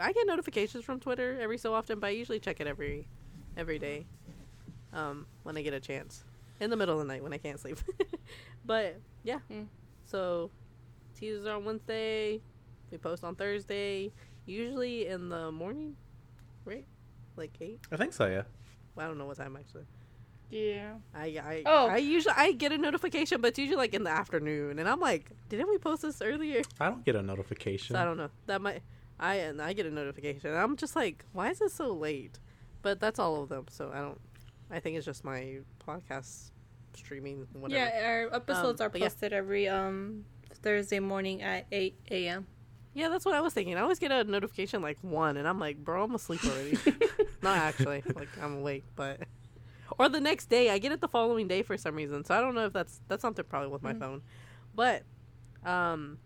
I 0.00 0.12
get 0.12 0.26
notifications 0.26 0.84
from 0.84 1.00
Twitter 1.00 1.36
every 1.40 1.58
so 1.58 1.74
often, 1.74 2.00
but 2.00 2.06
I 2.08 2.10
usually 2.10 2.38
check 2.40 2.60
it 2.60 2.66
every 2.66 3.08
every 3.56 3.78
day. 3.78 4.06
Um, 4.92 5.26
when 5.42 5.56
I 5.56 5.62
get 5.62 5.74
a 5.74 5.80
chance, 5.80 6.24
in 6.60 6.70
the 6.70 6.76
middle 6.76 6.94
of 7.00 7.06
the 7.06 7.12
night 7.12 7.22
when 7.22 7.32
I 7.32 7.38
can't 7.38 7.58
sleep. 7.60 7.78
but 8.64 8.96
yeah, 9.24 9.38
Mm. 9.50 9.66
so 10.04 10.50
teasers 11.18 11.46
are 11.46 11.56
on 11.56 11.64
Wednesday. 11.64 12.40
We 12.90 12.98
post 12.98 13.24
on 13.24 13.34
Thursday, 13.34 14.12
usually 14.46 15.06
in 15.08 15.28
the 15.28 15.50
morning, 15.50 15.96
right? 16.64 16.86
Like 17.36 17.52
eight. 17.60 17.80
I 17.90 17.96
think 17.96 18.12
so. 18.12 18.26
Yeah. 18.26 18.42
I 18.96 19.06
don't 19.06 19.18
know 19.18 19.26
what 19.26 19.36
time 19.36 19.56
actually. 19.56 19.84
Yeah. 20.50 20.94
I 21.14 21.24
I 21.26 21.62
Oh. 21.66 21.86
I 21.88 21.96
usually 21.96 22.34
I 22.36 22.52
get 22.52 22.72
a 22.72 22.78
notification, 22.78 23.40
but 23.40 23.48
it's 23.48 23.58
usually 23.58 23.76
like 23.76 23.92
in 23.94 24.04
the 24.04 24.10
afternoon, 24.10 24.78
and 24.78 24.88
I'm 24.88 25.00
like, 25.00 25.30
didn't 25.48 25.68
we 25.68 25.78
post 25.78 26.02
this 26.02 26.22
earlier? 26.22 26.62
I 26.80 26.88
don't 26.88 27.04
get 27.04 27.16
a 27.16 27.22
notification. 27.22 27.94
So 27.94 28.00
I 28.00 28.04
don't 28.04 28.16
know. 28.16 28.30
That 28.46 28.62
might 28.62 28.82
I 29.18 29.34
and 29.36 29.60
I 29.60 29.72
get 29.72 29.86
a 29.86 29.90
notification. 29.90 30.50
And 30.50 30.58
I'm 30.58 30.76
just 30.76 30.94
like, 30.94 31.24
why 31.32 31.50
is 31.50 31.60
it 31.60 31.72
so 31.72 31.92
late? 31.92 32.38
But 32.82 33.00
that's 33.00 33.18
all 33.18 33.42
of 33.42 33.48
them, 33.48 33.66
so 33.68 33.90
I 33.92 33.98
don't. 34.00 34.20
I 34.70 34.80
think 34.80 34.96
it's 34.96 35.06
just 35.06 35.24
my 35.24 35.58
podcast 35.86 36.50
streaming. 36.94 37.46
Whatever. 37.52 37.78
Yeah, 37.84 38.06
our 38.30 38.34
episodes 38.34 38.80
Um, 38.80 38.86
are 38.86 38.90
but 38.90 39.00
yeah. 39.00 39.06
posted 39.08 39.32
every 39.32 39.68
um 39.68 40.24
Thursday 40.62 40.98
morning 41.00 41.42
at 41.42 41.66
eight 41.72 41.96
a.m. 42.10 42.46
Yeah, 42.94 43.08
that's 43.10 43.24
what 43.26 43.34
I 43.34 43.42
was 43.42 43.52
thinking. 43.52 43.76
I 43.76 43.80
always 43.82 43.98
get 43.98 44.10
a 44.10 44.24
notification 44.24 44.80
like 44.80 44.96
one, 45.02 45.36
and 45.36 45.46
I'm 45.46 45.60
like, 45.60 45.76
bro, 45.84 46.04
I'm 46.04 46.14
asleep 46.14 46.42
already. 46.46 46.78
Not 47.42 47.58
actually, 47.58 48.02
like 48.14 48.28
I'm 48.42 48.58
awake, 48.58 48.84
but 48.96 49.20
or 49.98 50.08
the 50.08 50.20
next 50.20 50.46
day 50.46 50.70
I 50.70 50.78
get 50.78 50.92
it 50.92 51.00
the 51.02 51.08
following 51.08 51.46
day 51.46 51.62
for 51.62 51.76
some 51.76 51.94
reason. 51.94 52.24
So 52.24 52.34
I 52.34 52.40
don't 52.40 52.54
know 52.54 52.64
if 52.66 52.72
that's 52.72 53.00
that's 53.08 53.22
something 53.22 53.44
probably 53.44 53.68
with 53.68 53.82
my 53.82 53.92
Mm. 53.92 54.00
phone, 54.00 54.22
but 54.74 55.02
um, 55.64 56.18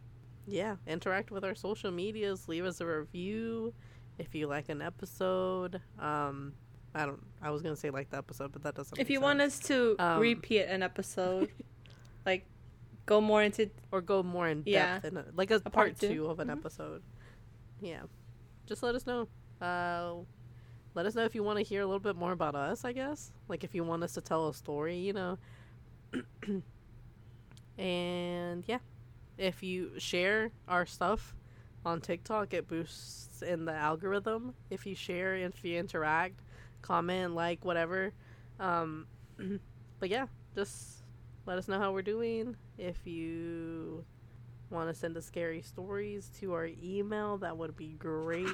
yeah, 0.47 0.77
interact 0.87 1.31
with 1.31 1.45
our 1.45 1.55
social 1.57 1.91
medias. 1.91 2.49
Leave 2.49 2.65
us 2.65 2.81
a 2.81 2.87
review 2.87 3.75
if 4.19 4.35
you 4.35 4.47
like 4.47 4.69
an 4.69 4.81
episode. 4.81 5.81
Um, 5.99 6.53
I 6.95 7.07
don't. 7.07 7.21
I 7.41 7.51
was 7.51 7.63
gonna 7.63 7.77
say 7.77 7.91
like 7.91 8.11
the 8.11 8.19
episode, 8.19 8.53
but 8.53 8.63
that 8.63 8.75
doesn't. 8.75 8.99
If 8.99 9.11
you 9.11 9.21
want 9.21 9.41
us 9.41 9.59
to 9.61 9.97
Um, 9.99 10.21
repeat 10.21 10.63
an 10.63 10.83
episode, 10.83 11.49
like 12.27 12.45
go 13.07 13.21
more 13.21 13.43
into 13.43 13.71
or 13.93 14.01
go 14.01 14.23
more 14.23 14.49
in 14.49 14.63
Yeah. 14.67 14.95
depth 15.01 15.05
in 15.07 15.17
a, 15.17 15.25
like 15.35 15.51
a, 15.51 15.61
part 15.61 15.73
part, 15.73 15.99
two. 15.99 16.09
two. 16.15 16.27
of 16.27 16.41
an 16.41 16.49
Mhm. 16.49 16.53
episode. 16.59 17.03
Yeah, 17.81 18.03
just 18.67 18.83
let 18.83 18.95
us 18.95 19.07
know. 19.07 19.29
Uh, 19.61 20.17
let 20.95 21.07
us 21.07 21.15
know 21.15 21.25
if 21.25 21.35
you 21.35 21.43
want 21.45 21.59
to 21.59 21.63
hear 21.65 21.81
a 21.83 21.87
little 21.87 22.01
bit 22.01 22.17
more 22.17 22.33
about 22.33 22.55
us. 22.57 22.85
I 22.85 22.93
guess 22.93 23.31
like 23.49 23.63
if 23.65 23.75
you 23.75 23.85
want 23.85 24.03
us 24.03 24.15
to 24.15 24.21
tell 24.21 24.49
a 24.49 24.55
story, 24.55 24.97
you 24.99 25.13
know. 25.13 25.39
and 27.79 28.65
yeah, 28.67 28.79
if 29.39 29.63
you 29.63 29.93
share 29.99 30.51
our 30.69 30.87
stuff 30.87 31.35
on 31.85 32.01
TikTok, 32.01 32.53
it 32.53 32.69
boosts 32.69 33.43
in 33.43 33.65
the 33.65 33.73
algorithm. 33.73 34.55
If 34.71 34.87
you 34.87 34.95
share, 34.95 35.35
and 35.35 35.55
if 35.55 35.65
you 35.65 35.79
interact, 35.79 36.41
comment, 36.83 37.35
like, 37.35 37.65
whatever. 37.65 38.13
Um, 38.59 39.07
but 39.99 40.09
yeah, 40.09 40.27
just 40.55 41.03
let 41.47 41.59
us 41.59 41.69
know 41.69 41.79
how 41.79 41.93
we're 41.93 42.03
doing. 42.03 42.57
If 42.79 43.07
you 43.07 44.05
want 44.71 44.89
to 44.89 44.95
send 44.95 45.17
us 45.17 45.27
scary 45.27 45.63
stories 45.63 46.31
to 46.41 46.53
our 46.53 46.69
email, 46.83 47.39
that 47.39 47.57
would 47.57 47.77
be 47.77 47.95
great. 47.99 48.47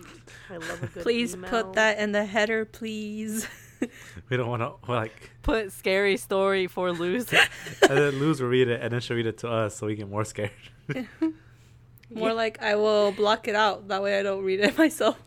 I 0.50 0.56
love 0.56 0.82
a 0.82 0.86
good 0.94 1.02
please 1.02 1.34
email. 1.34 1.50
put 1.50 1.74
that 1.74 1.98
in 1.98 2.12
the 2.12 2.24
header, 2.24 2.64
please. 2.64 3.46
We 4.30 4.38
don't 4.38 4.48
want 4.48 4.62
to 4.62 4.90
like. 4.90 5.32
Put 5.42 5.70
scary 5.70 6.16
story 6.16 6.66
for 6.66 6.92
Luz. 6.94 7.30
and 7.82 7.90
then 7.90 8.18
Luz 8.18 8.40
will 8.40 8.48
read 8.48 8.68
it, 8.68 8.80
and 8.80 8.90
then 8.90 9.00
she'll 9.02 9.18
read 9.18 9.26
it 9.26 9.36
to 9.38 9.50
us, 9.50 9.76
so 9.76 9.86
we 9.86 9.94
get 9.96 10.08
more 10.08 10.24
scared. 10.24 10.50
More 12.08 12.32
like 12.32 12.62
I 12.62 12.76
will 12.76 13.12
block 13.12 13.48
it 13.48 13.54
out. 13.54 13.88
That 13.88 14.02
way 14.02 14.18
I 14.18 14.22
don't 14.22 14.42
read 14.42 14.60
it 14.60 14.78
myself. 14.78 15.18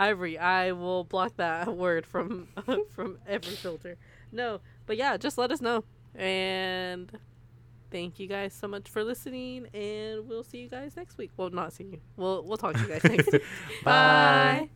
Ivory, 0.00 0.38
I 0.38 0.72
will 0.72 1.04
block 1.04 1.36
that 1.36 1.68
word 1.76 2.06
from 2.06 2.48
from 2.90 3.18
every 3.28 3.54
filter. 3.54 3.96
No, 4.32 4.60
but 4.86 4.96
yeah, 4.96 5.16
just 5.18 5.36
let 5.38 5.52
us 5.52 5.60
know. 5.60 5.84
And 6.14 7.12
thank 7.90 8.18
you 8.18 8.26
guys 8.26 8.54
so 8.54 8.66
much 8.66 8.88
for 8.88 9.04
listening 9.04 9.66
and 9.74 10.26
we'll 10.28 10.42
see 10.42 10.58
you 10.58 10.68
guys 10.68 10.96
next 10.96 11.18
week. 11.18 11.30
Well, 11.36 11.50
not 11.50 11.72
see 11.72 11.84
you. 11.84 12.00
We'll 12.16 12.42
we'll 12.44 12.56
talk 12.56 12.74
to 12.74 12.80
you 12.80 12.88
guys 12.88 13.04
next 13.04 13.30
week. 13.30 13.42
Bye. 13.84 14.70